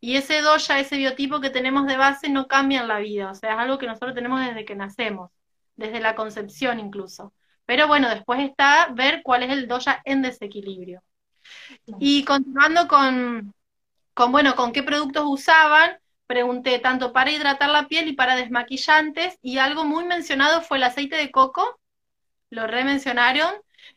Y 0.00 0.16
ese 0.16 0.40
doya, 0.40 0.78
ese 0.78 0.96
biotipo 0.96 1.40
que 1.40 1.50
tenemos 1.50 1.86
de 1.86 1.96
base 1.96 2.28
no 2.28 2.46
cambia 2.46 2.80
en 2.80 2.88
la 2.88 2.98
vida, 2.98 3.30
o 3.30 3.34
sea, 3.34 3.52
es 3.52 3.58
algo 3.58 3.78
que 3.78 3.86
nosotros 3.86 4.14
tenemos 4.14 4.40
desde 4.44 4.64
que 4.64 4.74
nacemos, 4.74 5.30
desde 5.76 6.00
la 6.00 6.14
concepción 6.14 6.80
incluso. 6.80 7.32
Pero 7.64 7.86
bueno, 7.88 8.08
después 8.08 8.40
está 8.40 8.88
ver 8.92 9.22
cuál 9.22 9.44
es 9.44 9.50
el 9.50 9.68
doya 9.68 10.02
en 10.04 10.22
desequilibrio. 10.22 11.02
Y 11.98 12.24
continuando 12.24 12.88
con, 12.88 13.54
con, 14.14 14.32
bueno, 14.32 14.54
con 14.54 14.72
qué 14.72 14.82
productos 14.82 15.24
usaban, 15.26 15.98
pregunté 16.26 16.78
tanto 16.78 17.12
para 17.12 17.30
hidratar 17.30 17.70
la 17.70 17.88
piel 17.88 18.08
y 18.08 18.14
para 18.14 18.36
desmaquillantes, 18.36 19.38
y 19.42 19.58
algo 19.58 19.84
muy 19.84 20.04
mencionado 20.04 20.62
fue 20.62 20.78
el 20.78 20.84
aceite 20.84 21.16
de 21.16 21.30
coco, 21.30 21.78
lo 22.50 22.66
remencionaron, 22.66 23.52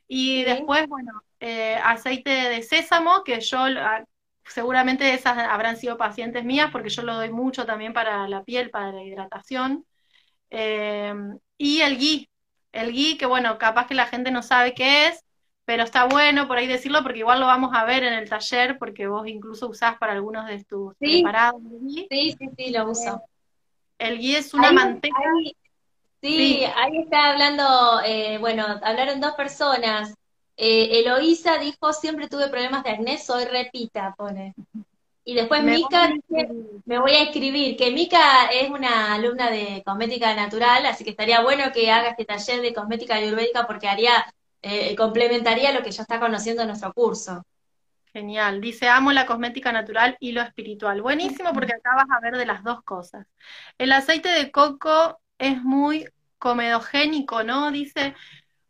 y 0.08 0.44
después, 0.44 0.88
bueno, 0.88 1.12
eh, 1.40 1.76
aceite 1.84 2.30
de 2.30 2.62
sésamo, 2.62 3.24
que 3.24 3.40
yo 3.42 3.66
seguramente 4.46 5.14
esas 5.14 5.38
habrán 5.38 5.78
sido 5.78 5.98
pacientes 5.98 6.44
mías 6.46 6.70
porque 6.72 6.90
yo 6.90 7.02
lo 7.02 7.16
doy 7.16 7.32
mucho 7.32 7.66
también 7.66 7.94
para 7.94 8.28
la 8.28 8.44
piel, 8.44 8.70
para 8.70 8.92
la 8.92 9.04
hidratación. 9.04 9.86
Eh, 10.50 11.14
y 11.58 11.82
el 11.82 11.98
gui, 11.98 12.30
el 12.72 12.92
gui 12.92 13.18
que 13.18 13.26
bueno, 13.26 13.58
capaz 13.58 13.88
que 13.88 13.96
la 13.96 14.08
gente 14.08 14.32
no 14.32 14.44
sabe 14.44 14.74
qué 14.74 15.08
es, 15.08 15.24
pero 15.66 15.84
está 15.84 16.06
bueno 16.06 16.48
por 16.48 16.58
ahí 16.58 16.68
decirlo 16.68 17.02
porque 17.02 17.20
igual 17.20 17.40
lo 17.40 17.48
vamos 17.48 17.72
a 17.74 17.86
ver 17.86 18.04
en 18.04 18.14
el 18.14 18.30
taller 18.30 18.78
porque 18.78 19.08
vos 19.08 19.28
incluso 19.28 19.68
usás 19.68 19.98
para 19.98 20.14
algunos 20.14 20.46
de 20.46 20.64
tus 20.64 20.96
preparados. 20.98 21.62
Sí, 22.10 22.36
sí, 22.38 22.50
sí, 22.56 22.72
lo 22.72 22.90
uso. 22.90 23.22
El 23.98 24.20
gui 24.20 24.36
es 24.36 24.54
una 24.54 24.72
manteca. 24.72 25.16
sí, 26.22 26.64
ahí 26.76 26.98
está 27.00 27.32
hablando, 27.32 28.02
eh, 28.06 28.38
bueno, 28.38 28.66
hablaron 28.84 29.20
dos 29.20 29.34
personas. 29.34 30.14
Eh, 30.58 31.00
Eloísa 31.00 31.58
dijo, 31.58 31.92
siempre 31.94 32.28
tuve 32.28 32.48
problemas 32.48 32.84
de 32.84 32.92
acné, 32.92 33.18
soy 33.18 33.46
repita, 33.46 34.14
pone. 34.18 34.54
Y 35.28 35.34
después 35.34 35.64
Mica 35.64 36.08
dice, 36.08 36.50
me 36.86 37.00
voy 37.00 37.12
a 37.12 37.24
escribir, 37.24 37.76
que 37.76 37.92
Mica 37.92 38.46
es 38.46 38.70
una 38.70 39.16
alumna 39.16 39.50
de 39.50 39.82
cosmética 39.84 40.36
natural, 40.36 40.86
así 40.86 41.04
que 41.04 41.10
estaría 41.10 41.42
bueno 41.42 41.72
que 41.74 41.92
haga 41.92 42.10
este 42.10 42.26
taller 42.26 42.62
de 42.62 42.74
cosmética 42.74 43.16
ayurvédica 43.16 43.66
porque 43.66 43.88
haría, 43.88 44.12
eh, 44.62 44.96
complementaría 44.96 45.74
lo 45.74 45.82
que 45.82 45.92
ya 45.92 46.04
está 46.04 46.20
conociendo 46.20 46.62
en 46.62 46.68
nuestro 46.68 46.94
curso. 46.94 47.44
Genial, 48.14 48.62
dice, 48.62 48.88
amo 48.88 49.12
la 49.12 49.26
cosmética 49.26 49.72
natural 49.72 50.16
y 50.20 50.32
lo 50.32 50.42
espiritual. 50.42 51.02
Buenísimo 51.02 51.52
porque 51.54 51.74
acá 51.74 51.96
vas 51.96 52.08
a 52.16 52.22
ver 52.22 52.38
de 52.38 52.46
las 52.46 52.64
dos 52.64 52.82
cosas. 52.84 53.26
El 53.78 53.92
aceite 53.92 54.30
de 54.30 54.52
coco 54.52 55.20
es 55.38 55.62
muy 55.64 56.08
comedogénico, 56.38 57.44
¿no? 57.44 57.72
Dice, 57.72 58.14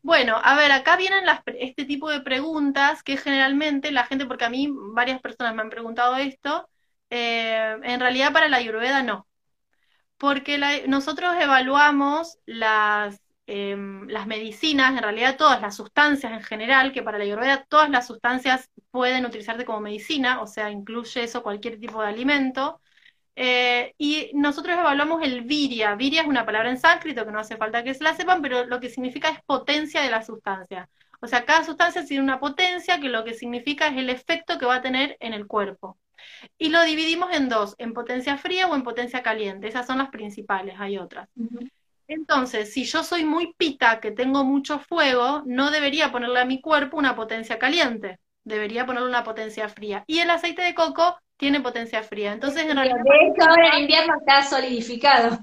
bueno, 0.06 0.40
a 0.44 0.56
ver, 0.56 0.72
acá 0.72 0.98
vienen 0.98 1.26
las, 1.26 1.42
este 1.48 1.84
tipo 1.86 2.12
de 2.12 2.22
preguntas 2.22 3.02
que 3.02 3.18
generalmente 3.18 3.92
la 3.92 4.06
gente, 4.06 4.28
porque 4.28 4.46
a 4.46 4.50
mí 4.52 4.70
varias 4.72 5.20
personas 5.20 5.56
me 5.56 5.64
han 5.64 5.72
preguntado 5.72 6.16
esto, 6.18 6.70
eh, 7.10 7.76
en 7.82 8.00
realidad 8.00 8.32
para 8.32 8.48
la 8.48 8.58
ayurveda 8.58 9.02
no. 9.02 9.28
Porque 10.18 10.60
nosotros 10.88 11.36
evaluamos 11.40 12.38
las, 12.46 13.20
em, 13.48 14.08
las 14.10 14.28
medicinas, 14.28 14.92
en 14.98 15.04
realidad 15.04 15.38
todas 15.38 15.62
las 15.62 15.76
sustancias 15.76 16.32
en 16.34 16.44
general, 16.44 16.94
que 16.94 17.04
para 17.04 17.18
la 17.18 17.26
ayurveda 17.26 17.66
todas 17.70 17.90
las 17.90 18.08
sustancias 18.08 18.70
pueden 18.92 19.26
utilizarse 19.26 19.66
como 19.66 19.82
medicina, 19.82 20.42
o 20.42 20.48
sea, 20.48 20.70
incluye 20.72 21.24
eso 21.24 21.44
cualquier 21.44 21.80
tipo 21.80 22.02
de 22.02 22.10
alimento. 22.10 22.80
Eh, 23.36 23.94
y 23.98 24.32
nosotros 24.34 24.78
evaluamos 24.78 25.22
el 25.24 25.42
viria. 25.42 25.96
Viria 25.96 26.22
es 26.22 26.28
una 26.28 26.46
palabra 26.46 26.70
en 26.70 26.80
sánscrito 26.80 27.26
que 27.26 27.32
no 27.32 27.40
hace 27.40 27.58
falta 27.58 27.84
que 27.84 27.94
se 27.94 28.04
la 28.04 28.16
sepan, 28.16 28.42
pero 28.42 28.66
lo 28.66 28.80
que 28.80 28.90
significa 28.90 29.30
es 29.30 29.42
potencia 29.46 30.02
de 30.02 30.10
la 30.10 30.24
sustancia. 30.24 30.90
O 31.22 31.28
sea, 31.28 31.46
cada 31.46 31.64
sustancia 31.64 32.06
tiene 32.06 32.24
una 32.24 32.40
potencia 32.40 33.00
que 33.00 33.10
lo 33.10 33.24
que 33.24 33.34
significa 33.34 33.88
es 33.88 33.98
el 33.98 34.10
efecto 34.10 34.58
que 34.58 34.66
va 34.66 34.76
a 34.76 34.82
tener 34.82 35.18
en 35.20 35.34
el 35.34 35.48
cuerpo. 35.48 35.98
Y 36.58 36.70
lo 36.70 36.84
dividimos 36.84 37.34
en 37.34 37.50
dos, 37.50 37.76
en 37.78 37.94
potencia 37.94 38.38
fría 38.38 38.68
o 38.68 38.76
en 38.76 38.84
potencia 38.84 39.22
caliente. 39.24 39.68
Esas 39.68 39.88
son 39.88 39.98
las 39.98 40.10
principales, 40.10 40.76
hay 40.80 40.98
otras. 40.98 41.30
Entonces, 42.08 42.72
si 42.72 42.84
yo 42.84 43.04
soy 43.04 43.26
muy 43.26 43.54
pita, 43.54 44.00
que 44.00 44.12
tengo 44.12 44.44
mucho 44.44 44.80
fuego, 44.80 45.42
no 45.46 45.72
debería 45.72 46.12
ponerle 46.12 46.40
a 46.40 46.46
mi 46.46 46.62
cuerpo 46.62 46.98
una 46.98 47.16
potencia 47.16 47.58
caliente, 47.58 48.20
debería 48.44 48.86
ponerle 48.86 49.10
una 49.10 49.24
potencia 49.24 49.68
fría. 49.70 50.04
Y 50.08 50.20
el 50.20 50.30
aceite 50.30 50.62
de 50.62 50.76
coco 50.76 51.18
tiene 51.38 51.62
potencia 51.62 52.02
fría. 52.04 52.34
Entonces, 52.34 52.64
en 52.64 52.76
realidad... 52.76 52.98
De 53.04 53.28
hecho, 53.28 53.50
ahora 53.50 53.76
en 53.76 53.82
invierno 53.82 54.14
está 54.20 54.42
solidificado. 54.44 55.40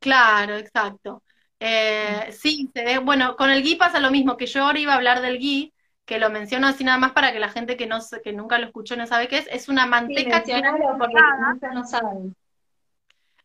Claro, 0.00 0.56
exacto. 0.56 1.22
Eh, 1.60 2.30
sí, 2.32 2.70
bueno, 3.02 3.36
con 3.36 3.50
el 3.50 3.62
ghee 3.62 3.76
pasa 3.76 4.00
lo 4.00 4.10
mismo, 4.10 4.36
que 4.36 4.46
yo 4.46 4.64
ahora 4.64 4.78
iba 4.78 4.92
a 4.92 4.96
hablar 4.96 5.20
del 5.20 5.38
ghee, 5.38 5.72
que 6.04 6.18
lo 6.18 6.30
menciono 6.30 6.66
así 6.66 6.84
nada 6.84 6.98
más 6.98 7.12
para 7.12 7.32
que 7.32 7.38
la 7.38 7.50
gente 7.50 7.76
que 7.76 7.86
no 7.86 7.98
que 8.24 8.32
nunca 8.32 8.58
lo 8.58 8.66
escuchó 8.66 8.96
no 8.96 9.06
sabe 9.06 9.28
qué 9.28 9.38
es, 9.38 9.48
es 9.50 9.68
una 9.68 9.84
manteca 9.86 10.42
clarificada. 10.42 11.56
No 11.74 11.84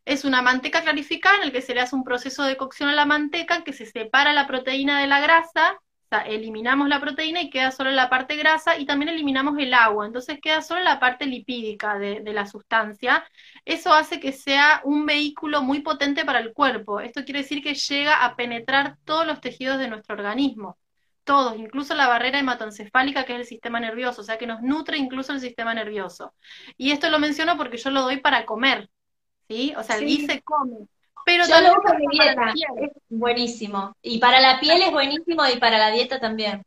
Es 0.06 0.24
una 0.24 0.42
manteca 0.42 0.82
clarificada 0.82 1.38
en 1.38 1.44
el 1.44 1.52
que 1.52 1.62
se 1.62 1.74
le 1.74 1.82
hace 1.82 1.96
un 1.96 2.06
proceso 2.06 2.44
de 2.44 2.56
cocción 2.56 2.90
a 2.90 2.94
la 2.94 3.06
manteca 3.06 3.64
que 3.64 3.74
se 3.74 3.86
separa 3.86 4.32
la 4.32 4.48
proteína 4.48 5.02
de 5.02 5.08
la 5.08 5.20
grasa, 5.20 5.78
sea, 6.16 6.22
eliminamos 6.22 6.88
la 6.90 7.00
proteína 7.00 7.42
y 7.42 7.50
queda 7.50 7.72
solo 7.72 7.92
la 7.92 8.10
parte 8.10 8.36
grasa 8.36 8.78
y 8.78 8.86
también 8.86 9.10
eliminamos 9.10 9.58
el 9.60 9.74
agua, 9.74 10.06
entonces 10.06 10.40
queda 10.42 10.62
solo 10.62 10.82
la 10.84 11.00
parte 11.00 11.26
lipídica 11.26 11.98
de, 12.00 12.22
de 12.22 12.34
la 12.34 12.46
sustancia. 12.46 13.26
Eso 13.66 13.94
hace 13.94 14.20
que 14.20 14.32
sea 14.32 14.82
un 14.84 15.06
vehículo 15.06 15.62
muy 15.64 15.82
potente 15.82 16.26
para 16.26 16.40
el 16.40 16.54
cuerpo. 16.54 17.00
Esto 17.00 17.24
quiere 17.26 17.42
decir 17.42 17.64
que 17.64 17.76
llega 17.76 18.24
a 18.26 18.36
penetrar 18.36 18.98
todos 19.06 19.26
los 19.28 19.42
tejidos 19.42 19.80
de 19.80 19.88
nuestro 19.88 20.16
organismo 20.16 20.78
todos, 21.24 21.58
incluso 21.58 21.96
la 21.96 22.08
barrera 22.08 22.40
hematoencefálica, 22.40 23.26
que 23.26 23.34
es 23.34 23.40
el 23.40 23.46
sistema 23.46 23.80
nervioso, 23.80 24.22
o 24.22 24.24
sea 24.24 24.38
que 24.38 24.48
nos 24.48 24.62
nutre 24.62 24.98
incluso 24.98 25.34
el 25.34 25.40
sistema 25.40 25.74
nervioso. 25.74 26.34
Y 26.78 26.92
esto 26.92 27.10
lo 27.10 27.20
menciono 27.20 27.58
porque 27.58 27.78
yo 27.78 27.92
lo 27.92 28.02
doy 28.02 28.18
para 28.18 28.46
comer, 28.46 28.90
¿sí? 29.48 29.74
O 29.78 29.84
sea, 29.84 29.98
el 29.98 30.08
sí. 30.08 30.26
se 30.26 30.42
come. 30.42 30.88
Pero 31.26 31.46
yo 31.48 31.62
lo 31.62 31.80
uso 31.80 31.94
en 31.94 32.08
dieta, 32.10 32.54
es 32.78 32.92
buenísimo. 33.10 33.96
Y 34.02 34.20
para 34.20 34.40
la 34.40 34.60
piel 34.60 34.82
es 34.82 34.92
buenísimo 34.92 35.46
y 35.48 35.58
para 35.58 35.78
la 35.78 35.92
dieta 35.92 36.20
también. 36.20 36.64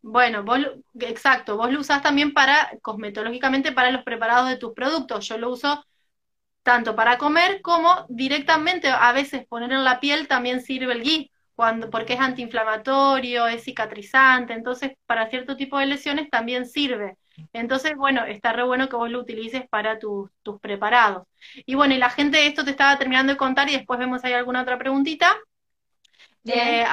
Bueno, 0.00 0.44
vos, 0.44 0.60
exacto, 1.00 1.56
vos 1.56 1.72
lo 1.72 1.80
usás 1.80 2.02
también 2.02 2.32
para, 2.32 2.70
cosmetológicamente, 2.82 3.72
para 3.72 3.90
los 3.90 4.04
preparados 4.04 4.48
de 4.48 4.56
tus 4.56 4.72
productos. 4.72 5.26
Yo 5.26 5.38
lo 5.38 5.50
uso 5.50 5.84
tanto 6.62 6.94
para 6.94 7.18
comer 7.18 7.62
como 7.62 8.04
directamente, 8.08 8.88
a 8.88 9.12
veces 9.12 9.46
poner 9.46 9.72
en 9.72 9.84
la 9.84 10.00
piel 10.00 10.28
también 10.28 10.60
sirve 10.60 10.92
el 10.92 11.02
ghee 11.02 11.30
cuando, 11.54 11.90
porque 11.90 12.12
es 12.12 12.20
antiinflamatorio, 12.20 13.46
es 13.48 13.64
cicatrizante, 13.64 14.52
entonces 14.52 14.92
para 15.06 15.28
cierto 15.28 15.56
tipo 15.56 15.78
de 15.78 15.86
lesiones 15.86 16.30
también 16.30 16.66
sirve. 16.66 17.16
Entonces, 17.52 17.96
bueno, 17.96 18.24
está 18.24 18.52
re 18.52 18.62
bueno 18.62 18.88
que 18.88 18.96
vos 18.96 19.10
lo 19.10 19.20
utilices 19.20 19.68
para 19.68 19.98
tus 19.98 20.30
preparados. 20.60 21.26
Y 21.66 21.74
bueno, 21.74 21.94
y 21.94 21.98
la 21.98 22.10
gente, 22.10 22.46
esto 22.46 22.64
te 22.64 22.70
estaba 22.70 22.98
terminando 22.98 23.32
de 23.32 23.38
contar 23.38 23.68
y 23.68 23.76
después 23.76 23.98
vemos 23.98 24.24
ahí 24.24 24.32
alguna 24.32 24.62
otra 24.62 24.78
preguntita. 24.78 25.36
Eh, 26.44 26.84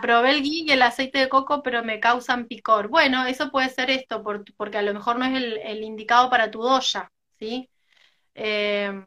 probé 0.00 0.30
el 0.30 0.42
ghee 0.42 0.64
y 0.66 0.70
el 0.72 0.82
aceite 0.82 1.18
de 1.18 1.28
coco, 1.28 1.62
pero 1.62 1.84
me 1.84 2.00
causan 2.00 2.46
picor. 2.46 2.88
Bueno, 2.88 3.26
eso 3.26 3.50
puede 3.50 3.68
ser 3.68 3.90
esto, 3.90 4.24
porque 4.56 4.78
a 4.78 4.82
lo 4.82 4.94
mejor 4.94 5.18
no 5.18 5.24
es 5.24 5.34
el, 5.34 5.82
indicado 5.82 6.30
para 6.30 6.50
tu 6.50 6.62
doya, 6.62 7.10
¿sí? 7.38 7.68
Eh, 8.34 9.04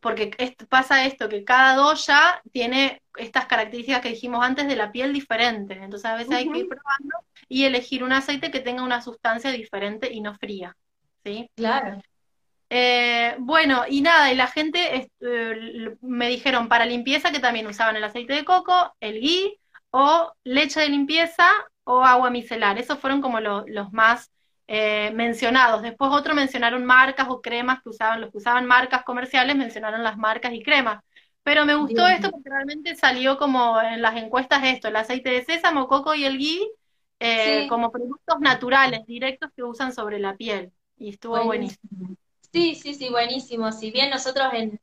porque 0.00 0.30
pasa 0.68 1.04
esto, 1.04 1.28
que 1.28 1.44
cada 1.44 1.74
doya 1.74 2.42
tiene 2.52 3.02
estas 3.16 3.46
características 3.46 4.00
que 4.00 4.10
dijimos 4.10 4.44
antes 4.44 4.68
de 4.68 4.76
la 4.76 4.92
piel 4.92 5.12
diferentes. 5.12 5.76
Entonces 5.76 6.04
a 6.06 6.16
veces 6.16 6.34
hay 6.34 6.50
que 6.50 6.58
ir 6.58 6.68
probando 6.68 7.16
y 7.48 7.64
elegir 7.64 8.02
un 8.02 8.12
aceite 8.12 8.50
que 8.50 8.60
tenga 8.60 8.82
una 8.82 9.02
sustancia 9.02 9.50
diferente 9.50 10.12
y 10.12 10.20
no 10.20 10.34
fría. 10.36 10.76
¿Sí? 11.24 11.50
Claro. 11.56 12.00
Eh, 12.70 13.36
bueno, 13.38 13.84
y 13.88 14.02
nada, 14.02 14.30
y 14.30 14.36
la 14.36 14.46
gente 14.46 15.08
eh, 15.20 15.96
me 16.02 16.28
dijeron 16.28 16.68
para 16.68 16.84
limpieza 16.84 17.32
que 17.32 17.40
también 17.40 17.66
usaban 17.66 17.96
el 17.96 18.04
aceite 18.04 18.34
de 18.34 18.44
coco, 18.44 18.94
el 19.00 19.20
ghee, 19.20 19.58
o 19.90 20.32
leche 20.44 20.80
de 20.80 20.88
limpieza 20.88 21.46
o 21.84 22.02
agua 22.02 22.30
micelar. 22.30 22.78
Esos 22.78 22.98
fueron 22.98 23.22
como 23.22 23.40
los 23.40 23.92
más 23.92 24.30
eh, 24.68 25.10
mencionados. 25.14 25.82
Después 25.82 26.10
otros 26.12 26.36
mencionaron 26.36 26.84
marcas 26.84 27.26
o 27.30 27.40
cremas 27.40 27.82
que 27.82 27.88
usaban, 27.88 28.20
los 28.20 28.30
que 28.30 28.36
usaban 28.36 28.66
marcas 28.66 29.02
comerciales 29.02 29.56
mencionaron 29.56 30.04
las 30.04 30.18
marcas 30.18 30.52
y 30.52 30.62
cremas. 30.62 31.02
Pero 31.42 31.64
me 31.64 31.74
gustó 31.74 32.06
esto 32.06 32.30
porque 32.30 32.50
realmente 32.50 32.94
salió 32.94 33.38
como 33.38 33.80
en 33.80 34.02
las 34.02 34.16
encuestas 34.16 34.62
esto, 34.64 34.88
el 34.88 34.96
aceite 34.96 35.30
de 35.30 35.44
sésamo, 35.44 35.88
coco 35.88 36.14
y 36.14 36.26
el 36.26 36.36
ghee, 36.36 36.68
eh, 37.20 37.66
como 37.68 37.90
productos 37.90 38.38
naturales, 38.40 39.06
directos 39.06 39.50
que 39.56 39.62
usan 39.64 39.94
sobre 39.94 40.18
la 40.18 40.36
piel. 40.36 40.70
Y 40.98 41.08
estuvo 41.08 41.42
buenísimo. 41.44 42.16
Sí, 42.52 42.74
sí, 42.74 42.92
sí, 42.92 43.08
buenísimo. 43.08 43.72
Si 43.72 43.90
bien 43.90 44.10
nosotros 44.10 44.52
en, 44.52 44.78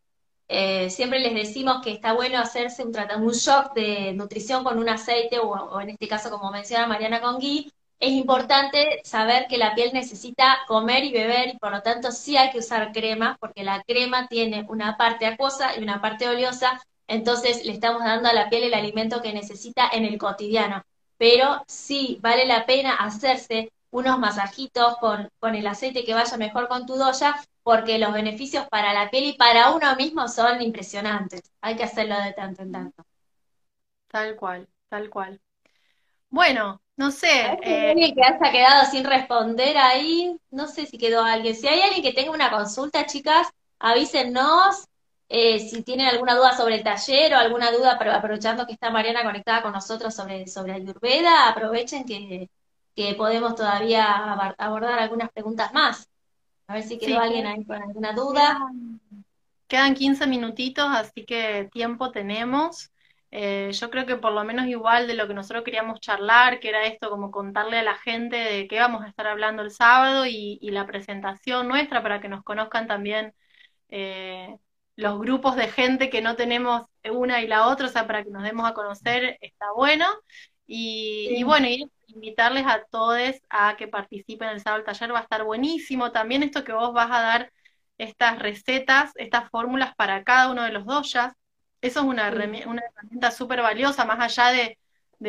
eh, 0.48 0.90
siempre 0.90 1.20
les 1.20 1.36
decimos 1.36 1.84
que 1.84 1.92
está 1.92 2.14
bueno 2.14 2.40
hacerse 2.40 2.84
un, 2.84 2.96
un 3.22 3.32
shock 3.32 3.76
de 3.76 4.14
nutrición 4.14 4.64
con 4.64 4.80
un 4.80 4.90
aceite 4.90 5.38
o, 5.38 5.50
o, 5.50 5.82
en 5.82 5.92
este 5.92 6.08
caso, 6.08 6.32
como 6.32 6.52
menciona 6.52 6.88
Mariana, 6.88 7.22
con 7.22 7.38
ghee, 7.38 7.72
es 8.00 8.12
importante 8.12 9.02
saber 9.04 9.48
que 9.48 9.58
la 9.58 9.74
piel 9.76 9.92
necesita 9.94 10.60
comer 10.68 11.04
y 11.06 11.14
beber 11.14 11.50
y 11.50 11.58
por 11.58 11.72
lo 11.72 11.82
tanto 11.82 12.12
sí 12.12 12.38
hay 12.38 12.52
que 12.52 12.60
usar 12.60 12.92
crema 12.92 13.38
porque 13.40 13.64
la 13.64 13.84
crema 13.84 14.28
tiene 14.28 14.66
una 14.70 14.98
parte 14.98 15.26
acuosa 15.26 15.78
y 15.78 15.84
una 15.84 16.02
parte 16.02 16.28
oleosa, 16.28 16.82
entonces 17.08 17.66
le 17.66 17.72
estamos 17.74 18.04
dando 18.04 18.30
a 18.30 18.34
la 18.34 18.50
piel 18.50 18.64
el 18.64 18.74
alimento 18.74 19.22
que 19.22 19.34
necesita 19.34 19.90
en 19.92 20.06
el 20.06 20.18
cotidiano. 20.18 20.84
Pero 21.18 21.64
sí 21.68 22.20
vale 22.22 22.46
la 22.46 22.66
pena 22.66 22.96
hacerse 22.96 23.72
unos 23.92 24.20
masajitos 24.20 24.98
con, 24.98 25.30
con 25.40 25.56
el 25.56 25.66
aceite 25.68 26.04
que 26.04 26.14
vaya 26.14 26.38
mejor 26.38 26.68
con 26.68 26.86
tu 26.86 26.96
doya 26.96 27.36
porque 27.64 27.98
los 27.98 28.14
beneficios 28.14 28.68
para 28.70 28.94
la 28.94 29.10
piel 29.10 29.24
y 29.26 29.34
para 29.38 29.72
uno 29.72 29.96
mismo 29.96 30.28
son 30.28 30.62
impresionantes. 30.62 31.42
Hay 31.62 31.76
que 31.76 31.84
hacerlo 31.84 32.20
de 32.22 32.34
tanto 32.34 32.62
en 32.62 32.72
tanto. 32.72 33.04
Tal 34.08 34.36
cual, 34.36 34.68
tal 34.90 35.10
cual. 35.12 35.40
Bueno, 36.30 36.82
no 36.98 37.12
sé. 37.12 37.58
Eh, 37.64 37.92
alguien 37.92 38.16
que 38.16 38.24
haya 38.24 38.52
quedado 38.52 38.86
sin 38.90 39.04
responder 39.04 39.78
ahí, 39.78 40.36
no 40.52 40.68
sé 40.68 40.86
si 40.86 40.98
quedó 40.98 41.24
alguien. 41.24 41.56
Si 41.56 41.68
hay 41.68 41.82
alguien 41.82 42.04
que 42.04 42.14
tenga 42.14 42.32
una 42.32 42.52
consulta, 42.52 43.06
chicas, 43.06 43.48
avísennos. 43.80 44.88
Eh, 45.28 45.60
si 45.60 45.82
tienen 45.82 46.08
alguna 46.08 46.36
duda 46.36 46.56
sobre 46.56 46.76
el 46.76 46.84
taller 46.84 47.34
o 47.34 47.38
alguna 47.38 47.72
duda, 47.72 47.98
pero 47.98 48.14
aprovechando 48.14 48.66
que 48.68 48.74
está 48.74 48.92
Mariana 48.92 49.24
conectada 49.24 49.64
con 49.64 49.74
nosotros 49.74 50.14
sobre, 50.14 50.48
sobre 50.48 50.74
Ayurveda, 50.74 51.50
aprovechen 51.50 52.06
que, 52.06 52.50
que 52.96 53.16
podemos 53.16 53.56
todavía 53.56 54.06
abordar 54.58 55.00
algunas 55.00 55.32
preguntas 55.32 55.74
más. 55.74 56.08
A 56.68 56.76
ver 56.76 56.84
si 56.84 56.98
quedó 56.98 57.20
alguien 57.20 57.46
ahí 57.48 57.66
con 57.66 57.82
alguna 57.82 58.14
duda. 58.14 58.60
Quedan 59.68 59.96
15 59.96 60.28
minutitos, 60.28 60.86
así 60.90 61.26
que 61.26 61.70
tiempo 61.72 62.12
tenemos. 62.12 62.92
Eh, 63.38 63.74
yo 63.74 63.90
creo 63.90 64.06
que 64.06 64.16
por 64.16 64.32
lo 64.32 64.46
menos 64.46 64.66
igual 64.68 65.08
de 65.08 65.14
lo 65.14 65.28
que 65.28 65.34
nosotros 65.34 65.66
queríamos 65.66 66.00
charlar, 66.00 66.62
que 66.62 66.70
era 66.70 66.86
esto, 66.86 67.10
como 67.10 67.32
contarle 67.32 67.78
a 67.80 67.84
la 67.84 67.96
gente 67.98 68.38
de 68.38 68.66
qué 68.70 68.80
vamos 68.80 69.04
a 69.04 69.10
estar 69.10 69.28
hablando 69.28 69.62
el 69.62 69.72
sábado 69.72 70.26
y, 70.26 70.58
la 70.72 70.86
presentación 70.88 71.68
nuestra 71.68 72.02
para 72.02 72.22
que 72.22 72.30
nos 72.30 72.44
conozcan 72.44 72.88
también 72.88 73.34
eh, 73.90 74.56
los 74.96 75.20
grupos 75.20 75.58
de 75.58 75.68
gente 75.68 76.10
que 76.10 76.22
no 76.22 76.38
tenemos 76.38 76.88
una 77.12 77.42
y 77.42 77.48
la 77.48 77.68
otra, 77.68 77.88
o 77.88 77.90
sea, 77.90 78.08
para 78.08 78.24
que 78.24 78.30
nos 78.30 78.44
demos 78.44 78.70
a 78.70 78.74
conocer, 78.74 79.38
está 79.42 79.66
bueno. 79.76 80.06
Y, 80.66 81.44
bueno, 81.44 81.68
y 81.68 81.92
invitarles 82.08 82.66
a 82.66 82.86
todos 82.90 83.20
a 83.50 83.76
que 83.78 83.88
participen 83.90 84.50
el 84.50 84.62
sábado 84.62 84.84
del 84.84 84.94
taller, 84.94 85.14
va 85.14 85.20
a 85.20 85.24
estar 85.24 85.44
buenísimo. 85.44 86.12
También 86.14 86.42
esto 86.44 86.64
que 86.64 86.74
vos 86.74 86.94
vas 86.94 87.12
a 87.12 87.22
dar 87.22 87.52
estas 87.98 88.40
recetas, 88.40 89.12
estas 89.16 89.50
fórmulas 89.50 89.94
para 89.96 90.24
cada 90.24 90.52
uno 90.52 90.64
de 90.64 90.72
los 90.72 90.86
doyas 90.86 91.34
eso 91.86 92.00
es 92.00 92.06
una, 92.06 92.28
herramienta 92.28 93.32
súper 93.32 93.62
valiosa, 93.62 94.06
más 94.06 94.20
allá 94.20 94.52
de, 94.52 94.78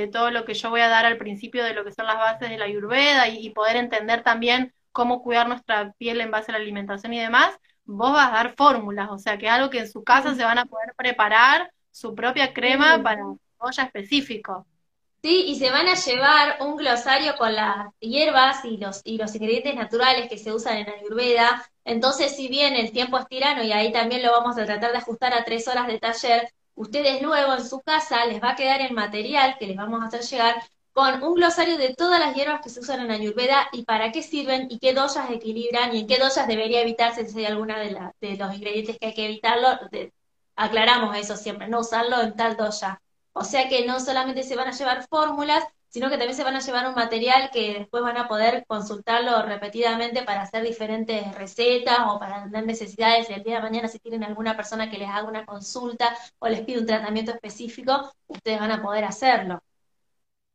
todo 0.09 0.31
lo 0.31 0.45
que 0.45 0.55
yo 0.55 0.71
voy 0.71 0.81
a 0.81 0.89
dar 0.89 1.07
al 1.07 1.17
principio 1.17 1.65
de 1.65 1.73
lo 1.73 1.85
que 1.85 1.93
son 1.93 2.07
las 2.07 2.17
bases 2.17 2.51
de 2.51 2.59
la 2.59 2.67
ayurveda 2.67 3.29
y, 3.29 3.51
poder 3.51 3.77
entender 3.77 4.23
también 4.23 4.75
cómo 4.93 5.23
cuidar 5.23 5.49
nuestra 5.49 5.93
piel 5.93 6.21
en 6.21 6.31
base 6.31 6.51
a 6.51 6.55
la 6.55 6.59
alimentación 6.59 7.13
y 7.15 7.21
demás, 7.21 7.59
vos 7.85 8.13
vas 8.13 8.29
a 8.29 8.35
dar 8.35 8.55
fórmulas, 8.57 9.09
o 9.11 9.19
sea 9.19 9.39
que 9.39 9.49
algo 9.49 9.71
que 9.71 9.81
en 9.81 9.89
su 9.91 10.03
casa 10.03 10.35
se 10.35 10.45
van 10.45 10.59
a 10.59 10.67
poder 10.67 10.95
preparar 10.97 11.71
su 11.91 12.15
propia 12.15 12.53
crema 12.53 13.03
para 13.03 13.25
un 13.27 13.41
olla 13.59 13.85
específico. 13.85 14.67
Sí, 15.23 15.45
y 15.49 15.57
se 15.59 15.71
van 15.71 15.89
a 15.89 15.95
llevar 15.95 16.59
un 16.61 16.77
glosario 16.77 17.37
con 17.37 17.55
las 17.55 17.89
hierbas 17.99 18.65
y 18.65 18.77
los, 18.77 19.01
y 19.05 19.19
los 19.19 19.35
ingredientes 19.35 19.75
naturales 19.75 20.29
que 20.29 20.39
se 20.39 20.53
usan 20.53 20.77
en 20.79 20.89
Ayurveda. 20.89 21.65
Entonces, 21.85 22.37
si 22.37 22.47
bien 22.49 22.75
el 22.77 22.93
tiempo 22.93 23.19
es 23.19 23.27
tirano 23.27 23.63
y 23.65 23.73
ahí 23.73 23.91
también 23.93 24.23
lo 24.23 24.31
vamos 24.31 24.57
a 24.57 24.65
tratar 24.65 24.93
de 24.93 24.99
ajustar 24.99 25.35
a 25.35 25.45
tres 25.45 25.67
horas 25.67 25.89
de 25.89 25.99
taller, 25.99 26.49
ustedes 26.77 27.23
luego 27.23 27.55
en 27.55 27.67
su 27.67 27.81
casa 27.81 28.25
les 28.27 28.41
va 28.43 28.51
a 28.51 28.57
quedar 28.57 28.81
el 28.83 28.93
material 28.93 29.57
que 29.59 29.67
les 29.67 29.77
vamos 29.77 30.03
a 30.03 30.07
hacer 30.07 30.23
llegar 30.23 30.63
con 30.93 31.23
un 31.23 31.35
glosario 31.35 31.77
de 31.77 31.95
todas 31.95 32.21
las 32.21 32.35
hierbas 32.35 32.61
que 32.63 32.71
se 32.71 32.81
usan 32.81 33.01
en 33.01 33.11
Ayurveda 33.11 33.69
y 33.73 33.85
para 33.85 34.13
qué 34.13 34.23
sirven 34.23 34.69
y 34.71 34.79
qué 34.79 34.95
dosas 34.95 35.31
equilibran 35.31 35.95
y 35.95 36.01
en 36.01 36.07
qué 36.07 36.19
dosas 36.19 36.47
debería 36.47 36.81
evitarse 36.83 37.27
si 37.29 37.39
hay 37.41 37.47
alguna 37.47 37.79
de, 37.81 37.99
de 38.21 38.37
los 38.37 38.55
ingredientes 38.55 38.97
que 38.99 39.07
hay 39.07 39.15
que 39.15 39.25
evitarlo. 39.27 39.69
aclaramos 40.57 41.17
eso 41.17 41.37
siempre, 41.37 41.69
no 41.69 41.81
usarlo 41.81 42.21
en 42.23 42.35
tal 42.37 42.57
dosa. 42.57 43.01
O 43.39 43.45
sea 43.45 43.69
que 43.69 43.85
no 43.85 44.01
solamente 44.01 44.43
se 44.45 44.57
van 44.57 44.69
a 44.69 44.73
llevar 44.73 45.07
fórmulas, 45.09 45.63
sino 45.89 46.09
que 46.09 46.17
también 46.17 46.35
se 46.35 46.43
van 46.43 46.57
a 46.57 46.61
llevar 46.61 46.89
un 46.89 46.95
material 46.95 47.51
que 47.53 47.75
después 47.81 48.03
van 48.03 48.17
a 48.17 48.29
poder 48.29 48.65
consultarlo 48.67 49.43
repetidamente 49.43 50.23
para 50.23 50.41
hacer 50.41 50.63
diferentes 50.63 51.35
recetas 51.35 51.99
o 52.07 52.19
para 52.19 52.45
tener 52.45 52.65
necesidades. 52.65 53.29
el 53.29 53.43
día 53.43 53.57
de 53.57 53.61
mañana, 53.61 53.89
si 53.89 53.99
tienen 53.99 54.25
alguna 54.25 54.57
persona 54.57 54.89
que 54.89 54.97
les 54.97 55.11
haga 55.11 55.29
una 55.29 55.45
consulta 55.45 56.17
o 56.39 56.49
les 56.49 56.63
pide 56.63 56.81
un 56.81 56.87
tratamiento 56.87 57.31
específico, 57.31 58.11
ustedes 58.27 58.59
van 58.59 58.71
a 58.71 58.81
poder 58.83 59.05
hacerlo. 59.05 59.63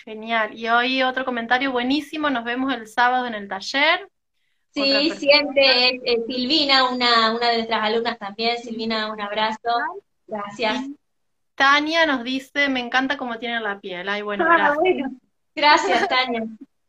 Genial. 0.09 0.57
Y 0.57 0.67
hoy 0.69 1.03
otro 1.03 1.23
comentario 1.23 1.71
buenísimo, 1.71 2.31
nos 2.31 2.43
vemos 2.43 2.73
el 2.73 2.87
sábado 2.87 3.27
en 3.27 3.35
el 3.35 3.47
taller. 3.47 4.09
Sí, 4.73 5.11
siempre 5.11 6.01
Silvina, 6.25 6.89
una, 6.89 7.31
una 7.31 7.49
de 7.49 7.57
nuestras 7.57 7.83
alumnas 7.83 8.17
también. 8.17 8.57
Silvina, 8.57 9.13
un 9.13 9.21
abrazo. 9.21 9.69
Gracias. 10.25 10.83
Tania 11.53 12.07
nos 12.07 12.23
dice, 12.23 12.69
me 12.69 12.79
encanta 12.79 13.17
cómo 13.17 13.37
tiene 13.37 13.59
la 13.59 13.79
piel. 13.79 14.09
Ay, 14.09 14.23
bueno, 14.23 14.47
ah, 14.49 14.73
gracias. 14.73 15.11
Gracias, 15.53 16.07
Tania. 16.07 16.41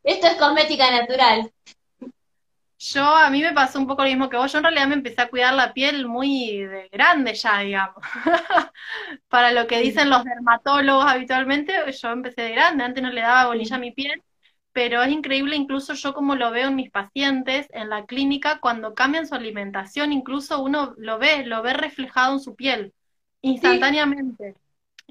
Esto 0.03 0.25
es 0.25 0.35
cosmética 0.37 0.89
natural. 0.89 1.51
Yo, 2.83 3.03
a 3.03 3.29
mí 3.29 3.41
me 3.43 3.53
pasó 3.53 3.77
un 3.77 3.85
poco 3.85 4.01
lo 4.01 4.09
mismo 4.09 4.27
que 4.27 4.37
vos. 4.37 4.51
Yo 4.51 4.57
en 4.57 4.63
realidad 4.63 4.87
me 4.87 4.95
empecé 4.95 5.21
a 5.21 5.29
cuidar 5.29 5.53
la 5.53 5.71
piel 5.71 6.07
muy 6.07 6.63
de 6.63 6.89
grande 6.91 7.35
ya, 7.35 7.59
digamos. 7.59 8.03
Para 9.29 9.51
lo 9.51 9.67
que 9.67 9.79
dicen 9.79 10.09
los 10.09 10.23
dermatólogos 10.23 11.05
habitualmente, 11.05 11.73
yo 11.91 12.09
empecé 12.09 12.41
de 12.41 12.51
grande. 12.51 12.83
Antes 12.83 13.03
no 13.03 13.11
le 13.11 13.21
daba 13.21 13.47
bolilla 13.47 13.75
a 13.75 13.79
mi 13.79 13.91
piel. 13.91 14.23
Pero 14.73 15.03
es 15.03 15.11
increíble 15.11 15.55
incluso 15.55 15.93
yo 15.93 16.13
como 16.13 16.35
lo 16.35 16.49
veo 16.49 16.69
en 16.69 16.75
mis 16.75 16.89
pacientes 16.89 17.67
en 17.71 17.89
la 17.89 18.05
clínica, 18.05 18.59
cuando 18.59 18.95
cambian 18.95 19.27
su 19.27 19.35
alimentación, 19.35 20.13
incluso 20.13 20.63
uno 20.63 20.95
lo 20.97 21.19
ve, 21.19 21.45
lo 21.45 21.61
ve 21.61 21.73
reflejado 21.73 22.33
en 22.33 22.39
su 22.39 22.55
piel, 22.55 22.93
instantáneamente. 23.41 24.55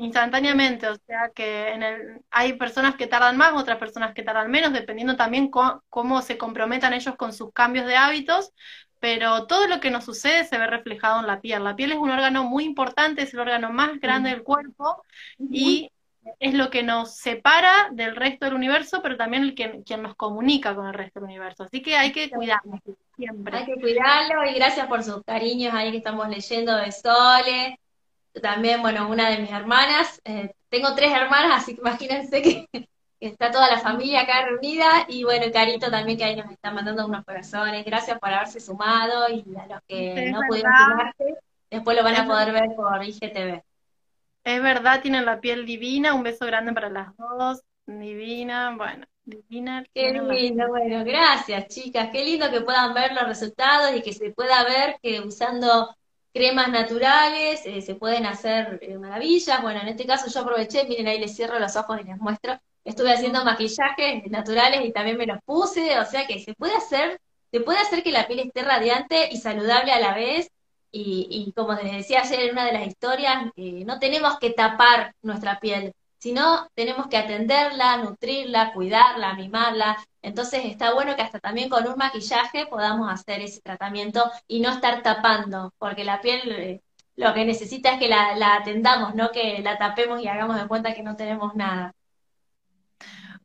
Instantáneamente, 0.00 0.88
o 0.88 0.96
sea 1.06 1.30
que 1.34 1.68
en 1.68 1.82
el, 1.82 2.22
hay 2.30 2.54
personas 2.54 2.94
que 2.94 3.06
tardan 3.06 3.36
más, 3.36 3.52
otras 3.52 3.76
personas 3.76 4.14
que 4.14 4.22
tardan 4.22 4.50
menos, 4.50 4.72
dependiendo 4.72 5.14
también 5.14 5.50
cómo 5.50 6.22
se 6.22 6.38
comprometan 6.38 6.94
ellos 6.94 7.16
con 7.16 7.34
sus 7.34 7.52
cambios 7.52 7.84
de 7.84 7.96
hábitos, 7.96 8.54
pero 8.98 9.46
todo 9.46 9.66
lo 9.66 9.78
que 9.78 9.90
nos 9.90 10.06
sucede 10.06 10.44
se 10.44 10.56
ve 10.56 10.66
reflejado 10.66 11.20
en 11.20 11.26
la 11.26 11.42
piel. 11.42 11.64
La 11.64 11.76
piel 11.76 11.92
es 11.92 11.98
un 11.98 12.10
órgano 12.10 12.44
muy 12.44 12.64
importante, 12.64 13.22
es 13.22 13.34
el 13.34 13.40
órgano 13.40 13.72
más 13.72 14.00
grande 14.00 14.30
del 14.30 14.42
cuerpo 14.42 15.02
y 15.50 15.90
es 16.38 16.54
lo 16.54 16.70
que 16.70 16.82
nos 16.82 17.16
separa 17.16 17.90
del 17.92 18.16
resto 18.16 18.46
del 18.46 18.54
universo, 18.54 19.00
pero 19.02 19.18
también 19.18 19.42
el 19.42 19.54
que, 19.54 19.82
quien 19.84 20.02
nos 20.02 20.14
comunica 20.14 20.74
con 20.74 20.86
el 20.86 20.94
resto 20.94 21.20
del 21.20 21.28
universo. 21.28 21.64
Así 21.64 21.82
que 21.82 21.96
hay 21.96 22.12
que 22.12 22.30
cuidarlo 22.30 22.78
siempre. 23.16 23.58
Hay 23.58 23.66
que 23.66 23.74
cuidarlo 23.74 24.44
y 24.44 24.54
gracias 24.54 24.86
por 24.86 25.02
sus 25.02 25.22
cariños 25.24 25.74
ahí 25.74 25.90
que 25.90 25.98
estamos 25.98 26.28
leyendo 26.28 26.76
de 26.76 26.92
Sole, 26.92 27.79
también, 28.42 28.82
bueno, 28.82 29.08
una 29.08 29.30
de 29.30 29.38
mis 29.38 29.50
hermanas, 29.50 30.20
eh, 30.24 30.54
tengo 30.68 30.94
tres 30.94 31.12
hermanas, 31.12 31.62
así 31.62 31.74
que 31.74 31.80
imagínense 31.80 32.42
que, 32.42 32.88
está 33.20 33.50
toda 33.50 33.68
la 33.68 33.78
familia 33.78 34.22
acá 34.22 34.46
reunida, 34.46 35.06
y 35.08 35.24
bueno, 35.24 35.46
Carito 35.52 35.90
también 35.90 36.16
que 36.16 36.24
ahí 36.24 36.36
nos 36.36 36.50
está 36.50 36.70
mandando 36.70 37.06
unos 37.06 37.24
corazones, 37.24 37.84
gracias 37.84 38.18
por 38.18 38.30
haberse 38.30 38.60
sumado, 38.60 39.28
y 39.28 39.44
a 39.56 39.66
los 39.66 39.82
que 39.86 40.30
no 40.32 40.40
pudieron 40.48 40.72
sumarse, 40.72 41.34
después 41.70 41.96
lo 41.96 42.04
van 42.04 42.16
a 42.16 42.26
poder 42.26 42.52
ver 42.52 42.74
por 42.74 43.04
IGTV. 43.04 43.62
Es 44.42 44.62
verdad, 44.62 45.02
tienen 45.02 45.26
la 45.26 45.38
piel 45.38 45.66
divina, 45.66 46.14
un 46.14 46.22
beso 46.22 46.46
grande 46.46 46.72
para 46.72 46.88
las 46.88 47.14
dos, 47.16 47.62
divina, 47.86 48.74
bueno. 48.76 49.06
Divina, 49.22 49.84
Qué 49.94 50.12
lindo, 50.12 50.66
bueno, 50.68 51.04
gracias 51.04 51.68
chicas, 51.68 52.08
qué 52.10 52.24
lindo 52.24 52.50
que 52.50 52.62
puedan 52.62 52.94
ver 52.94 53.12
los 53.12 53.28
resultados 53.28 53.94
y 53.94 54.02
que 54.02 54.12
se 54.12 54.30
pueda 54.30 54.64
ver 54.64 54.96
que 55.02 55.20
usando 55.20 55.94
cremas 56.32 56.68
naturales, 56.70 57.62
eh, 57.64 57.82
se 57.82 57.94
pueden 57.94 58.26
hacer 58.26 58.78
eh, 58.82 58.98
maravillas. 58.98 59.62
Bueno, 59.62 59.80
en 59.80 59.88
este 59.88 60.06
caso 60.06 60.30
yo 60.30 60.40
aproveché, 60.40 60.84
miren 60.84 61.08
ahí 61.08 61.18
les 61.18 61.34
cierro 61.36 61.58
los 61.58 61.76
ojos 61.76 62.00
y 62.00 62.04
les 62.04 62.18
muestro. 62.18 62.58
Estuve 62.84 63.12
haciendo 63.12 63.44
maquillajes 63.44 64.30
naturales 64.30 64.84
y 64.84 64.92
también 64.92 65.18
me 65.18 65.26
los 65.26 65.38
puse, 65.44 65.98
o 65.98 66.04
sea 66.06 66.26
que 66.26 66.38
se 66.40 66.54
puede 66.54 66.74
hacer, 66.76 67.20
se 67.52 67.60
puede 67.60 67.78
hacer 67.78 68.02
que 68.02 68.12
la 68.12 68.26
piel 68.26 68.40
esté 68.40 68.62
radiante 68.62 69.28
y 69.30 69.36
saludable 69.38 69.92
a 69.92 70.00
la 70.00 70.14
vez. 70.14 70.50
Y, 70.92 71.28
y 71.30 71.52
como 71.52 71.74
les 71.74 71.92
decía 71.92 72.22
ayer 72.22 72.40
en 72.40 72.52
una 72.52 72.64
de 72.66 72.72
las 72.72 72.86
historias, 72.86 73.44
eh, 73.56 73.84
no 73.86 73.98
tenemos 74.00 74.38
que 74.38 74.50
tapar 74.50 75.14
nuestra 75.22 75.60
piel, 75.60 75.92
sino 76.20 76.68
tenemos 76.74 77.08
que 77.08 77.16
atenderla, 77.16 77.96
nutrirla, 77.96 78.72
cuidarla, 78.72 79.34
mimarla. 79.34 79.96
Entonces 80.22 80.66
está 80.66 80.92
bueno 80.92 81.16
que 81.16 81.22
hasta 81.22 81.40
también 81.40 81.70
con 81.70 81.88
un 81.88 81.96
maquillaje 81.96 82.66
podamos 82.66 83.10
hacer 83.10 83.40
ese 83.40 83.60
tratamiento 83.62 84.30
y 84.46 84.60
no 84.60 84.70
estar 84.70 85.02
tapando, 85.02 85.72
porque 85.78 86.04
la 86.04 86.20
piel 86.20 86.52
eh, 86.52 86.82
lo 87.16 87.32
que 87.32 87.44
necesita 87.46 87.94
es 87.94 87.98
que 87.98 88.08
la, 88.08 88.54
atendamos, 88.54 89.14
no 89.14 89.30
que 89.30 89.60
la 89.62 89.78
tapemos 89.78 90.22
y 90.22 90.28
hagamos 90.28 90.60
de 90.60 90.68
cuenta 90.68 90.94
que 90.94 91.02
no 91.02 91.16
tenemos 91.16 91.54
nada. 91.54 91.94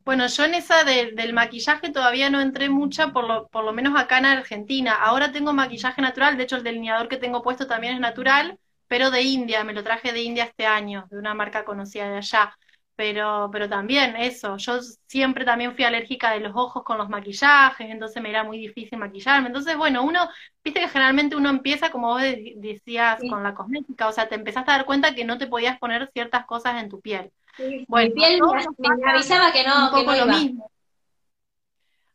Bueno, 0.03 0.27
yo 0.27 0.43
en 0.43 0.53
esa 0.53 0.83
del 0.83 1.33
maquillaje 1.33 1.89
todavía 1.89 2.29
no 2.29 2.39
entré 2.39 2.69
mucha, 2.69 3.11
por 3.11 3.23
lo, 3.25 3.47
por 3.47 3.63
lo 3.63 3.73
menos 3.73 3.99
acá 3.99 4.19
en 4.19 4.25
Argentina. 4.25 4.93
Ahora 4.93 5.31
tengo 5.31 5.51
maquillaje 5.51 6.01
natural, 6.01 6.37
de 6.37 6.43
hecho 6.43 6.57
el 6.57 6.63
delineador 6.63 7.07
que 7.07 7.17
tengo 7.17 7.41
puesto 7.41 7.65
también 7.65 7.95
es 7.95 7.99
natural, 7.99 8.59
pero 8.87 9.09
de 9.09 9.23
India, 9.23 9.63
me 9.63 9.73
lo 9.73 9.83
traje 9.83 10.13
de 10.13 10.21
India 10.21 10.43
este 10.43 10.67
año, 10.67 11.07
de 11.09 11.17
una 11.17 11.33
marca 11.33 11.65
conocida 11.65 12.07
de 12.07 12.17
allá 12.17 12.55
pero, 12.95 13.49
pero 13.51 13.67
también 13.67 14.15
eso, 14.15 14.55
yo 14.57 14.79
siempre 15.07 15.43
también 15.43 15.75
fui 15.75 15.83
alérgica 15.83 16.31
de 16.31 16.39
los 16.39 16.53
ojos 16.55 16.83
con 16.83 16.97
los 16.97 17.09
maquillajes, 17.09 17.89
entonces 17.89 18.21
me 18.21 18.29
era 18.29 18.43
muy 18.43 18.57
difícil 18.57 18.97
maquillarme. 18.97 19.47
Entonces, 19.47 19.77
bueno, 19.77 20.03
uno, 20.03 20.29
viste 20.63 20.79
que 20.79 20.87
generalmente 20.87 21.35
uno 21.35 21.49
empieza, 21.49 21.91
como 21.91 22.07
vos 22.07 22.21
decías, 22.21 23.19
con 23.29 23.43
la 23.43 23.53
cosmética, 23.53 24.07
o 24.07 24.11
sea, 24.11 24.29
te 24.29 24.35
empezaste 24.35 24.71
a 24.71 24.77
dar 24.77 24.85
cuenta 24.85 25.13
que 25.13 25.25
no 25.25 25.37
te 25.37 25.47
podías 25.47 25.77
poner 25.77 26.09
ciertas 26.13 26.45
cosas 26.45 26.81
en 26.81 26.89
tu 26.89 27.01
piel. 27.01 27.31
bueno, 27.87 28.13
piel 28.13 28.41
me, 28.77 29.11
avisaba 29.11 29.51
que 29.51 29.63
no, 29.65 29.85
un 29.85 29.91
poco 29.91 30.13
lo 30.13 30.25
mismo. 30.27 30.71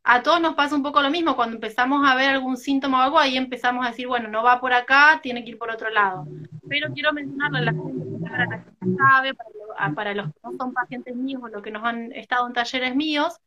A 0.03 0.23
todos 0.23 0.41
nos 0.41 0.55
pasa 0.55 0.75
un 0.75 0.83
poco 0.83 1.03
lo 1.03 1.11
mismo, 1.11 1.37
cuando 1.37 1.57
empezamos 1.57 2.09
a 2.09 2.15
ver 2.15 2.31
algún 2.31 2.57
síntoma 2.57 3.01
o 3.01 3.03
algo, 3.03 3.19
ahí 3.19 3.37
empezamos 3.37 3.85
a 3.85 3.91
decir, 3.91 4.07
bueno, 4.07 4.29
no 4.29 4.43
va 4.43 4.59
por 4.59 4.73
acá, 4.73 5.21
tiene 5.23 5.45
que 5.45 5.51
ir 5.51 5.59
por 5.59 5.71
otro 5.71 5.91
lado. 5.91 6.27
Pero 6.67 6.91
quiero 6.95 7.13
mencionarle 7.13 7.59
a 7.59 7.63
la 7.63 7.73
gente 7.73 8.10
para 8.31 8.47
la 8.47 8.65
que 8.65 8.71
sabe, 8.97 9.35
para 9.35 9.51
para 9.95 10.15
los 10.15 10.27
que 10.27 10.41
no 10.43 10.57
son 10.59 10.73
pacientes 10.73 11.15
míos 11.17 11.41
o 11.43 11.49
los 11.49 11.63
que 11.63 11.71
nos 11.71 11.85
han 11.85 12.13
estado 12.13 12.47
en 12.47 12.53
talleres 12.53 12.95
míos, 12.95 13.39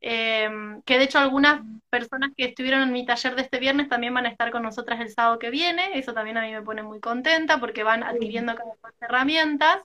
em, 0.00 0.82
que 0.82 0.98
de 0.98 1.04
hecho 1.04 1.18
algunas 1.18 1.60
personas 1.90 2.30
que 2.36 2.46
estuvieron 2.46 2.82
en 2.82 2.92
mi 2.92 3.04
taller 3.04 3.34
de 3.34 3.42
este 3.42 3.58
viernes 3.58 3.88
también 3.88 4.14
van 4.14 4.26
a 4.26 4.30
estar 4.30 4.50
con 4.50 4.62
nosotras 4.62 5.00
el 5.00 5.10
sábado 5.10 5.38
que 5.38 5.50
viene, 5.50 5.98
eso 5.98 6.14
también 6.14 6.38
a 6.38 6.42
mí 6.42 6.52
me 6.52 6.62
pone 6.62 6.82
muy 6.82 7.00
contenta 7.00 7.58
porque 7.58 7.82
van 7.82 8.02
adquiriendo 8.02 8.54
cada 8.54 8.70
vez 8.70 8.82
más 8.82 8.94
herramientas, 9.00 9.78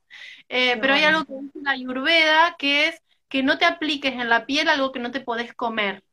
eh, 0.49 0.77
pero 0.79 0.93
hay 0.93 1.03
algo 1.03 1.25
que 1.25 1.33
dice 1.33 1.59
la 1.61 1.71
Ayurveda 1.71 2.55
que 2.57 2.87
es 2.87 3.01
que 3.29 3.43
no 3.43 3.57
te 3.57 3.65
apliques 3.65 4.13
en 4.13 4.29
la 4.29 4.45
piel 4.45 4.69
algo 4.69 4.91
que 4.91 4.99
no 4.99 5.11
te 5.11 5.19
podés 5.19 5.53
comer. 5.53 6.03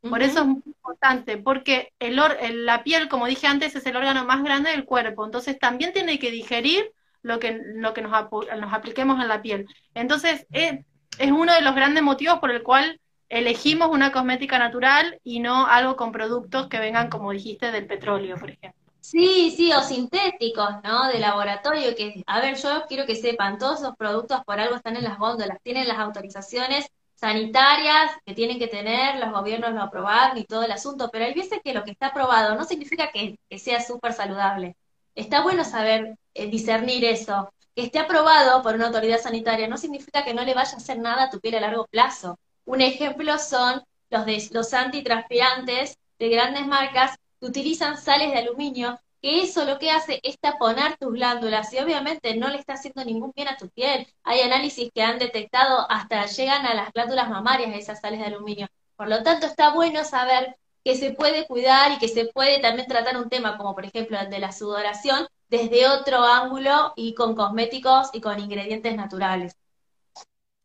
Por 0.00 0.22
eso 0.22 0.40
es 0.40 0.46
muy 0.46 0.62
importante, 0.64 1.38
porque 1.38 1.92
el 1.98 2.16
la 2.64 2.84
piel, 2.84 3.08
como 3.08 3.26
dije 3.26 3.48
antes, 3.48 3.74
es 3.74 3.84
el 3.84 3.96
órgano 3.96 4.24
más 4.24 4.44
grande 4.44 4.70
del 4.70 4.84
cuerpo, 4.84 5.24
entonces 5.24 5.58
también 5.58 5.92
tiene 5.92 6.20
que 6.20 6.30
digerir 6.30 6.92
lo 7.22 7.38
que, 7.38 7.60
lo 7.74 7.94
que 7.94 8.02
nos, 8.02 8.12
nos 8.12 8.72
apliquemos 8.72 9.20
en 9.20 9.28
la 9.28 9.42
piel. 9.42 9.66
Entonces, 9.94 10.46
es, 10.52 10.80
es 11.18 11.32
uno 11.32 11.52
de 11.52 11.62
los 11.62 11.74
grandes 11.74 12.02
motivos 12.02 12.38
por 12.38 12.50
el 12.50 12.62
cual 12.62 13.00
elegimos 13.28 13.88
una 13.90 14.12
cosmética 14.12 14.58
natural 14.58 15.20
y 15.22 15.40
no 15.40 15.66
algo 15.66 15.96
con 15.96 16.12
productos 16.12 16.68
que 16.68 16.78
vengan, 16.78 17.10
como 17.10 17.32
dijiste, 17.32 17.70
del 17.72 17.86
petróleo, 17.86 18.36
por 18.38 18.50
ejemplo. 18.50 18.78
Sí, 19.00 19.54
sí, 19.56 19.72
o 19.72 19.80
sintéticos, 19.80 20.68
¿no? 20.84 21.08
De 21.08 21.18
laboratorio, 21.18 21.94
que, 21.96 22.22
a 22.26 22.40
ver, 22.40 22.56
yo 22.56 22.84
quiero 22.88 23.06
que 23.06 23.16
sepan, 23.16 23.58
todos 23.58 23.80
esos 23.80 23.96
productos 23.96 24.42
por 24.44 24.60
algo 24.60 24.76
están 24.76 24.96
en 24.96 25.04
las 25.04 25.18
góndolas, 25.18 25.58
tienen 25.62 25.88
las 25.88 25.98
autorizaciones 25.98 26.86
sanitarias 27.14 28.10
que 28.26 28.34
tienen 28.34 28.58
que 28.58 28.68
tener, 28.68 29.18
los 29.18 29.32
gobiernos 29.32 29.72
lo 29.72 29.82
aprobaron 29.82 30.38
y 30.38 30.44
todo 30.44 30.62
el 30.62 30.72
asunto, 30.72 31.08
pero 31.10 31.24
hay 31.24 31.34
veces 31.34 31.60
que 31.64 31.72
lo 31.72 31.84
que 31.84 31.90
está 31.92 32.08
aprobado 32.08 32.54
no 32.54 32.64
significa 32.64 33.10
que, 33.10 33.38
que 33.48 33.58
sea 33.58 33.80
súper 33.80 34.12
saludable. 34.12 34.76
Está 35.18 35.42
bueno 35.42 35.64
saber 35.64 36.16
eh, 36.32 36.46
discernir 36.46 37.04
eso. 37.04 37.52
Que 37.74 37.82
esté 37.82 37.98
aprobado 37.98 38.62
por 38.62 38.76
una 38.76 38.86
autoridad 38.86 39.20
sanitaria 39.20 39.66
no 39.66 39.76
significa 39.76 40.24
que 40.24 40.32
no 40.32 40.44
le 40.44 40.54
vaya 40.54 40.74
a 40.74 40.76
hacer 40.76 40.96
nada 41.00 41.24
a 41.24 41.30
tu 41.30 41.40
piel 41.40 41.56
a 41.56 41.60
largo 41.60 41.88
plazo. 41.88 42.38
Un 42.64 42.82
ejemplo 42.82 43.36
son 43.40 43.82
los, 44.10 44.26
de, 44.26 44.48
los 44.52 44.72
antitranspirantes 44.74 45.98
de 46.20 46.28
grandes 46.28 46.68
marcas 46.68 47.16
que 47.40 47.46
utilizan 47.46 47.98
sales 47.98 48.30
de 48.30 48.38
aluminio, 48.38 49.00
que 49.20 49.42
eso 49.42 49.64
lo 49.64 49.80
que 49.80 49.90
hace 49.90 50.20
es 50.22 50.38
taponar 50.38 50.96
tus 50.98 51.12
glándulas 51.12 51.72
y 51.72 51.78
obviamente 51.80 52.36
no 52.36 52.48
le 52.48 52.58
está 52.58 52.74
haciendo 52.74 53.04
ningún 53.04 53.32
bien 53.34 53.48
a 53.48 53.56
tu 53.56 53.68
piel. 53.70 54.06
Hay 54.22 54.42
análisis 54.42 54.88
que 54.94 55.02
han 55.02 55.18
detectado 55.18 55.90
hasta 55.90 56.26
llegan 56.26 56.64
a 56.64 56.74
las 56.74 56.92
glándulas 56.92 57.28
mamarias 57.28 57.74
esas 57.74 58.00
sales 58.00 58.20
de 58.20 58.26
aluminio. 58.26 58.68
Por 58.94 59.08
lo 59.08 59.24
tanto, 59.24 59.46
está 59.46 59.74
bueno 59.74 60.04
saber 60.04 60.56
que 60.88 60.96
se 60.96 61.10
puede 61.10 61.46
cuidar 61.46 61.92
y 61.92 61.98
que 61.98 62.08
se 62.08 62.24
puede 62.32 62.60
también 62.60 62.88
tratar 62.88 63.18
un 63.18 63.28
tema 63.28 63.58
como 63.58 63.74
por 63.74 63.84
ejemplo 63.84 64.18
el 64.18 64.30
de 64.30 64.38
la 64.38 64.52
sudoración 64.52 65.26
desde 65.50 65.86
otro 65.86 66.24
ángulo 66.24 66.94
y 66.96 67.12
con 67.12 67.34
cosméticos 67.34 68.08
y 68.14 68.22
con 68.22 68.40
ingredientes 68.40 68.96
naturales. 68.96 69.54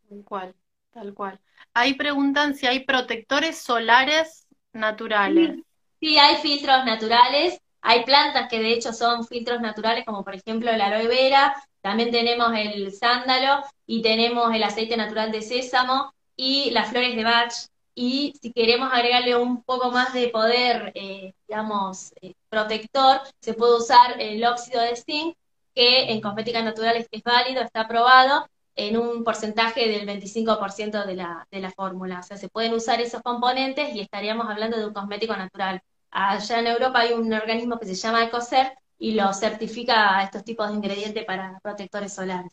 Tal 0.07 0.23
cual, 0.23 0.55
tal 0.93 1.13
cual. 1.13 1.41
Ahí 1.73 1.95
preguntan 1.95 2.55
si 2.55 2.67
hay 2.67 2.85
protectores 2.85 3.57
solares 3.57 4.47
naturales. 4.71 5.59
Sí, 5.99 6.17
hay 6.17 6.37
filtros 6.37 6.85
naturales, 6.85 7.59
hay 7.81 8.05
plantas 8.05 8.47
que 8.47 8.59
de 8.59 8.71
hecho 8.71 8.93
son 8.93 9.27
filtros 9.27 9.59
naturales, 9.59 10.05
como 10.05 10.23
por 10.23 10.35
ejemplo 10.35 10.71
la 10.71 10.85
aloe 10.85 11.09
vera, 11.09 11.53
también 11.81 12.11
tenemos 12.11 12.53
el 12.55 12.93
sándalo 12.93 13.61
y 13.85 14.01
tenemos 14.01 14.55
el 14.55 14.63
aceite 14.63 14.95
natural 14.95 15.33
de 15.33 15.41
sésamo 15.41 16.13
y 16.37 16.71
las 16.71 16.91
flores 16.91 17.13
de 17.13 17.25
Bach, 17.25 17.53
y 17.95 18.33
si 18.41 18.51
queremos 18.53 18.89
agregarle 18.91 19.35
un 19.35 19.63
poco 19.63 19.91
más 19.91 20.13
de 20.13 20.29
poder, 20.29 20.91
eh, 20.95 21.33
digamos, 21.47 22.13
eh, 22.21 22.33
protector, 22.49 23.21
se 23.39 23.53
puede 23.53 23.77
usar 23.77 24.19
el 24.21 24.43
óxido 24.45 24.81
de 24.81 24.95
zinc, 24.95 25.35
que 25.75 26.11
en 26.11 26.21
cosmética 26.21 26.61
natural 26.61 27.07
es, 27.11 27.23
válido, 27.23 27.61
está 27.61 27.81
aprobado 27.81 28.47
en 28.75 28.97
un 28.97 29.23
porcentaje 29.23 29.87
del 29.89 30.05
25% 30.05 31.05
de 31.05 31.15
la, 31.15 31.47
de 31.51 31.59
la 31.59 31.71
fórmula. 31.71 32.19
O 32.19 32.23
sea, 32.23 32.37
se 32.37 32.49
pueden 32.49 32.73
usar 32.73 33.01
esos 33.01 33.21
componentes 33.21 33.93
y 33.95 34.01
estaríamos 34.01 34.47
hablando 34.49 34.77
de 34.77 34.87
un 34.87 34.93
cosmético 34.93 35.35
natural. 35.35 35.81
Allá 36.11 36.59
en 36.59 36.67
Europa 36.67 36.99
hay 37.01 37.13
un 37.13 37.31
organismo 37.33 37.79
que 37.79 37.85
se 37.87 37.95
llama 37.95 38.23
ECOCER 38.25 38.73
y 38.97 39.13
lo 39.15 39.33
certifica 39.33 40.17
a 40.17 40.23
estos 40.23 40.43
tipos 40.43 40.69
de 40.69 40.75
ingredientes 40.75 41.25
para 41.25 41.59
protectores 41.61 42.13
solares. 42.13 42.51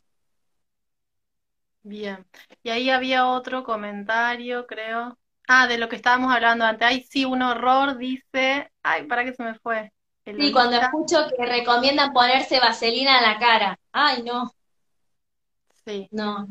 Bien, 1.82 2.26
y 2.62 2.70
ahí 2.70 2.88
había 2.90 3.26
otro 3.28 3.64
comentario, 3.64 4.66
creo. 4.66 5.18
Ah, 5.52 5.66
de 5.66 5.78
lo 5.78 5.88
que 5.88 5.96
estábamos 5.96 6.32
hablando 6.32 6.64
antes. 6.64 6.86
Ay, 6.86 7.04
sí, 7.10 7.24
un 7.24 7.42
horror, 7.42 7.98
dice. 7.98 8.70
Ay, 8.84 9.06
¿para 9.06 9.24
qué 9.24 9.32
se 9.32 9.42
me 9.42 9.54
fue? 9.54 9.92
sí, 10.24 10.52
cuando 10.52 10.76
escucho 10.76 11.26
que 11.36 11.44
recomiendan 11.44 12.12
ponerse 12.12 12.60
vaselina 12.60 13.18
en 13.18 13.24
la 13.24 13.38
cara. 13.40 13.80
Ay, 13.90 14.22
no. 14.22 14.52
Sí. 15.84 16.06
No. 16.12 16.46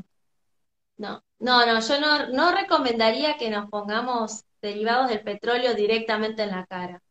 No, 0.97 1.23
no, 1.39 1.65
no, 1.65 1.79
yo 1.79 1.99
no, 2.01 2.27
no 2.27 2.51
recomendaría 2.51 3.37
que 3.37 3.49
nos 3.49 3.69
pongamos 3.69 4.43
derivados 4.61 5.07
del 5.07 5.21
petróleo 5.21 5.75
directamente 5.75 6.43
en 6.43 6.49
la 6.49 6.65
cara. 6.65 7.01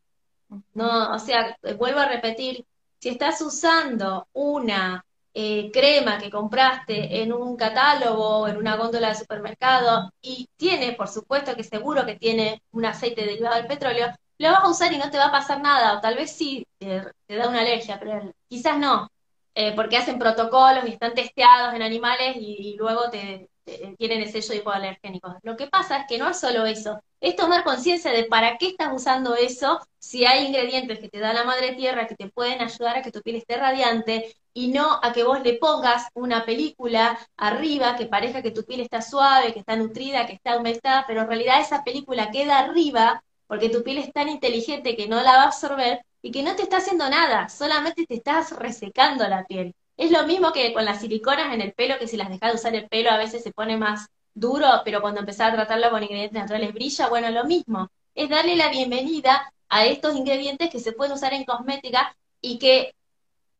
No, 0.74 1.14
o 1.14 1.18
sea, 1.18 1.56
vuelvo 1.78 2.00
a 2.00 2.08
repetir, 2.08 2.66
si 2.98 3.08
estás 3.08 3.40
usando 3.40 4.28
una 4.34 5.06
eh, 5.40 5.70
crema 5.72 6.18
que 6.18 6.30
compraste 6.30 7.22
en 7.22 7.32
un 7.32 7.56
catálogo 7.56 8.38
o 8.40 8.48
en 8.48 8.56
una 8.56 8.74
góndola 8.74 9.10
de 9.10 9.14
supermercado 9.14 10.10
y 10.20 10.48
tiene, 10.56 10.94
por 10.94 11.06
supuesto 11.06 11.54
que 11.54 11.62
seguro 11.62 12.04
que 12.04 12.16
tiene 12.16 12.60
un 12.72 12.84
aceite 12.84 13.24
derivado 13.24 13.54
del 13.54 13.68
petróleo, 13.68 14.08
lo 14.38 14.50
vas 14.50 14.64
a 14.64 14.68
usar 14.68 14.92
y 14.92 14.98
no 14.98 15.10
te 15.12 15.16
va 15.16 15.26
a 15.26 15.30
pasar 15.30 15.60
nada, 15.62 15.96
o 15.96 16.00
tal 16.00 16.16
vez 16.16 16.32
sí 16.32 16.66
te, 16.76 17.04
da 17.28 17.48
una 17.48 17.60
alergia, 17.60 18.00
pero 18.00 18.32
quizás 18.48 18.78
no, 18.78 19.08
eh, 19.54 19.72
porque 19.76 19.96
hacen 19.96 20.18
protocolos 20.18 20.84
y 20.86 20.90
están 20.90 21.14
testeados 21.14 21.72
en 21.72 21.82
animales 21.82 22.36
y, 22.40 22.74
luego 22.76 23.08
te, 23.08 23.48
tienen 23.96 24.22
el 24.22 24.32
sello 24.32 24.48
de 24.48 24.56
hipoalergénicos. 24.56 25.34
Lo 25.42 25.56
que 25.56 25.68
pasa 25.68 25.98
es 25.98 26.06
que 26.08 26.18
no 26.18 26.28
es 26.30 26.40
solo 26.40 26.66
eso, 26.66 27.00
es 27.20 27.36
tomar 27.36 27.62
conciencia 27.62 28.10
de 28.10 28.24
para 28.24 28.56
qué 28.58 28.70
estás 28.70 28.90
usando 28.92 29.36
eso, 29.36 29.80
si 30.00 30.24
hay 30.24 30.46
ingredientes 30.46 30.98
que 30.98 31.08
te 31.08 31.20
da 31.20 31.32
la 31.32 31.44
madre 31.44 31.76
tierra 31.76 32.08
que 32.08 32.16
te 32.16 32.28
pueden 32.28 32.60
ayudar 32.60 32.96
a 32.96 33.02
que 33.02 33.12
tu 33.12 33.22
piel 33.22 33.36
esté 33.36 33.56
radiante 33.56 34.34
y 34.58 34.66
no 34.66 34.98
a 35.04 35.12
que 35.12 35.22
vos 35.22 35.40
le 35.40 35.54
pongas 35.54 36.08
una 36.14 36.44
película 36.44 37.16
arriba 37.36 37.94
que 37.94 38.06
parezca 38.06 38.42
que 38.42 38.50
tu 38.50 38.64
piel 38.64 38.80
está 38.80 39.02
suave, 39.02 39.52
que 39.52 39.60
está 39.60 39.76
nutrida, 39.76 40.26
que 40.26 40.32
está 40.32 40.56
humectada, 40.56 41.04
pero 41.06 41.20
en 41.20 41.28
realidad 41.28 41.60
esa 41.60 41.84
película 41.84 42.32
queda 42.32 42.58
arriba 42.58 43.22
porque 43.46 43.68
tu 43.68 43.84
piel 43.84 43.98
es 43.98 44.12
tan 44.12 44.28
inteligente 44.28 44.96
que 44.96 45.06
no 45.06 45.22
la 45.22 45.36
va 45.36 45.42
a 45.42 45.46
absorber 45.46 46.04
y 46.22 46.32
que 46.32 46.42
no 46.42 46.56
te 46.56 46.62
está 46.62 46.78
haciendo 46.78 47.08
nada, 47.08 47.48
solamente 47.48 48.04
te 48.04 48.16
estás 48.16 48.50
resecando 48.50 49.28
la 49.28 49.44
piel. 49.44 49.76
Es 49.96 50.10
lo 50.10 50.26
mismo 50.26 50.52
que 50.52 50.72
con 50.72 50.84
las 50.84 51.02
siliconas 51.02 51.54
en 51.54 51.60
el 51.60 51.72
pelo, 51.72 51.96
que 52.00 52.08
si 52.08 52.16
las 52.16 52.28
dejas 52.28 52.50
de 52.50 52.56
usar 52.56 52.74
el 52.74 52.88
pelo 52.88 53.12
a 53.12 53.16
veces 53.16 53.44
se 53.44 53.52
pone 53.52 53.76
más 53.76 54.08
duro, 54.34 54.66
pero 54.84 55.00
cuando 55.00 55.20
empezás 55.20 55.52
a 55.52 55.54
tratarlo 55.54 55.88
con 55.90 56.02
ingredientes 56.02 56.40
naturales 56.42 56.74
brilla, 56.74 57.08
bueno, 57.08 57.30
lo 57.30 57.44
mismo. 57.44 57.90
Es 58.12 58.28
darle 58.28 58.56
la 58.56 58.70
bienvenida 58.70 59.52
a 59.68 59.86
estos 59.86 60.16
ingredientes 60.16 60.68
que 60.68 60.80
se 60.80 60.90
pueden 60.90 61.12
usar 61.12 61.32
en 61.32 61.44
cosmética 61.44 62.16
y 62.40 62.58
que 62.58 62.94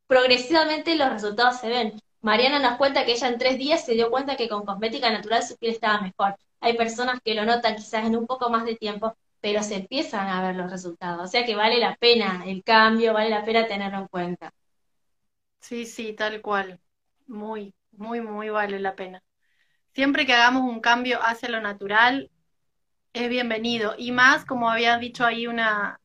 progresivamente 0.09 0.97
los 0.97 1.11
resultados 1.11 1.61
se 1.61 1.69
ven. 1.69 1.93
Mariana 2.23 2.59
nos 2.59 2.79
cuenta 2.79 3.05
que 3.05 3.13
ella 3.13 3.29
en 3.29 3.39
tres 3.39 3.59
días 3.59 3.85
se 3.85 3.93
dio 3.95 4.11
cuenta 4.11 4.37
que 4.37 4.49
con 4.49 4.65
cosmética 4.65 5.11
natural 5.13 5.45
su 5.45 5.57
piel 5.57 5.73
estaba 5.73 6.01
mejor. 6.01 6.37
Hay 6.61 6.77
personas 6.77 7.21
que 7.25 7.35
lo 7.35 7.45
notan 7.45 7.77
quizás 7.77 8.05
en 8.05 8.17
un 8.17 8.27
poco 8.27 8.51
más 8.51 8.65
de 8.65 8.75
tiempo, 8.75 9.17
pero 9.41 9.63
se 9.63 9.77
empiezan 9.77 10.27
a 10.29 10.43
ver 10.43 10.57
los 10.57 10.71
resultados. 10.71 11.23
O 11.23 11.29
sea 11.29 11.47
que 11.47 11.55
vale 11.55 11.79
la 11.79 11.95
pena 11.97 12.43
el 12.47 12.65
cambio, 12.65 13.13
vale 13.15 13.31
la 13.31 13.45
pena 13.45 13.69
tenerlo 13.69 13.99
en 13.99 14.09
cuenta. 14.09 14.53
Sí, 15.61 15.87
sí, 15.87 16.15
tal 16.15 16.41
cual. 16.43 16.81
Muy, 17.27 17.75
muy, 17.93 18.21
muy 18.21 18.49
vale 18.49 18.81
la 18.81 18.97
pena. 18.97 19.23
Siempre 19.95 20.27
que 20.27 20.33
hagamos 20.33 20.63
un 20.63 20.81
cambio 20.81 21.21
hacia 21.23 21.49
lo 21.49 21.61
natural, 21.61 22.31
es 23.13 23.29
bienvenido. 23.29 23.95
Y 23.99 24.13
más, 24.13 24.45
como 24.45 24.71
había 24.71 24.99
dicho 24.99 25.25
ahí 25.25 25.47
una, 25.47 26.01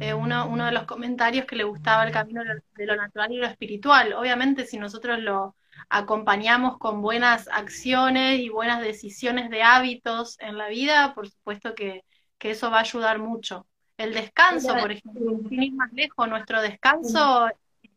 eh, 0.00 0.14
uno, 0.14 0.48
uno 0.48 0.66
de 0.66 0.72
los 0.72 0.84
comentarios 0.84 1.46
que 1.46 1.56
le 1.56 1.64
gustaba 1.64 2.04
el 2.04 2.12
camino 2.12 2.42
de 2.44 2.86
lo 2.86 2.96
natural 2.96 3.32
y 3.32 3.36
lo 3.36 3.46
espiritual. 3.46 4.12
Obviamente, 4.14 4.66
si 4.66 4.78
nosotros 4.78 5.20
lo 5.20 5.54
acompañamos 5.88 6.78
con 6.78 7.00
buenas 7.00 7.48
acciones 7.48 8.40
y 8.40 8.48
buenas 8.48 8.80
decisiones 8.80 9.50
de 9.50 9.62
hábitos 9.62 10.36
en 10.40 10.58
la 10.58 10.68
vida, 10.68 11.14
por 11.14 11.28
supuesto 11.28 11.74
que, 11.74 12.04
que 12.38 12.50
eso 12.50 12.70
va 12.70 12.78
a 12.78 12.80
ayudar 12.80 13.18
mucho. 13.18 13.66
El 13.96 14.12
descanso, 14.12 14.76
por 14.76 14.90
ejemplo, 14.90 15.38
sin 15.48 15.62
ir 15.62 15.72
más 15.72 15.92
lejos, 15.92 16.28
nuestro 16.28 16.60
descanso 16.60 17.48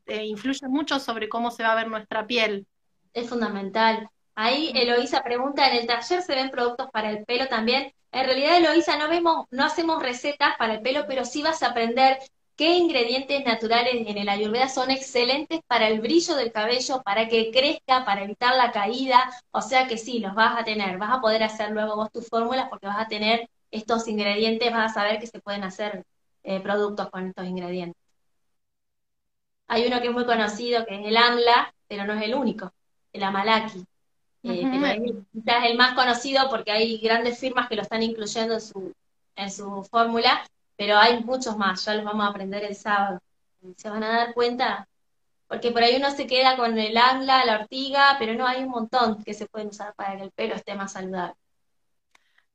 eh, 0.05 0.25
influye 0.25 0.67
mucho 0.67 0.99
sobre 0.99 1.27
cómo 1.27 1.49
se 1.49 1.63
va 1.63 1.71
a 1.71 1.75
ver 1.75 1.87
nuestra 1.87 2.27
piel. 2.27 2.67
Es 3.13 3.29
fundamental. 3.29 4.09
Ahí 4.39 4.71
Eloisa 4.75 5.23
pregunta, 5.23 5.67
¿en 5.67 5.77
el 5.77 5.87
taller 5.87 6.21
se 6.21 6.35
ven 6.35 6.51
productos 6.51 6.89
para 6.91 7.09
el 7.09 7.25
pelo 7.25 7.47
también? 7.47 7.91
En 8.11 8.23
realidad, 8.25 8.57
Eloisa, 8.57 8.95
no 8.95 9.09
vemos, 9.09 9.47
no 9.49 9.65
hacemos 9.65 10.01
recetas 10.01 10.55
para 10.59 10.75
el 10.75 10.81
pelo, 10.81 11.05
pero 11.07 11.25
sí 11.25 11.41
vas 11.41 11.63
a 11.63 11.69
aprender 11.69 12.19
qué 12.55 12.75
ingredientes 12.77 13.43
naturales 13.45 13.95
en 13.95 14.15
el 14.17 14.29
ayurveda 14.29 14.69
son 14.69 14.91
excelentes 14.91 15.61
para 15.67 15.87
el 15.87 16.01
brillo 16.01 16.35
del 16.35 16.51
cabello, 16.51 17.01
para 17.03 17.27
que 17.27 17.49
crezca, 17.51 18.05
para 18.05 18.23
evitar 18.25 18.55
la 18.55 18.71
caída. 18.71 19.17
O 19.51 19.61
sea 19.61 19.87
que 19.87 19.97
sí, 19.97 20.19
los 20.19 20.35
vas 20.35 20.59
a 20.61 20.63
tener, 20.63 20.99
vas 20.99 21.17
a 21.17 21.21
poder 21.21 21.41
hacer 21.43 21.71
luego 21.71 21.95
vos 21.95 22.11
tus 22.11 22.27
fórmulas 22.29 22.67
porque 22.69 22.85
vas 22.87 22.99
a 22.99 23.07
tener 23.07 23.49
estos 23.71 24.07
ingredientes, 24.07 24.71
vas 24.71 24.91
a 24.91 24.93
saber 24.93 25.19
que 25.19 25.25
se 25.27 25.39
pueden 25.41 25.63
hacer 25.63 26.05
eh, 26.43 26.59
productos 26.61 27.09
con 27.09 27.25
estos 27.27 27.45
ingredientes. 27.47 27.99
Hay 29.67 29.85
uno 29.87 29.99
que 30.01 30.07
es 30.07 30.13
muy 30.13 30.25
conocido, 30.25 30.85
que 30.85 30.95
es 30.95 31.07
el 31.07 31.17
AMLA, 31.17 31.73
pero 31.87 32.05
no 32.05 32.13
es 32.13 32.21
el 32.23 32.35
único, 32.35 32.71
el 33.13 33.23
Amalaki. 33.23 33.85
Eh, 34.49 35.23
quizás 35.33 35.63
es 35.63 35.71
el 35.71 35.77
más 35.77 35.93
conocido 35.93 36.49
porque 36.49 36.71
hay 36.71 36.97
grandes 36.99 37.39
firmas 37.39 37.67
que 37.67 37.75
lo 37.75 37.81
están 37.81 38.03
incluyendo 38.03 38.55
en 38.55 38.61
su, 38.61 38.93
en 39.35 39.51
su 39.51 39.83
fórmula, 39.83 40.47
pero 40.75 40.97
hay 40.97 41.23
muchos 41.23 41.57
más, 41.57 41.83
ya 41.85 41.95
los 41.95 42.05
vamos 42.05 42.25
a 42.25 42.29
aprender 42.29 42.63
el 42.63 42.75
sábado. 42.75 43.19
Se 43.75 43.89
van 43.89 44.03
a 44.03 44.09
dar 44.09 44.33
cuenta, 44.33 44.87
porque 45.47 45.71
por 45.71 45.83
ahí 45.83 45.95
uno 45.97 46.11
se 46.11 46.27
queda 46.27 46.55
con 46.55 46.77
el 46.77 46.95
AMLA, 46.95 47.45
la 47.45 47.59
ortiga, 47.61 48.15
pero 48.19 48.33
no, 48.33 48.45
hay 48.45 48.63
un 48.63 48.69
montón 48.69 49.23
que 49.23 49.33
se 49.33 49.47
pueden 49.47 49.69
usar 49.69 49.93
para 49.95 50.15
que 50.15 50.23
el 50.23 50.31
pelo 50.31 50.55
esté 50.55 50.75
más 50.75 50.93
saludable. 50.93 51.35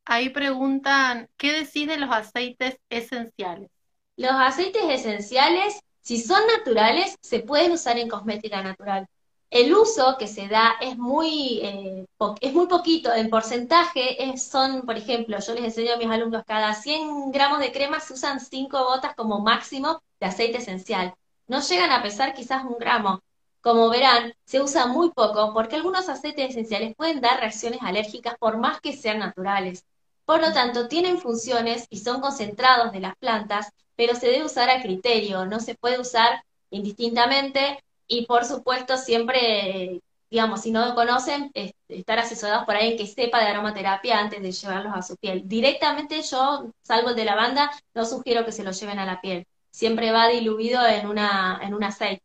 Ahí 0.05 0.31
preguntan, 0.31 1.29
¿qué 1.37 1.53
decís 1.53 1.87
de 1.87 1.97
los 1.97 2.11
aceites 2.11 2.79
esenciales? 2.91 3.71
Los 4.17 4.33
aceites 4.33 4.83
esenciales, 4.89 5.81
si 6.01 6.21
son 6.21 6.41
naturales, 6.47 7.17
se 7.21 7.41
pueden 7.41 7.73
usar 7.73 7.99
en 7.99 8.09
cosmética 8.09 8.63
natural. 8.63 9.07
El 9.53 9.75
uso 9.75 10.17
que 10.19 10.29
se 10.29 10.49
da 10.49 10.77
es 10.81 10.97
muy, 10.97 11.61
eh, 11.63 12.07
es 12.41 12.55
muy 12.55 12.67
poquito, 12.69 13.13
en 13.13 13.29
porcentaje 13.29 14.17
son, 14.39 14.81
por 14.87 14.97
ejemplo, 14.97 15.39
yo 15.41 15.53
les 15.53 15.65
enseño 15.65 15.93
a 15.93 15.97
mis 15.99 16.09
alumnos, 16.09 16.43
cada 16.47 16.73
100 16.73 17.31
gramos 17.33 17.59
de 17.61 17.71
crema 17.71 18.01
se 18.01 18.15
usan 18.15 18.41
5 18.41 18.83
gotas 18.83 19.15
como 19.15 19.41
máximo 19.41 20.03
de 20.21 20.27
aceite 20.27 20.57
esencial. 20.57 21.15
No 21.49 21.61
llegan 21.61 21.91
a 21.91 22.03
pesar 22.03 22.33
quizás 22.33 22.65
un 22.65 22.79
gramo. 22.79 23.21
Como 23.61 23.91
verán, 23.91 24.33
se 24.47 24.63
usa 24.63 24.87
muy 24.87 25.11
poco 25.11 25.53
porque 25.53 25.77
algunos 25.77 26.09
aceites 26.09 26.49
esenciales 26.51 26.95
pueden 26.97 27.21
dar 27.21 27.39
reacciones 27.41 27.83
alérgicas 27.83 28.37
por 28.39 28.57
más 28.57 28.81
que 28.81 28.97
sean 28.97 29.19
naturales. 29.19 29.85
Por 30.25 30.41
lo 30.41 30.55
tanto, 30.55 30.89
tienen 30.89 31.19
funciones 31.19 31.87
y 31.91 31.99
son 31.99 32.23
concentrados 32.23 32.91
de 32.93 33.01
las 33.01 33.17
plantas, 33.17 33.69
pero 33.97 34.15
se 34.15 34.29
debe 34.29 34.47
usar 34.47 34.71
a 34.71 34.81
criterio, 34.81 35.45
no 35.45 35.61
se 35.61 35.75
puede 35.75 36.01
usar 36.01 36.43
indistintamente 36.71 37.85
y 38.13 38.27
por 38.27 38.45
supuesto 38.45 38.99
siempre, 38.99 40.03
digamos, 40.31 40.61
si 40.61 40.71
no 40.71 40.87
lo 40.87 40.95
conocen, 40.95 41.51
estar 41.89 42.19
asesorados 42.19 42.67
por 42.67 42.77
alguien 42.77 42.99
que 42.99 43.07
sepa 43.07 43.41
de 43.41 43.47
aromaterapia 43.47 44.19
antes 44.19 44.43
de 44.43 44.53
llevarlos 44.53 44.93
a 44.95 45.01
su 45.01 45.17
piel. 45.17 45.43
Directamente 45.47 46.21
yo, 46.21 46.71
salvo 46.83 47.15
de 47.15 47.25
la 47.25 47.35
banda, 47.37 47.71
no 47.95 48.05
sugiero 48.05 48.45
que 48.45 48.53
se 48.53 48.65
lo 48.65 48.73
lleven 48.73 48.99
a 48.99 49.07
la 49.07 49.23
piel. 49.23 49.47
Siempre 49.71 50.13
va 50.13 50.29
diluido 50.29 50.87
en, 50.87 51.07
una, 51.07 51.59
en 51.63 51.73
un 51.73 51.85
aceite, 51.85 52.23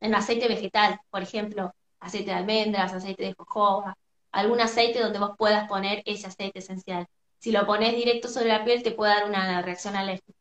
en 0.00 0.14
aceite 0.14 0.48
vegetal, 0.48 0.98
por 1.10 1.22
ejemplo, 1.22 1.74
aceite 2.00 2.30
de 2.30 2.36
almendras, 2.38 2.94
aceite 2.94 3.22
de 3.22 3.34
jojoba, 3.34 3.98
algún 4.32 4.62
aceite 4.62 5.00
donde 5.00 5.18
vos 5.18 5.32
puedas 5.36 5.68
poner 5.68 6.02
ese 6.06 6.28
aceite 6.28 6.60
esencial. 6.60 7.06
Si 7.38 7.52
lo 7.52 7.66
pones 7.66 7.94
directo 7.94 8.28
sobre 8.28 8.48
la 8.48 8.64
piel 8.64 8.82
te 8.82 8.92
puede 8.92 9.12
dar 9.12 9.28
una 9.28 9.60
reacción 9.60 9.94
alérgica. 9.94 10.38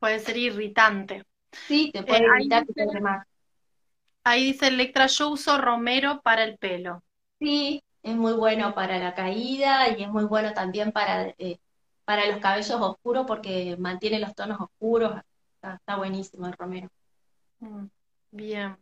Puede 0.00 0.18
ser 0.18 0.36
irritante. 0.38 1.22
Sí, 1.52 1.90
te 1.92 2.02
puede 2.02 2.24
eh, 2.24 2.42
irritar 2.42 3.00
más. 3.00 3.29
Ahí 4.24 4.44
dice 4.44 4.68
Electra, 4.68 5.06
yo 5.06 5.30
uso 5.30 5.58
romero 5.58 6.20
para 6.22 6.44
el 6.44 6.58
pelo. 6.58 7.02
Sí, 7.38 7.82
es 8.02 8.14
muy 8.14 8.34
bueno 8.34 8.74
para 8.74 8.98
la 8.98 9.14
caída 9.14 9.88
y 9.88 10.02
es 10.02 10.08
muy 10.08 10.24
bueno 10.24 10.52
también 10.52 10.92
para, 10.92 11.34
eh, 11.38 11.58
para 12.04 12.26
los 12.26 12.38
cabellos 12.38 12.80
oscuros 12.80 13.24
porque 13.26 13.76
mantiene 13.78 14.18
los 14.18 14.34
tonos 14.34 14.60
oscuros. 14.60 15.14
Está, 15.62 15.96
buenísimo 15.96 16.46
el 16.46 16.52
romero. 16.54 16.88
Mm, 17.60 17.86
bien. 18.30 18.76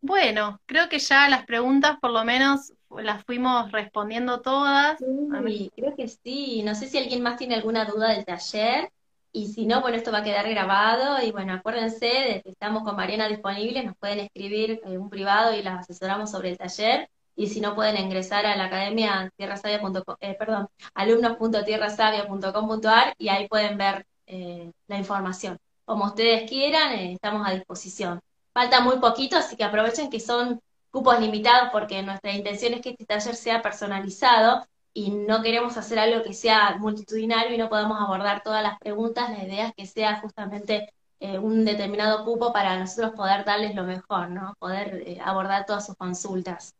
Bueno, 0.00 0.60
creo 0.66 0.88
que 0.88 0.98
ya 0.98 1.28
las 1.28 1.44
preguntas 1.46 1.98
por 2.00 2.10
lo 2.10 2.24
menos 2.24 2.72
las 2.90 3.24
fuimos 3.24 3.72
respondiendo 3.72 4.40
todas. 4.40 4.98
Sí, 4.98 5.72
creo 5.74 5.94
que 5.96 6.08
sí. 6.08 6.62
No 6.62 6.74
sé 6.74 6.88
si 6.88 6.98
alguien 6.98 7.22
más 7.22 7.36
tiene 7.36 7.54
alguna 7.56 7.84
duda 7.84 8.10
del 8.10 8.24
taller. 8.24 8.92
Y 9.36 9.48
si 9.48 9.66
no, 9.66 9.82
bueno, 9.82 9.98
esto 9.98 10.10
va 10.10 10.20
a 10.20 10.24
quedar 10.24 10.48
grabado 10.48 11.22
y 11.22 11.30
bueno, 11.30 11.52
acuérdense 11.52 12.06
de 12.06 12.40
que 12.42 12.48
estamos 12.48 12.84
con 12.84 12.96
Mariana 12.96 13.28
disponibles, 13.28 13.84
nos 13.84 13.94
pueden 13.98 14.20
escribir 14.20 14.80
un 14.86 15.10
privado 15.10 15.54
y 15.54 15.62
las 15.62 15.80
asesoramos 15.80 16.30
sobre 16.30 16.48
el 16.48 16.56
taller. 16.56 17.10
Y 17.34 17.48
si 17.48 17.60
no, 17.60 17.74
pueden 17.74 17.98
ingresar 17.98 18.46
a 18.46 18.56
la 18.56 18.64
academia 18.64 19.30
tierrasavia.com, 19.36 20.16
eh, 20.20 20.36
perdón, 20.38 20.68
alumnos.tierrasavia.com.ar 20.94 23.14
y 23.18 23.28
ahí 23.28 23.46
pueden 23.46 23.76
ver 23.76 24.06
eh, 24.26 24.72
la 24.86 24.96
información. 24.96 25.58
Como 25.84 26.06
ustedes 26.06 26.48
quieran, 26.48 26.92
eh, 26.92 27.12
estamos 27.12 27.46
a 27.46 27.52
disposición. 27.52 28.20
Falta 28.54 28.80
muy 28.80 29.00
poquito, 29.00 29.36
así 29.36 29.54
que 29.54 29.64
aprovechen 29.64 30.08
que 30.08 30.18
son 30.18 30.62
cupos 30.90 31.20
limitados 31.20 31.68
porque 31.72 32.02
nuestra 32.02 32.32
intención 32.32 32.72
es 32.72 32.80
que 32.80 32.88
este 32.90 33.04
taller 33.04 33.34
sea 33.34 33.60
personalizado 33.60 34.64
y 34.96 35.10
no 35.10 35.42
queremos 35.42 35.76
hacer 35.76 35.98
algo 35.98 36.22
que 36.24 36.32
sea 36.32 36.78
multitudinario 36.78 37.54
y 37.54 37.58
no 37.58 37.68
podamos 37.68 38.00
abordar 38.00 38.42
todas 38.42 38.62
las 38.62 38.78
preguntas, 38.78 39.28
la 39.28 39.44
idea 39.44 39.66
es 39.68 39.74
que 39.74 39.86
sea 39.86 40.20
justamente 40.22 40.88
eh, 41.20 41.38
un 41.38 41.66
determinado 41.66 42.24
cupo 42.24 42.50
para 42.50 42.78
nosotros 42.78 43.12
poder 43.14 43.44
darles 43.44 43.74
lo 43.74 43.84
mejor, 43.84 44.30
¿no? 44.30 44.54
Poder 44.58 45.02
eh, 45.06 45.18
abordar 45.22 45.66
todas 45.66 45.84
sus 45.84 45.96
consultas. 45.96 46.74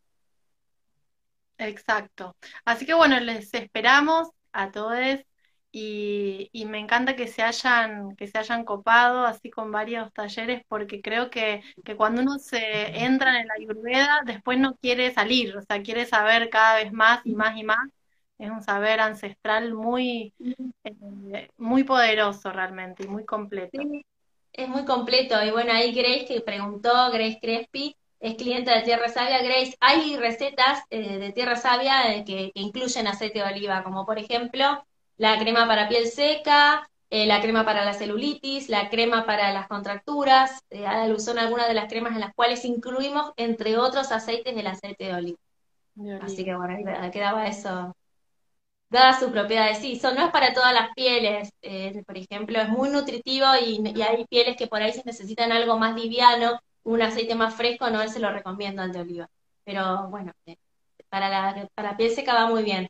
Exacto. 1.58 2.34
Así 2.64 2.86
que 2.86 2.94
bueno, 2.94 3.20
les 3.20 3.52
esperamos 3.52 4.30
a 4.52 4.70
todos 4.70 4.96
y, 5.70 6.48
y, 6.52 6.64
me 6.64 6.78
encanta 6.78 7.16
que 7.16 7.26
se 7.26 7.42
hayan, 7.42 8.16
que 8.16 8.28
se 8.28 8.38
hayan 8.38 8.64
copado 8.64 9.26
así 9.26 9.50
con 9.50 9.70
varios 9.70 10.10
talleres 10.14 10.62
porque 10.68 11.02
creo 11.02 11.28
que, 11.28 11.62
que 11.84 11.96
cuando 11.96 12.22
uno 12.22 12.38
se 12.38 13.04
entra 13.04 13.40
en 13.40 13.48
la 13.48 13.54
ayurveda 13.54 14.22
después 14.24 14.58
no 14.58 14.74
quiere 14.76 15.12
salir, 15.12 15.54
o 15.54 15.60
sea, 15.62 15.82
quiere 15.82 16.06
saber 16.06 16.48
cada 16.48 16.76
vez 16.76 16.92
más 16.92 17.20
y 17.26 17.34
más 17.34 17.58
y 17.58 17.64
más 17.64 17.78
es 18.38 18.50
un 18.50 18.62
saber 18.62 19.00
ancestral 19.00 19.74
muy, 19.74 20.32
eh, 20.84 21.48
muy 21.56 21.84
poderoso 21.84 22.52
realmente 22.52 23.04
y 23.04 23.08
muy 23.08 23.24
completo. 23.24 23.80
es 24.52 24.68
muy 24.68 24.84
completo. 24.84 25.42
Y 25.42 25.50
bueno, 25.50 25.72
ahí 25.72 25.92
Grace 25.92 26.26
que 26.26 26.40
preguntó, 26.40 27.10
Grace 27.10 27.38
Crespi, 27.40 27.96
es 28.20 28.34
cliente 28.36 28.70
de 28.70 28.82
Tierra 28.82 29.08
Sabia. 29.08 29.42
Grace, 29.42 29.76
hay 29.80 30.16
recetas 30.16 30.82
eh, 30.90 31.18
de 31.18 31.32
Tierra 31.32 31.56
Sabia 31.56 32.14
eh, 32.14 32.24
que, 32.24 32.50
incluyen 32.54 33.06
aceite 33.06 33.40
de 33.40 33.44
oliva, 33.44 33.82
como 33.82 34.04
por 34.04 34.18
ejemplo 34.18 34.84
la 35.16 35.38
crema 35.38 35.66
para 35.66 35.88
piel 35.88 36.06
seca, 36.06 36.88
la 37.08 37.40
crema 37.40 37.64
para 37.64 37.84
la 37.84 37.94
celulitis, 37.94 38.68
la 38.68 38.90
crema 38.90 39.24
para 39.24 39.52
las 39.52 39.66
contracturas. 39.68 40.62
Eh, 40.68 40.84
son 41.18 41.38
algunas 41.38 41.68
de 41.68 41.74
las 41.74 41.88
cremas 41.88 42.12
en 42.12 42.20
las 42.20 42.34
cuales 42.34 42.64
incluimos, 42.66 43.32
entre 43.36 43.78
otros, 43.78 44.12
aceites 44.12 44.54
del 44.54 44.66
aceite 44.66 45.04
de 45.04 45.14
oliva. 45.14 45.38
Así 46.20 46.44
que 46.44 46.54
bueno, 46.54 46.76
quedaba 47.10 47.46
eso 47.46 47.96
dadas 48.90 49.20
sus 49.20 49.30
propiedades. 49.30 49.78
Sí, 49.78 49.98
son, 49.98 50.14
no 50.14 50.26
es 50.26 50.32
para 50.32 50.52
todas 50.52 50.72
las 50.72 50.90
pieles, 50.94 51.50
eh, 51.62 52.02
por 52.06 52.16
ejemplo, 52.16 52.60
es 52.60 52.68
muy 52.68 52.88
nutritivo 52.90 53.46
y, 53.60 53.82
hay 54.02 54.24
pieles 54.26 54.56
que 54.56 54.66
por 54.66 54.82
ahí 54.82 54.92
se 54.92 55.02
necesitan 55.04 55.52
algo 55.52 55.78
más 55.78 55.94
liviano, 55.96 56.60
un 56.84 57.02
aceite 57.02 57.34
más 57.34 57.54
fresco, 57.54 57.90
no, 57.90 58.06
se 58.08 58.20
lo 58.20 58.30
recomiendo 58.30 58.82
al 58.82 58.96
oliva. 58.96 59.28
Pero 59.64 60.08
bueno, 60.08 60.32
eh, 60.46 60.56
para, 61.08 61.28
la, 61.28 61.68
para 61.74 61.96
piel 61.96 62.10
seca 62.12 62.34
va 62.34 62.46
muy 62.48 62.62
bien. 62.64 62.88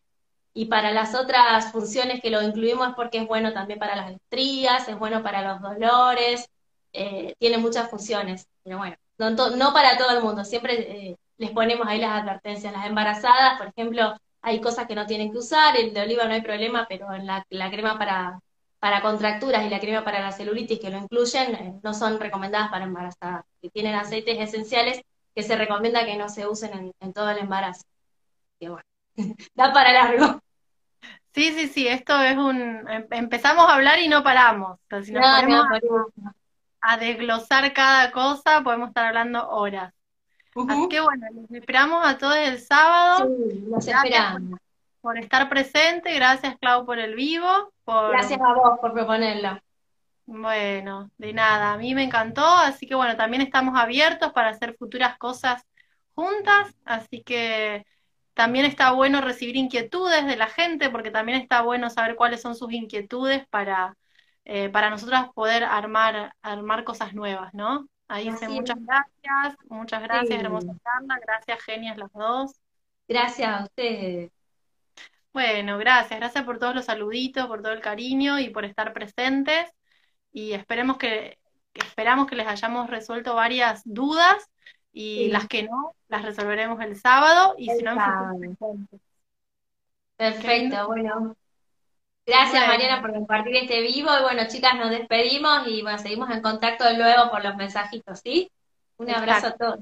Y 0.55 0.67
para 0.67 0.93
las 0.93 1.15
otras 1.15 1.73
funciones 1.73 2.23
que 2.23 2.31
lo 2.31 2.43
incluimos 2.43 2.89
es 2.89 2.95
porque 2.95 3.19
es 3.19 3.27
bueno 3.27 3.53
también 3.53 3.79
para 3.79 3.97
las 3.97 4.13
estrías, 4.13 4.89
es 4.89 4.99
bueno 4.99 5.23
para 5.23 5.43
los 5.43 5.61
dolores, 5.61 6.49
eh, 6.93 7.35
tiene 7.39 7.59
muchas 7.59 7.91
funciones. 7.91 8.49
Pero 8.63 8.79
bueno, 8.79 8.97
no, 9.19 9.31
no 9.31 9.73
para 9.73 9.99
todo 9.99 10.17
el 10.17 10.23
mundo, 10.23 10.45
siempre 10.45 11.17
les 11.39 11.51
ponemos 11.51 11.87
ahí 11.87 11.99
las 12.01 12.23
advertencias. 12.23 12.73
Las 12.73 12.87
embarazadas, 12.87 13.59
por 13.59 13.69
ejemplo, 13.69 14.17
hay 14.47 14.61
cosas 14.61 14.87
que 14.87 14.95
no 14.95 15.07
tienen 15.07 15.33
que 15.33 15.39
usar, 15.39 15.77
el 15.77 15.93
de 15.93 16.03
oliva 16.03 16.25
no 16.25 16.35
hay 16.35 16.41
problema, 16.41 16.87
pero 16.89 17.13
en 17.13 17.27
la, 17.27 17.45
crema 17.69 17.99
para, 17.99 18.39
para 18.79 19.03
contracturas 19.03 19.67
y 19.67 19.69
la 19.69 19.81
crema 19.81 20.05
para 20.05 20.21
la 20.21 20.31
celulitis 20.31 20.79
que 20.79 20.89
lo 20.89 20.99
incluyen 20.99 21.55
eh, 21.57 21.81
no 21.83 21.93
son 21.93 22.21
recomendadas 22.21 22.71
para 22.71 22.85
embarazadas, 22.85 23.45
que 23.61 23.71
tienen 23.71 23.97
aceites 23.97 24.39
esenciales 24.39 25.03
que 25.35 25.43
se 25.43 25.57
recomienda 25.57 26.05
que 26.05 26.17
no 26.17 26.29
se 26.29 26.47
usen 26.47 26.95
en, 27.01 27.13
todo 27.13 27.29
el 27.31 27.39
embarazo. 27.39 27.83
Que 28.61 28.69
bueno, 28.69 28.85
da 29.57 29.73
para 29.73 29.93
largo. 29.93 30.41
Sí, 31.35 31.53
sí, 31.53 31.67
sí, 31.67 31.89
esto 31.89 32.17
es 32.23 32.37
un... 32.37 32.89
Em, 32.89 33.05
empezamos 33.11 33.69
a 33.69 33.75
hablar 33.75 33.99
y 33.99 34.07
no 34.07 34.23
paramos. 34.23 34.79
si 35.03 35.11
nos 35.11 35.41
ponemos 35.41 35.67
a 36.83 36.97
desglosar 36.99 37.73
cada 37.73 38.13
cosa, 38.13 38.63
podemos 38.63 38.91
estar 38.91 39.07
hablando 39.07 39.49
horas. 39.49 39.93
Así 40.69 40.89
que 40.89 41.01
bueno, 41.01 41.27
los 41.35 41.51
esperamos 41.51 42.07
a 42.07 42.17
todos 42.19 42.37
el 42.37 42.59
sábado. 42.61 43.27
Sí, 43.27 43.65
los 43.69 43.87
esperamos. 43.87 44.61
Por, 45.01 45.19
estar 45.19 45.49
presente, 45.49 46.15
gracias 46.15 46.57
Clau 46.59 46.85
por 46.85 46.99
el 46.99 47.15
vivo. 47.15 47.73
Gracias 47.87 48.41
a 48.41 48.55
vos 48.55 48.79
por 48.81 48.93
proponerlo. 48.93 49.61
Bueno, 50.27 51.11
de 51.19 51.33
nada, 51.33 51.75
a 51.75 51.79
mí 51.79 51.95
me 51.95 52.03
encantó, 52.03 52.45
así 52.45 52.89
que 52.89 52.97
bueno, 52.97 53.17
también 53.17 53.43
estamos 53.43 53.79
abiertos 53.79 54.33
para 54.33 54.49
hacer 54.49 54.75
futuras 54.77 55.17
cosas 55.19 55.63
juntas, 56.15 56.75
así 56.85 57.23
que 57.23 57.87
también 58.35 58.65
está 58.65 58.91
bueno 58.91 59.21
recibir 59.21 59.57
inquietudes 59.57 60.27
de 60.27 60.37
la 60.37 60.49
gente, 60.49 60.91
porque 60.91 61.13
también 61.13 61.41
está 61.41 61.63
bueno 61.63 61.91
saber 61.91 62.17
cuáles 62.17 62.43
son 62.43 62.57
sus 62.57 62.73
inquietudes 62.73 63.47
para, 63.49 63.97
eh, 64.45 64.69
para 64.69 64.91
nosotras 64.91 65.29
poder 65.33 65.63
armar, 65.63 66.35
armar 66.43 66.83
cosas 66.83 67.15
nuevas, 67.15 67.55
¿no? 67.55 67.87
Ahí 68.09 68.31
dice 68.31 68.49
muchas 68.49 68.79
gracias, 68.81 69.57
muchas 69.69 70.03
gracias, 70.03 70.41
hermosa 70.41 70.73
charla, 70.83 71.19
gracias, 71.21 71.63
genias 71.65 71.97
las 71.99 72.13
dos. 72.13 72.53
Gracias 73.09 73.49
a 73.49 73.65
ustedes. 73.65 74.31
Bueno, 75.33 75.77
gracias, 75.79 76.19
gracias 76.19 76.45
por 76.45 76.59
todos 76.59 76.75
los 76.75 76.87
saluditos, 76.87 77.47
por 77.47 77.63
todo 77.63 77.73
el 77.73 77.81
cariño 77.81 78.39
y 78.39 78.49
por 78.51 78.65
estar 78.65 78.93
presentes. 78.93 79.71
Y 80.33 80.53
esperemos 80.53 80.97
que, 80.97 81.39
esperamos 81.75 82.27
que 82.27 82.37
les 82.37 82.47
hayamos 82.47 82.89
resuelto 82.89 83.35
varias 83.35 83.83
dudas 83.85 84.51
y 84.93 85.29
las 85.29 85.47
que 85.47 85.65
no, 85.65 85.95
las 86.09 86.23
resolveremos 86.23 86.81
el 86.81 86.97
sábado 86.97 87.55
y 87.59 87.69
si 87.71 87.83
no 87.83 87.93
en 87.93 88.57
Perfecto, 90.17 90.87
bueno. 90.87 91.37
Gracias 92.27 92.67
Mariana 92.67 93.01
por 93.01 93.13
compartir 93.13 93.55
este 93.55 93.81
vivo 93.83 94.11
y 94.19 94.23
bueno 94.23 94.43
chicas 94.49 94.75
nos 94.75 94.91
despedimos 94.91 95.67
y 95.69 95.83
bueno 95.83 95.99
seguimos 95.99 96.29
en 96.31 96.43
contacto 96.43 96.93
nuevo 96.97 97.31
por 97.31 97.45
los 97.45 97.55
mensajitos, 97.55 98.21
¿sí? 98.21 98.51
Un 98.97 99.11
abrazo 99.11 99.49
a 99.49 99.57
todos. 99.57 99.81